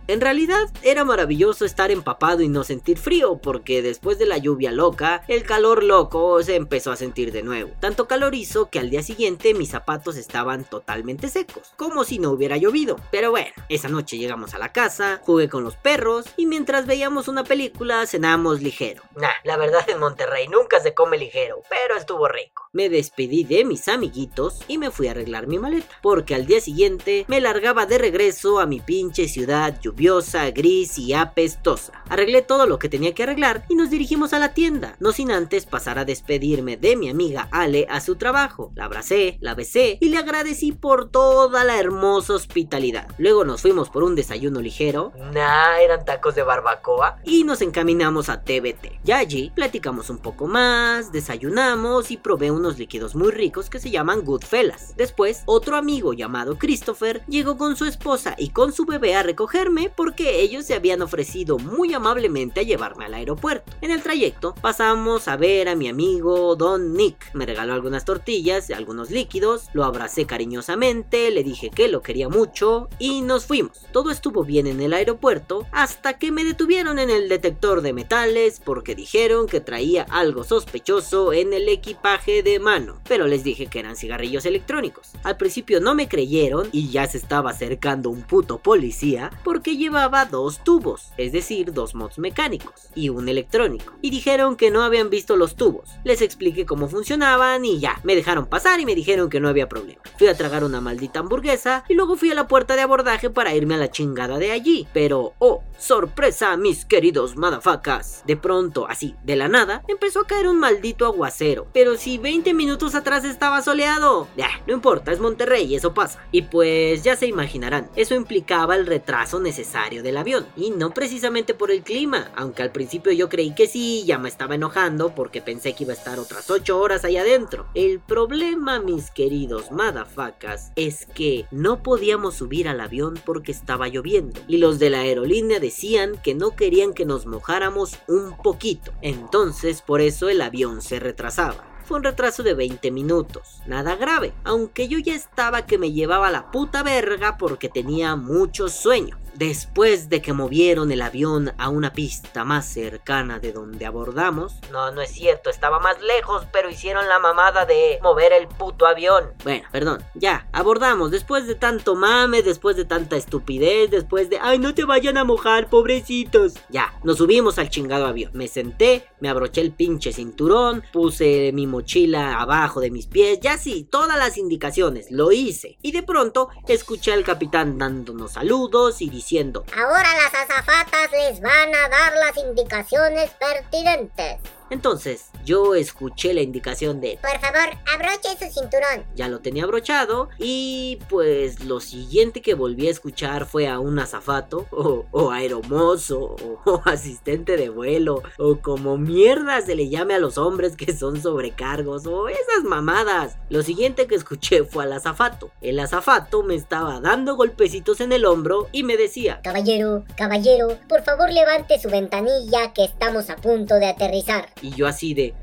En 0.08 0.20
realidad 0.20 0.70
era 0.82 1.06
maravilloso 1.06 1.64
estar 1.64 1.90
empapado 1.90 2.42
y 2.42 2.50
no 2.50 2.66
sentir 2.66 2.98
frío, 2.98 3.38
porque 3.38 3.82
después 3.82 4.20
de 4.20 4.26
la 4.26 4.38
lluvia 4.38 4.74
loca, 4.74 5.24
el 5.30 5.44
calor 5.44 5.82
loco 5.82 6.44
se 6.44 6.56
empezó 6.56 6.92
a 6.92 6.98
sentir 6.98 7.32
de 7.32 7.42
nuevo. 7.42 7.72
Tanto 7.80 8.06
calor 8.06 8.36
hizo 8.36 8.70
que 8.70 8.80
al 8.80 8.90
día 8.90 9.02
siguiente 9.02 9.54
mis 9.54 9.70
zapatos 9.70 10.18
estaban 10.18 10.66
totalmente 10.66 11.30
secos, 11.30 11.72
como 11.78 12.04
si 12.04 12.20
no 12.20 12.32
hubiera 12.32 12.58
llovido. 12.58 12.98
Pero 13.12 13.32
bueno, 13.32 13.52
esa 13.70 13.88
noche 13.88 14.18
llegamos 14.18 14.54
a 14.54 14.60
la 14.60 14.74
casa, 14.74 15.22
jugué 15.24 15.48
con 15.48 15.64
los 15.64 15.78
perros 15.78 16.26
y 16.36 16.48
mientras 16.48 16.86
veíamos 16.86 17.30
una 17.30 17.46
película 17.46 18.06
cenamos 18.06 18.62
ligero. 18.62 19.04
Nah, 19.16 19.30
la 19.46 19.56
verdad 19.56 19.90
en 19.90 20.00
Monterrey 20.00 20.50
nunca 20.50 20.82
se 20.82 20.94
come 20.94 21.18
ligero, 21.18 21.62
pero 21.70 21.96
estuvo 21.96 22.28
rico. 22.28 22.64
Me 22.74 22.90
despedí 22.90 23.44
de 23.44 23.64
mis 23.64 23.88
amiguitos 23.88 24.60
y 24.68 24.78
me 24.78 24.92
fui 24.92 25.08
a 25.08 25.12
arreglar 25.12 25.48
mi 25.48 25.60
maleta, 25.60 25.98
porque 26.02 26.36
al 26.36 26.46
día 26.46 26.60
siguiente 26.60 27.24
me 27.28 27.40
largaba 27.40 27.86
de 27.86 28.00
regreso 28.00 28.60
a 28.60 28.66
mi 28.66 28.80
pinche 28.80 29.28
ciudad 29.28 29.80
lluviosa, 29.94 30.50
gris 30.50 30.98
y 30.98 31.14
apestosa. 31.14 31.94
Arreglé 32.10 32.42
todo 32.42 32.66
lo 32.66 32.80
que 32.80 32.90
tenía 32.90 33.14
que 33.14 33.24
arreglar 33.24 33.66
y 33.70 33.76
nos 33.76 33.92
dirigimos 33.92 34.34
a 34.34 34.40
la 34.40 34.54
tienda, 34.54 34.96
no 35.00 35.12
sin 35.12 35.32
antes 35.32 35.66
pasar 35.66 36.00
a 36.00 36.06
despedirme 36.06 36.78
de 36.78 36.96
mi 36.96 37.10
amiga 37.10 37.48
Ale 37.52 37.86
a 37.90 38.02
su 38.02 38.16
trabajo. 38.16 38.72
La 38.76 38.86
abracé, 38.86 39.38
la 39.40 39.54
besé 39.54 39.98
y 40.02 40.10
le 40.10 40.18
agradecí 40.18 40.72
por 40.72 41.10
toda 41.10 41.64
la 41.64 41.80
hermosa 41.80 42.34
hospitalidad. 42.34 43.08
Luego 43.20 43.46
nos 43.46 43.62
fuimos 43.62 43.90
por 43.90 44.04
un 44.04 44.16
desayuno 44.16 44.62
ligero. 44.62 45.14
Nah, 45.32 45.78
eran 45.80 46.06
tacos 46.06 46.36
de 46.36 46.44
barbacoa. 46.44 47.20
Y 47.24 47.44
nos 47.44 47.62
encaminamos 47.62 48.30
a 48.30 48.42
TBT. 48.42 49.00
Ya 49.04 49.20
allí 49.20 49.52
platicamos 49.56 50.10
un 50.10 50.18
poco 50.18 50.48
más, 50.48 51.12
desayunamos 51.12 52.10
y 52.10 52.18
probé 52.18 52.50
unos 52.50 52.80
líquidos 52.80 53.16
muy 53.16 53.32
ricos 53.32 53.70
que 53.70 53.80
se 53.80 53.92
llaman 53.92 54.22
Goodfellas. 54.22 54.96
Después, 54.98 55.44
otro 55.46 55.76
amigo 55.76 56.14
llamado 56.14 56.58
Christopher 56.58 57.24
llegó 57.28 57.58
con 57.58 57.76
su 57.76 57.86
esposa 57.86 58.36
y 58.38 58.50
con 58.50 58.74
su 58.74 58.86
bebé 58.86 59.16
a 59.16 59.24
recogerme 59.24 59.83
porque 59.90 60.42
ellos 60.42 60.66
se 60.66 60.74
habían 60.74 61.02
ofrecido 61.02 61.58
muy 61.58 61.94
amablemente 61.94 62.60
a 62.60 62.64
llevarme 62.64 63.06
al 63.06 63.14
aeropuerto. 63.14 63.72
En 63.82 63.92
el 63.92 64.02
trayecto 64.02 64.56
pasamos 64.62 65.28
a 65.28 65.38
ver 65.38 65.70
a 65.70 65.76
mi 65.76 65.88
amigo 65.88 66.56
Don 66.56 66.94
Nick. 66.94 67.34
Me 67.34 67.46
regaló 67.46 67.74
algunas 67.74 68.06
tortillas 68.06 68.70
algunos 68.74 69.12
líquidos, 69.12 69.70
lo 69.74 69.84
abracé 69.84 70.26
cariñosamente, 70.26 71.32
le 71.32 71.44
dije 71.44 71.70
que 71.70 71.88
lo 71.88 72.02
quería 72.02 72.30
mucho 72.30 72.90
y 73.00 73.22
nos 73.22 73.46
fuimos. 73.46 73.86
Todo 73.92 74.12
estuvo 74.12 74.44
bien 74.44 74.68
en 74.68 74.82
el 74.82 74.94
aeropuerto 74.94 75.66
hasta 75.72 76.18
que 76.18 76.32
me 76.32 76.44
detuvieron 76.44 77.00
en 77.00 77.10
el 77.10 77.30
detector 77.30 77.82
de 77.82 77.94
metales 77.94 78.62
porque 78.64 78.96
dijeron 78.96 79.48
que 79.48 79.62
traía 79.62 80.06
algo 80.10 80.44
sospechoso 80.44 81.34
en 81.34 81.54
el 81.54 81.70
equipaje 81.70 82.44
de 82.44 82.60
mano, 82.60 83.00
pero 83.08 83.28
les 83.28 83.44
dije 83.44 83.68
que 83.68 83.80
eran 83.80 83.96
cigarrillos 83.96 84.46
electrónicos. 84.46 85.12
Al 85.24 85.38
principio 85.38 85.80
no 85.80 85.96
me 85.96 86.08
creyeron 86.08 86.70
y 86.72 86.90
ya 86.90 87.08
se 87.08 87.18
estaba 87.18 87.52
acercando 87.52 88.10
un 88.10 88.22
puto 88.22 88.60
policía 88.60 89.32
porque 89.44 89.73
llevaba 89.78 90.26
dos 90.26 90.64
tubos, 90.64 91.12
es 91.18 91.32
decir, 91.32 91.74
dos 91.74 91.96
mods 91.96 92.20
mecánicos 92.20 92.90
y 92.96 93.10
un 93.10 93.30
electrónico, 93.30 93.94
y 94.02 94.10
dijeron 94.10 94.56
que 94.56 94.72
no 94.72 94.84
habían 94.84 95.10
visto 95.10 95.36
los 95.36 95.56
tubos. 95.56 95.90
Les 96.04 96.22
expliqué 96.22 96.66
cómo 96.66 96.88
funcionaban 96.88 97.66
y 97.66 97.80
ya, 97.80 98.00
me 98.04 98.16
dejaron 98.16 98.46
pasar 98.46 98.80
y 98.80 98.86
me 98.86 98.96
dijeron 98.96 99.30
que 99.30 99.40
no 99.40 99.50
había 99.50 99.70
problema. 99.70 100.02
Fui 100.18 100.28
a 100.28 100.38
tragar 100.38 100.64
una 100.64 100.82
maldita 100.82 101.20
hamburguesa 101.20 101.84
y 101.88 101.94
luego 101.94 102.16
fui 102.16 102.32
a 102.32 102.36
la 102.36 102.48
puerta 102.48 102.76
de 102.76 102.82
abordaje 102.82 103.30
para 103.30 103.56
irme 103.56 103.76
a 103.76 103.78
la 103.78 103.92
chingada 103.92 104.38
de 104.38 104.52
allí. 104.52 104.88
Pero, 104.94 105.34
oh, 105.40 105.64
sorpresa, 105.78 106.56
mis 106.58 106.86
queridos 106.86 107.36
madafacas. 107.36 108.24
De 108.26 108.38
pronto, 108.38 108.88
así, 108.88 109.16
de 109.24 109.36
la 109.36 109.48
nada, 109.48 109.84
empezó 109.88 110.22
a 110.22 110.28
caer 110.28 110.48
un 110.48 110.60
maldito 110.60 111.06
aguacero. 111.06 111.68
Pero 111.74 111.98
si 111.98 112.18
20 112.18 112.54
minutos 112.54 112.96
atrás 112.96 113.26
estaba 113.26 113.62
soleado. 113.62 114.28
Ya, 114.38 114.50
no 114.68 114.74
importa, 114.74 115.12
es 115.12 115.20
Monterrey, 115.20 115.76
eso 115.76 115.94
pasa. 115.94 116.20
Y 116.32 116.44
pues 116.44 117.04
ya 117.04 117.16
se 117.16 117.28
imaginarán, 117.28 117.90
eso 117.96 118.16
implicaba 118.16 118.76
el 118.76 118.86
retraso 118.86 119.40
necesario 119.40 119.63
del 120.04 120.18
avión. 120.18 120.46
Y 120.56 120.72
no 120.72 120.94
precisamente 120.94 121.54
por 121.54 121.72
el 121.72 121.84
clima, 121.84 122.32
aunque 122.36 122.64
al 122.64 122.72
principio 122.72 123.12
yo 123.12 123.30
creí 123.30 123.56
que 123.56 123.68
sí, 123.68 124.04
ya 124.06 124.18
me 124.18 124.30
estaba 124.30 124.56
enojando 124.56 125.16
porque 125.16 125.42
pensé 125.42 125.74
que 125.74 125.84
iba 125.84 125.94
a 125.94 125.96
estar 125.96 126.20
otras 126.20 126.50
8 126.50 126.80
horas 126.80 127.06
ahí 127.06 127.18
adentro. 127.18 127.66
El 127.74 128.00
problema, 128.00 128.80
mis 128.80 129.12
queridos 129.12 129.72
madafacas, 129.72 130.72
es 130.76 131.06
que 131.06 131.46
no 131.52 131.82
podíamos 131.82 132.36
subir 132.36 132.68
al 132.68 132.82
avión 132.82 133.20
porque 133.26 133.52
estaba 133.52 133.88
lloviendo. 133.88 134.40
Y 134.48 134.58
los 134.58 134.80
de 134.80 134.90
la 134.90 135.00
aerolínea 135.00 135.60
decían 135.60 136.20
que 136.24 136.36
no 136.36 136.52
querían 136.56 136.94
que 136.94 137.06
nos 137.06 137.26
mojáramos 137.26 137.98
un 138.08 138.36
poquito. 138.38 138.92
Entonces 139.02 139.82
por 139.82 140.02
eso 140.02 140.30
el 140.30 140.42
avión 140.42 140.82
se 140.82 141.00
retrasaba. 141.00 141.73
Fue 141.94 142.00
un 142.00 142.06
retraso 142.06 142.42
de 142.42 142.56
20 142.56 142.90
minutos, 142.90 143.62
nada 143.68 143.96
grave, 143.96 144.34
aunque 144.46 144.88
yo 144.88 144.98
ya 144.98 145.14
estaba 145.14 145.68
que 145.68 145.78
me 145.78 145.92
llevaba 145.92 146.32
la 146.32 146.50
puta 146.50 146.82
verga 146.82 147.38
porque 147.38 147.70
tenía 147.70 148.16
mucho 148.16 148.68
sueño. 148.68 149.20
Después 149.36 150.10
de 150.10 150.22
que 150.22 150.32
movieron 150.32 150.92
el 150.92 151.02
avión 151.02 151.54
a 151.58 151.70
una 151.70 151.92
pista 151.94 152.44
más 152.44 152.68
cercana 152.68 153.40
de 153.40 153.52
donde 153.52 153.88
abordamos. 153.88 154.54
No, 154.72 154.92
no 154.92 155.02
es 155.02 155.10
cierto, 155.10 155.50
estaba 155.50 155.80
más 155.80 156.00
lejos, 156.04 156.46
pero 156.54 156.70
hicieron 156.70 157.10
la 157.10 157.18
mamada 157.18 157.66
de 157.66 157.98
mover 158.04 158.32
el 158.32 158.48
puto 158.48 158.86
avión. 158.86 159.32
Bueno, 159.44 159.68
perdón, 159.72 160.04
ya, 160.14 160.48
abordamos. 160.52 161.10
Después 161.10 161.48
de 161.48 161.56
tanto 161.56 161.96
mame, 161.96 162.44
después 162.44 162.76
de 162.76 162.86
tanta 162.86 163.16
estupidez, 163.16 163.90
después 163.90 164.30
de... 164.30 164.38
¡Ay, 164.40 164.60
no 164.60 164.76
te 164.76 164.86
vayan 164.86 165.18
a 165.18 165.24
mojar, 165.24 165.68
pobrecitos! 165.68 166.54
Ya, 166.70 166.94
nos 167.04 167.18
subimos 167.18 167.58
al 167.58 167.70
chingado 167.70 168.06
avión. 168.06 168.30
Me 168.36 168.48
senté, 168.48 169.08
me 169.20 169.30
abroché 169.30 169.62
el 169.62 169.72
pinche 169.72 170.14
cinturón, 170.14 170.84
puse 170.94 171.52
mi 171.54 171.66
mochila 171.66 171.83
abajo 172.16 172.80
de 172.80 172.92
mis 172.92 173.08
pies, 173.08 173.40
ya 173.42 173.58
sí, 173.58 173.88
todas 173.90 174.18
las 174.18 174.38
indicaciones, 174.38 175.12
lo 175.12 175.32
hice. 175.32 175.78
Y 175.82 175.92
de 175.92 176.04
pronto 176.04 176.50
escuché 176.68 177.14
al 177.14 177.24
capitán 177.24 177.78
dándonos 177.78 178.34
saludos 178.34 179.02
y 179.02 179.10
diciendo 179.10 179.66
Ahora 179.76 180.10
las 180.16 180.34
azafatas 180.34 181.12
les 181.12 181.42
van 181.42 181.74
a 181.74 181.90
dar 181.90 182.14
las 182.18 182.38
indicaciones 182.38 183.32
pertinentes. 183.32 184.38
Entonces, 184.70 185.26
yo 185.46 185.76
escuché 185.76 186.34
la 186.34 186.42
indicación 186.42 187.00
de 187.02 187.20
Por 187.22 187.40
favor, 187.40 187.78
abroche 187.94 188.30
su 188.40 188.52
cinturón. 188.60 189.06
ya 189.16 189.28
lo 189.28 189.40
tenía 189.40 189.64
abrochado 189.66 190.30
y 190.40 191.00
pues 191.10 191.64
lo 191.64 191.80
siguiente 191.80 192.42
que 192.42 192.54
volví 192.54 192.88
a 192.88 192.92
escuchar 192.92 193.46
fue 193.46 193.68
a 193.68 193.80
un 193.80 194.00
azafato 194.00 194.68
o, 194.72 195.06
o 195.12 195.32
aeromozo 195.32 196.20
o, 196.22 196.60
o 196.66 196.82
asistente 196.86 197.58
de 197.58 197.70
vuelo 197.70 198.24
o 198.38 198.58
como 198.60 198.98
mierda 198.98 199.62
se 199.62 199.76
le 199.76 199.90
llame 199.90 200.16
a 200.16 200.20
los 200.20 200.38
hombres 200.38 200.76
que 200.76 200.96
son 200.96 201.22
sobrecargos 201.22 202.06
o 202.08 202.28
esas 202.30 202.64
mamadas. 202.64 203.38
Lo 203.50 203.62
siguiente 203.64 204.08
que 204.08 204.16
escuché 204.16 204.64
fue 204.64 204.84
al 204.86 204.94
azafato. 204.94 205.52
El 205.62 205.80
azafato 205.80 206.44
me 206.44 206.56
estaba 206.56 207.00
dando 207.00 207.36
golpecitos 207.36 208.02
en 208.02 208.12
el 208.12 208.26
hombro 208.26 208.68
y 208.72 208.84
me 208.84 208.98
decía 208.98 209.42
Caballero, 209.44 210.04
caballero, 210.18 210.78
por 210.88 211.04
favor 211.04 211.32
levante 211.32 211.80
su 211.80 211.90
ventanilla 211.90 212.74
que 212.74 212.86
estamos 212.86 213.30
a 213.30 213.36
punto 213.36 213.76
de 213.76 213.88
aterrizar. 213.88 214.50
Y 214.62 214.72
yo 214.72 214.88
así 214.88 215.14
de... 215.14 215.34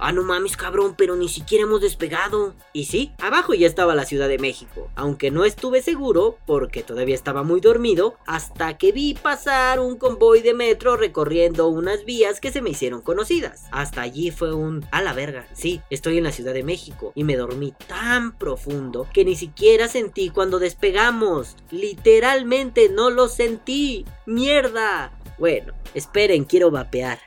Ah, 0.00 0.12
no 0.12 0.22
mames, 0.22 0.56
cabrón, 0.56 0.94
pero 0.96 1.16
ni 1.16 1.28
siquiera 1.28 1.64
hemos 1.64 1.80
despegado. 1.80 2.54
Y 2.72 2.84
sí, 2.84 3.12
abajo 3.18 3.52
ya 3.54 3.66
estaba 3.66 3.96
la 3.96 4.04
Ciudad 4.04 4.28
de 4.28 4.38
México, 4.38 4.90
aunque 4.94 5.32
no 5.32 5.44
estuve 5.44 5.82
seguro 5.82 6.38
porque 6.46 6.84
todavía 6.84 7.16
estaba 7.16 7.42
muy 7.42 7.60
dormido, 7.60 8.16
hasta 8.24 8.78
que 8.78 8.92
vi 8.92 9.14
pasar 9.14 9.80
un 9.80 9.96
convoy 9.96 10.40
de 10.40 10.54
metro 10.54 10.96
recorriendo 10.96 11.66
unas 11.66 12.04
vías 12.04 12.38
que 12.38 12.52
se 12.52 12.62
me 12.62 12.70
hicieron 12.70 13.02
conocidas. 13.02 13.64
Hasta 13.72 14.02
allí 14.02 14.30
fue 14.30 14.54
un... 14.54 14.86
A 14.92 15.02
la 15.02 15.14
verga, 15.14 15.48
sí, 15.52 15.80
estoy 15.90 16.18
en 16.18 16.24
la 16.24 16.32
Ciudad 16.32 16.54
de 16.54 16.62
México 16.62 17.10
y 17.16 17.24
me 17.24 17.36
dormí 17.36 17.74
tan 17.88 18.38
profundo 18.38 19.08
que 19.12 19.24
ni 19.24 19.34
siquiera 19.34 19.88
sentí 19.88 20.30
cuando 20.30 20.60
despegamos. 20.60 21.56
Literalmente 21.72 22.88
no 22.88 23.10
lo 23.10 23.26
sentí. 23.26 24.04
Mierda. 24.26 25.12
Bueno, 25.38 25.72
esperen, 25.94 26.44
quiero 26.44 26.70
vapear. 26.70 27.18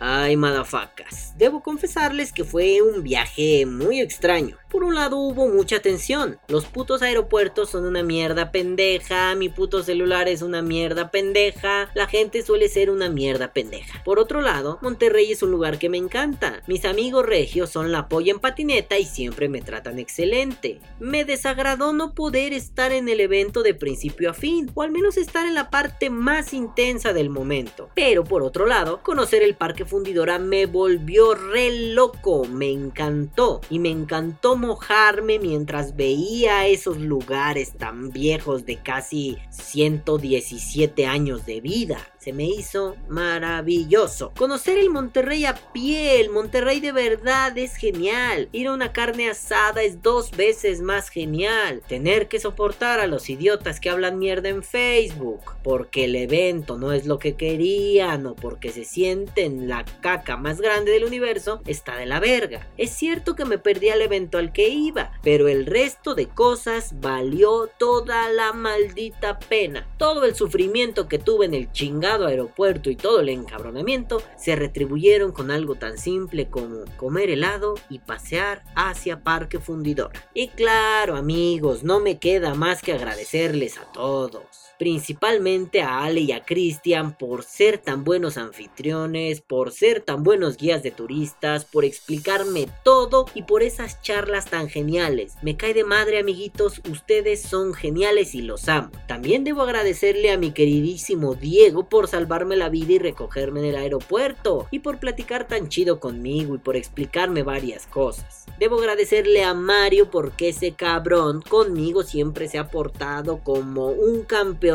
Ay, 0.00 0.36
madafacas, 0.36 1.34
debo 1.36 1.60
confesarles 1.60 2.32
que 2.32 2.44
fue 2.44 2.82
un 2.82 3.02
viaje 3.02 3.66
muy 3.66 4.00
extraño. 4.00 4.56
Por 4.70 4.84
un 4.84 4.94
lado 4.94 5.16
hubo 5.16 5.48
mucha 5.48 5.80
tensión. 5.80 6.38
Los 6.46 6.66
putos 6.66 7.02
aeropuertos 7.02 7.70
son 7.70 7.84
una 7.84 8.02
mierda 8.02 8.52
pendeja, 8.52 9.34
mi 9.34 9.48
puto 9.48 9.82
celular 9.82 10.28
es 10.28 10.42
una 10.42 10.62
mierda 10.62 11.10
pendeja, 11.10 11.90
la 11.94 12.06
gente 12.06 12.42
suele 12.42 12.68
ser 12.68 12.90
una 12.90 13.08
mierda 13.08 13.52
pendeja. 13.52 14.02
Por 14.04 14.20
otro 14.20 14.40
lado, 14.40 14.78
Monterrey 14.82 15.32
es 15.32 15.42
un 15.42 15.50
lugar 15.50 15.78
que 15.78 15.88
me 15.88 15.96
encanta. 15.96 16.62
Mis 16.66 16.84
amigos 16.84 17.26
regios 17.26 17.70
son 17.70 17.90
la 17.90 18.08
polla 18.08 18.30
en 18.30 18.40
patineta 18.40 18.98
y 18.98 19.04
siempre 19.04 19.48
me 19.48 19.62
tratan 19.62 19.98
excelente. 19.98 20.80
Me 21.00 21.24
desagradó 21.24 21.92
no 21.92 22.14
poder 22.14 22.52
estar 22.52 22.92
en 22.92 23.08
el 23.08 23.20
evento 23.20 23.62
de 23.62 23.74
principio 23.74 24.30
a 24.30 24.34
fin, 24.34 24.70
o 24.74 24.82
al 24.82 24.92
menos 24.92 25.16
estar 25.16 25.46
en 25.46 25.54
la 25.54 25.70
parte 25.70 26.10
más 26.10 26.52
intensa 26.52 27.12
del 27.12 27.30
momento. 27.30 27.90
Pero 27.94 28.22
por 28.22 28.42
otro 28.42 28.66
lado, 28.66 29.02
conocer 29.02 29.42
el 29.42 29.56
parque 29.56 29.86
fundidora 29.88 30.38
me 30.38 30.66
volvió 30.66 31.34
re 31.34 31.92
loco, 31.92 32.44
me 32.44 32.70
encantó 32.70 33.60
y 33.70 33.78
me 33.78 33.88
encantó 33.88 34.56
mojarme 34.56 35.38
mientras 35.38 35.96
veía 35.96 36.66
esos 36.66 36.98
lugares 36.98 37.72
tan 37.72 38.10
viejos 38.10 38.66
de 38.66 38.76
casi 38.76 39.38
117 39.50 41.06
años 41.06 41.46
de 41.46 41.60
vida 41.60 41.98
se 42.18 42.32
me 42.32 42.44
hizo 42.44 42.96
maravilloso. 43.08 44.32
Conocer 44.36 44.78
el 44.78 44.90
Monterrey 44.90 45.44
a 45.44 45.54
pie, 45.72 46.20
el 46.20 46.30
Monterrey 46.30 46.80
de 46.80 46.92
verdad 46.92 47.56
es 47.56 47.76
genial. 47.76 48.48
Ir 48.52 48.66
a 48.66 48.72
una 48.72 48.92
carne 48.92 49.30
asada 49.30 49.82
es 49.82 50.02
dos 50.02 50.32
veces 50.32 50.80
más 50.80 51.08
genial. 51.08 51.82
Tener 51.86 52.28
que 52.28 52.40
soportar 52.40 53.00
a 53.00 53.06
los 53.06 53.30
idiotas 53.30 53.78
que 53.80 53.90
hablan 53.90 54.18
mierda 54.18 54.48
en 54.48 54.62
Facebook 54.62 55.40
porque 55.62 56.04
el 56.04 56.16
evento 56.16 56.76
no 56.76 56.92
es 56.92 57.06
lo 57.06 57.18
que 57.18 57.36
querían 57.36 58.26
o 58.26 58.34
porque 58.34 58.70
se 58.70 58.84
sienten 58.84 59.68
la 59.68 59.84
caca 60.00 60.36
más 60.36 60.60
grande 60.60 60.90
del 60.92 61.04
universo 61.04 61.60
está 61.66 61.96
de 61.96 62.06
la 62.06 62.20
verga. 62.20 62.66
Es 62.76 62.90
cierto 62.90 63.36
que 63.36 63.44
me 63.44 63.58
perdí 63.58 63.90
al 63.90 64.02
evento 64.02 64.38
al 64.38 64.52
que 64.52 64.68
iba, 64.68 65.12
pero 65.22 65.48
el 65.48 65.66
resto 65.66 66.14
de 66.14 66.26
cosas 66.26 67.00
valió 67.00 67.68
toda 67.78 68.28
la 68.30 68.52
maldita 68.52 69.38
pena. 69.38 69.86
Todo 69.98 70.24
el 70.24 70.34
sufrimiento 70.34 71.08
que 71.08 71.18
tuve 71.18 71.46
en 71.46 71.54
el 71.54 71.70
chingado 71.72 72.07
aeropuerto 72.08 72.90
y 72.90 72.96
todo 72.96 73.20
el 73.20 73.28
encabronamiento 73.28 74.22
se 74.36 74.56
retribuyeron 74.56 75.32
con 75.32 75.50
algo 75.50 75.74
tan 75.74 75.98
simple 75.98 76.48
como 76.48 76.84
comer 76.96 77.30
helado 77.30 77.74
y 77.88 77.98
pasear 77.98 78.62
hacia 78.74 79.22
Parque 79.22 79.58
Fundidor. 79.58 80.12
Y 80.34 80.48
claro 80.48 81.16
amigos, 81.16 81.84
no 81.84 82.00
me 82.00 82.18
queda 82.18 82.54
más 82.54 82.82
que 82.82 82.92
agradecerles 82.92 83.78
a 83.78 83.92
todos 83.92 84.67
principalmente 84.78 85.82
a 85.82 86.04
Ale 86.04 86.20
y 86.20 86.32
a 86.32 86.44
Cristian 86.44 87.16
por 87.16 87.42
ser 87.42 87.78
tan 87.78 88.04
buenos 88.04 88.36
anfitriones, 88.36 89.40
por 89.40 89.72
ser 89.72 90.00
tan 90.00 90.22
buenos 90.22 90.56
guías 90.56 90.82
de 90.82 90.90
turistas, 90.90 91.64
por 91.64 91.84
explicarme 91.84 92.68
todo 92.84 93.26
y 93.34 93.42
por 93.42 93.62
esas 93.62 94.00
charlas 94.02 94.46
tan 94.46 94.68
geniales. 94.68 95.34
Me 95.42 95.56
cae 95.56 95.74
de 95.74 95.84
madre 95.84 96.18
amiguitos, 96.18 96.80
ustedes 96.90 97.42
son 97.42 97.74
geniales 97.74 98.34
y 98.34 98.42
los 98.42 98.68
amo. 98.68 98.90
También 99.06 99.44
debo 99.44 99.62
agradecerle 99.62 100.30
a 100.30 100.38
mi 100.38 100.52
queridísimo 100.52 101.34
Diego 101.34 101.88
por 101.88 102.06
salvarme 102.08 102.56
la 102.56 102.68
vida 102.68 102.92
y 102.92 102.98
recogerme 102.98 103.60
en 103.60 103.66
el 103.66 103.76
aeropuerto 103.76 104.66
y 104.70 104.78
por 104.78 104.98
platicar 105.00 105.48
tan 105.48 105.68
chido 105.68 105.98
conmigo 105.98 106.54
y 106.54 106.58
por 106.58 106.76
explicarme 106.76 107.42
varias 107.42 107.86
cosas. 107.86 108.46
Debo 108.58 108.78
agradecerle 108.78 109.44
a 109.44 109.54
Mario 109.54 110.10
porque 110.10 110.50
ese 110.50 110.72
cabrón 110.72 111.42
conmigo 111.42 112.02
siempre 112.02 112.48
se 112.48 112.58
ha 112.58 112.68
portado 112.68 113.40
como 113.42 113.88
un 113.88 114.22
campeón 114.22 114.67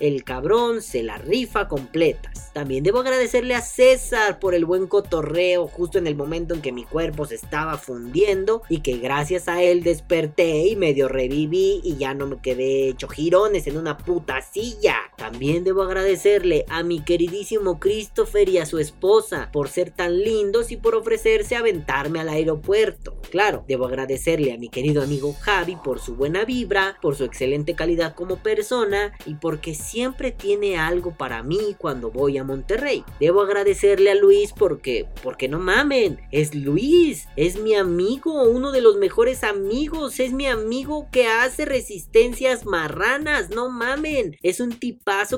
el 0.00 0.24
cabrón 0.24 0.82
se 0.82 1.02
la 1.02 1.16
rifa 1.16 1.66
completas. 1.68 2.50
También 2.52 2.84
debo 2.84 3.00
agradecerle 3.00 3.54
a 3.54 3.62
César 3.62 4.38
por 4.38 4.54
el 4.54 4.66
buen 4.66 4.86
cotorreo 4.86 5.66
justo 5.66 5.98
en 5.98 6.06
el 6.06 6.14
momento 6.14 6.54
en 6.54 6.60
que 6.60 6.70
mi 6.70 6.84
cuerpo 6.84 7.24
se 7.24 7.36
estaba 7.36 7.78
fundiendo 7.78 8.62
y 8.68 8.80
que 8.80 8.98
gracias 8.98 9.48
a 9.48 9.62
él 9.62 9.82
desperté 9.82 10.66
y 10.68 10.76
medio 10.76 11.08
reviví 11.08 11.80
y 11.82 11.96
ya 11.96 12.12
no 12.12 12.26
me 12.26 12.40
quedé 12.40 12.88
hecho 12.88 13.08
girones 13.08 13.66
en 13.66 13.78
una 13.78 13.96
puta 13.96 14.42
silla. 14.42 14.96
También 15.22 15.62
debo 15.62 15.82
agradecerle 15.82 16.64
a 16.68 16.82
mi 16.82 17.00
queridísimo 17.00 17.78
Christopher 17.78 18.48
y 18.48 18.58
a 18.58 18.66
su 18.66 18.80
esposa 18.80 19.50
por 19.52 19.68
ser 19.68 19.92
tan 19.92 20.18
lindos 20.18 20.72
y 20.72 20.76
por 20.76 20.96
ofrecerse 20.96 21.54
a 21.54 21.60
aventarme 21.60 22.18
al 22.18 22.28
aeropuerto. 22.28 23.16
Claro, 23.30 23.64
debo 23.68 23.86
agradecerle 23.86 24.52
a 24.52 24.58
mi 24.58 24.68
querido 24.68 25.00
amigo 25.00 25.32
Javi 25.32 25.76
por 25.76 26.00
su 26.00 26.16
buena 26.16 26.44
vibra, 26.44 26.98
por 27.00 27.14
su 27.14 27.22
excelente 27.22 27.76
calidad 27.76 28.16
como 28.16 28.42
persona 28.42 29.12
y 29.24 29.34
porque 29.36 29.76
siempre 29.76 30.32
tiene 30.32 30.76
algo 30.76 31.16
para 31.16 31.44
mí 31.44 31.76
cuando 31.78 32.10
voy 32.10 32.36
a 32.38 32.42
Monterrey. 32.42 33.04
Debo 33.20 33.42
agradecerle 33.42 34.10
a 34.10 34.16
Luis 34.16 34.52
porque, 34.52 35.06
porque 35.22 35.46
no 35.46 35.60
mamen, 35.60 36.18
es 36.32 36.52
Luis, 36.52 37.28
es 37.36 37.60
mi 37.60 37.76
amigo, 37.76 38.42
uno 38.42 38.72
de 38.72 38.80
los 38.80 38.96
mejores 38.96 39.44
amigos, 39.44 40.18
es 40.18 40.32
mi 40.32 40.48
amigo 40.48 41.06
que 41.12 41.28
hace 41.28 41.64
resistencias 41.64 42.66
marranas, 42.66 43.50
no 43.50 43.70
mamen, 43.70 44.36
es 44.42 44.58
un 44.58 44.72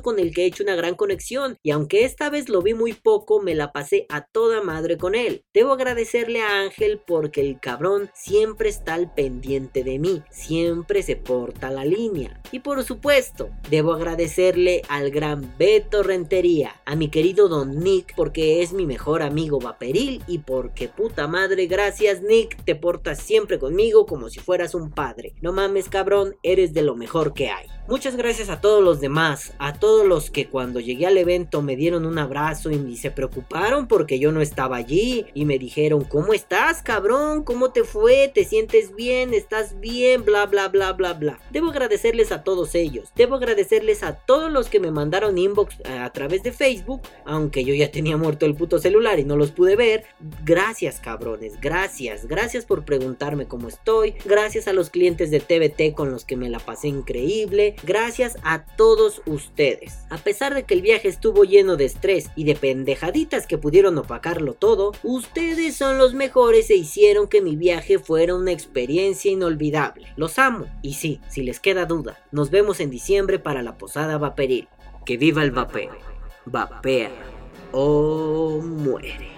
con 0.02 0.18
el 0.18 0.32
que 0.32 0.42
he 0.42 0.46
hecho 0.46 0.62
una 0.62 0.76
gran 0.76 0.94
conexión 0.94 1.58
y 1.62 1.70
aunque 1.70 2.04
esta 2.04 2.30
vez 2.30 2.48
lo 2.48 2.62
vi 2.62 2.74
muy 2.74 2.92
poco, 2.92 3.40
me 3.40 3.54
la 3.54 3.72
pasé 3.72 4.06
a 4.08 4.24
toda 4.24 4.62
madre 4.62 4.96
con 4.96 5.14
él. 5.14 5.44
Debo 5.52 5.72
agradecerle 5.72 6.40
a 6.40 6.60
Ángel 6.60 7.00
porque 7.04 7.40
el 7.40 7.58
cabrón 7.60 8.10
siempre 8.14 8.68
está 8.68 8.94
al 8.94 9.12
pendiente 9.12 9.82
de 9.82 9.98
mí, 9.98 10.22
siempre 10.30 11.02
se 11.02 11.16
porta 11.16 11.70
la 11.70 11.84
línea. 11.84 12.40
Y 12.52 12.60
por 12.60 12.82
supuesto, 12.84 13.50
Debo 13.68 13.92
agradecerle 13.92 14.82
al 14.88 15.10
gran 15.10 15.54
Beto 15.58 16.02
Rentería, 16.02 16.80
a 16.84 16.96
mi 16.96 17.08
querido 17.08 17.48
Don 17.48 17.80
Nick, 17.80 18.14
porque 18.14 18.62
es 18.62 18.72
mi 18.72 18.86
mejor 18.86 19.22
amigo 19.22 19.58
vaperil 19.58 20.22
y 20.26 20.38
porque 20.38 20.88
puta 20.88 21.26
madre, 21.26 21.66
gracias 21.66 22.22
Nick, 22.22 22.62
te 22.64 22.76
portas 22.76 23.18
siempre 23.18 23.58
conmigo 23.58 24.06
como 24.06 24.28
si 24.28 24.40
fueras 24.40 24.74
un 24.74 24.90
padre. 24.90 25.34
No 25.40 25.52
mames 25.52 25.88
cabrón, 25.88 26.36
eres 26.42 26.74
de 26.74 26.82
lo 26.82 26.94
mejor 26.94 27.34
que 27.34 27.48
hay. 27.48 27.66
Muchas 27.86 28.16
gracias 28.16 28.48
a 28.48 28.62
todos 28.62 28.82
los 28.82 29.00
demás, 29.02 29.52
a 29.58 29.74
todos 29.74 30.06
los 30.06 30.30
que 30.30 30.46
cuando 30.48 30.80
llegué 30.80 31.06
al 31.06 31.18
evento 31.18 31.60
me 31.60 31.76
dieron 31.76 32.06
un 32.06 32.18
abrazo 32.18 32.70
y 32.70 32.96
se 32.96 33.10
preocuparon 33.10 33.88
porque 33.88 34.18
yo 34.18 34.32
no 34.32 34.40
estaba 34.40 34.76
allí 34.76 35.26
y 35.34 35.44
me 35.44 35.58
dijeron, 35.58 36.02
¿cómo 36.04 36.32
estás 36.32 36.82
cabrón? 36.82 37.42
¿Cómo 37.44 37.72
te 37.72 37.84
fue? 37.84 38.30
¿Te 38.34 38.44
sientes 38.44 38.96
bien? 38.96 39.34
¿Estás 39.34 39.78
bien? 39.80 40.24
Bla 40.24 40.46
bla 40.46 40.68
bla 40.68 40.94
bla 40.94 41.12
bla. 41.12 41.38
Debo 41.50 41.68
agradecerles 41.68 42.32
a 42.32 42.42
todos 42.42 42.74
ellos. 42.74 43.12
Debo 43.16 43.34
agradecerles 43.36 44.02
a 44.02 44.14
todos 44.14 44.50
los 44.50 44.70
que 44.70 44.80
me 44.80 44.90
mandaron 44.90 45.36
inbox 45.36 45.76
a, 45.84 46.10
través 46.10 46.42
de 46.42 46.52
Facebook, 46.52 47.02
aunque 47.26 47.64
yo 47.64 47.74
ya 47.74 47.90
tenía 47.90 48.16
muerto 48.16 48.46
el 48.46 48.54
puto 48.54 48.78
celular 48.78 49.18
y 49.18 49.24
no 49.24 49.36
los 49.36 49.50
pude 49.50 49.76
ver. 49.76 50.04
Gracias, 50.42 51.00
cabrones, 51.00 51.60
gracias, 51.60 52.26
gracias 52.26 52.64
por 52.64 52.86
preguntarme 52.86 53.46
cómo 53.46 53.68
estoy, 53.68 54.14
gracias 54.24 54.68
a 54.68 54.72
los 54.72 54.88
clientes 54.88 55.30
de 55.30 55.40
TBT 55.40 55.94
con 55.94 56.10
los 56.10 56.24
que 56.24 56.36
me 56.36 56.48
la 56.48 56.60
pasé 56.60 56.88
increíble, 56.88 57.73
gracias 57.82 58.36
a 58.42 58.64
todos 58.64 59.22
ustedes. 59.26 59.98
A 60.10 60.18
pesar 60.18 60.54
de 60.54 60.64
que 60.64 60.74
el 60.74 60.82
viaje 60.82 61.08
estuvo 61.08 61.44
lleno 61.44 61.76
de 61.76 61.84
estrés 61.84 62.30
y 62.36 62.44
de 62.44 62.54
pendejaditas 62.54 63.46
que 63.46 63.58
pudieron 63.58 63.98
opacarlo 63.98 64.54
todo, 64.54 64.92
ustedes 65.02 65.76
son 65.76 65.98
los 65.98 66.14
mejores 66.14 66.70
e 66.70 66.76
hicieron 66.76 67.28
que 67.28 67.42
mi 67.42 67.56
viaje 67.56 67.98
fuera 67.98 68.34
una 68.34 68.52
experiencia 68.52 69.30
inolvidable. 69.30 70.06
Los 70.16 70.38
amo. 70.38 70.66
Y 70.82 70.94
sí, 70.94 71.20
si 71.28 71.42
les 71.42 71.60
queda 71.60 71.86
duda, 71.86 72.22
nos 72.30 72.50
vemos 72.50 72.80
en 72.80 72.90
diciembre 72.90 73.38
para 73.38 73.62
la 73.62 73.78
posada 73.78 74.18
vaporil. 74.18 74.68
Que 75.04 75.16
viva 75.16 75.42
el 75.42 75.50
vapeo. 75.50 75.96
Vapea 76.46 77.10
o 77.72 78.60
muere. 78.62 79.33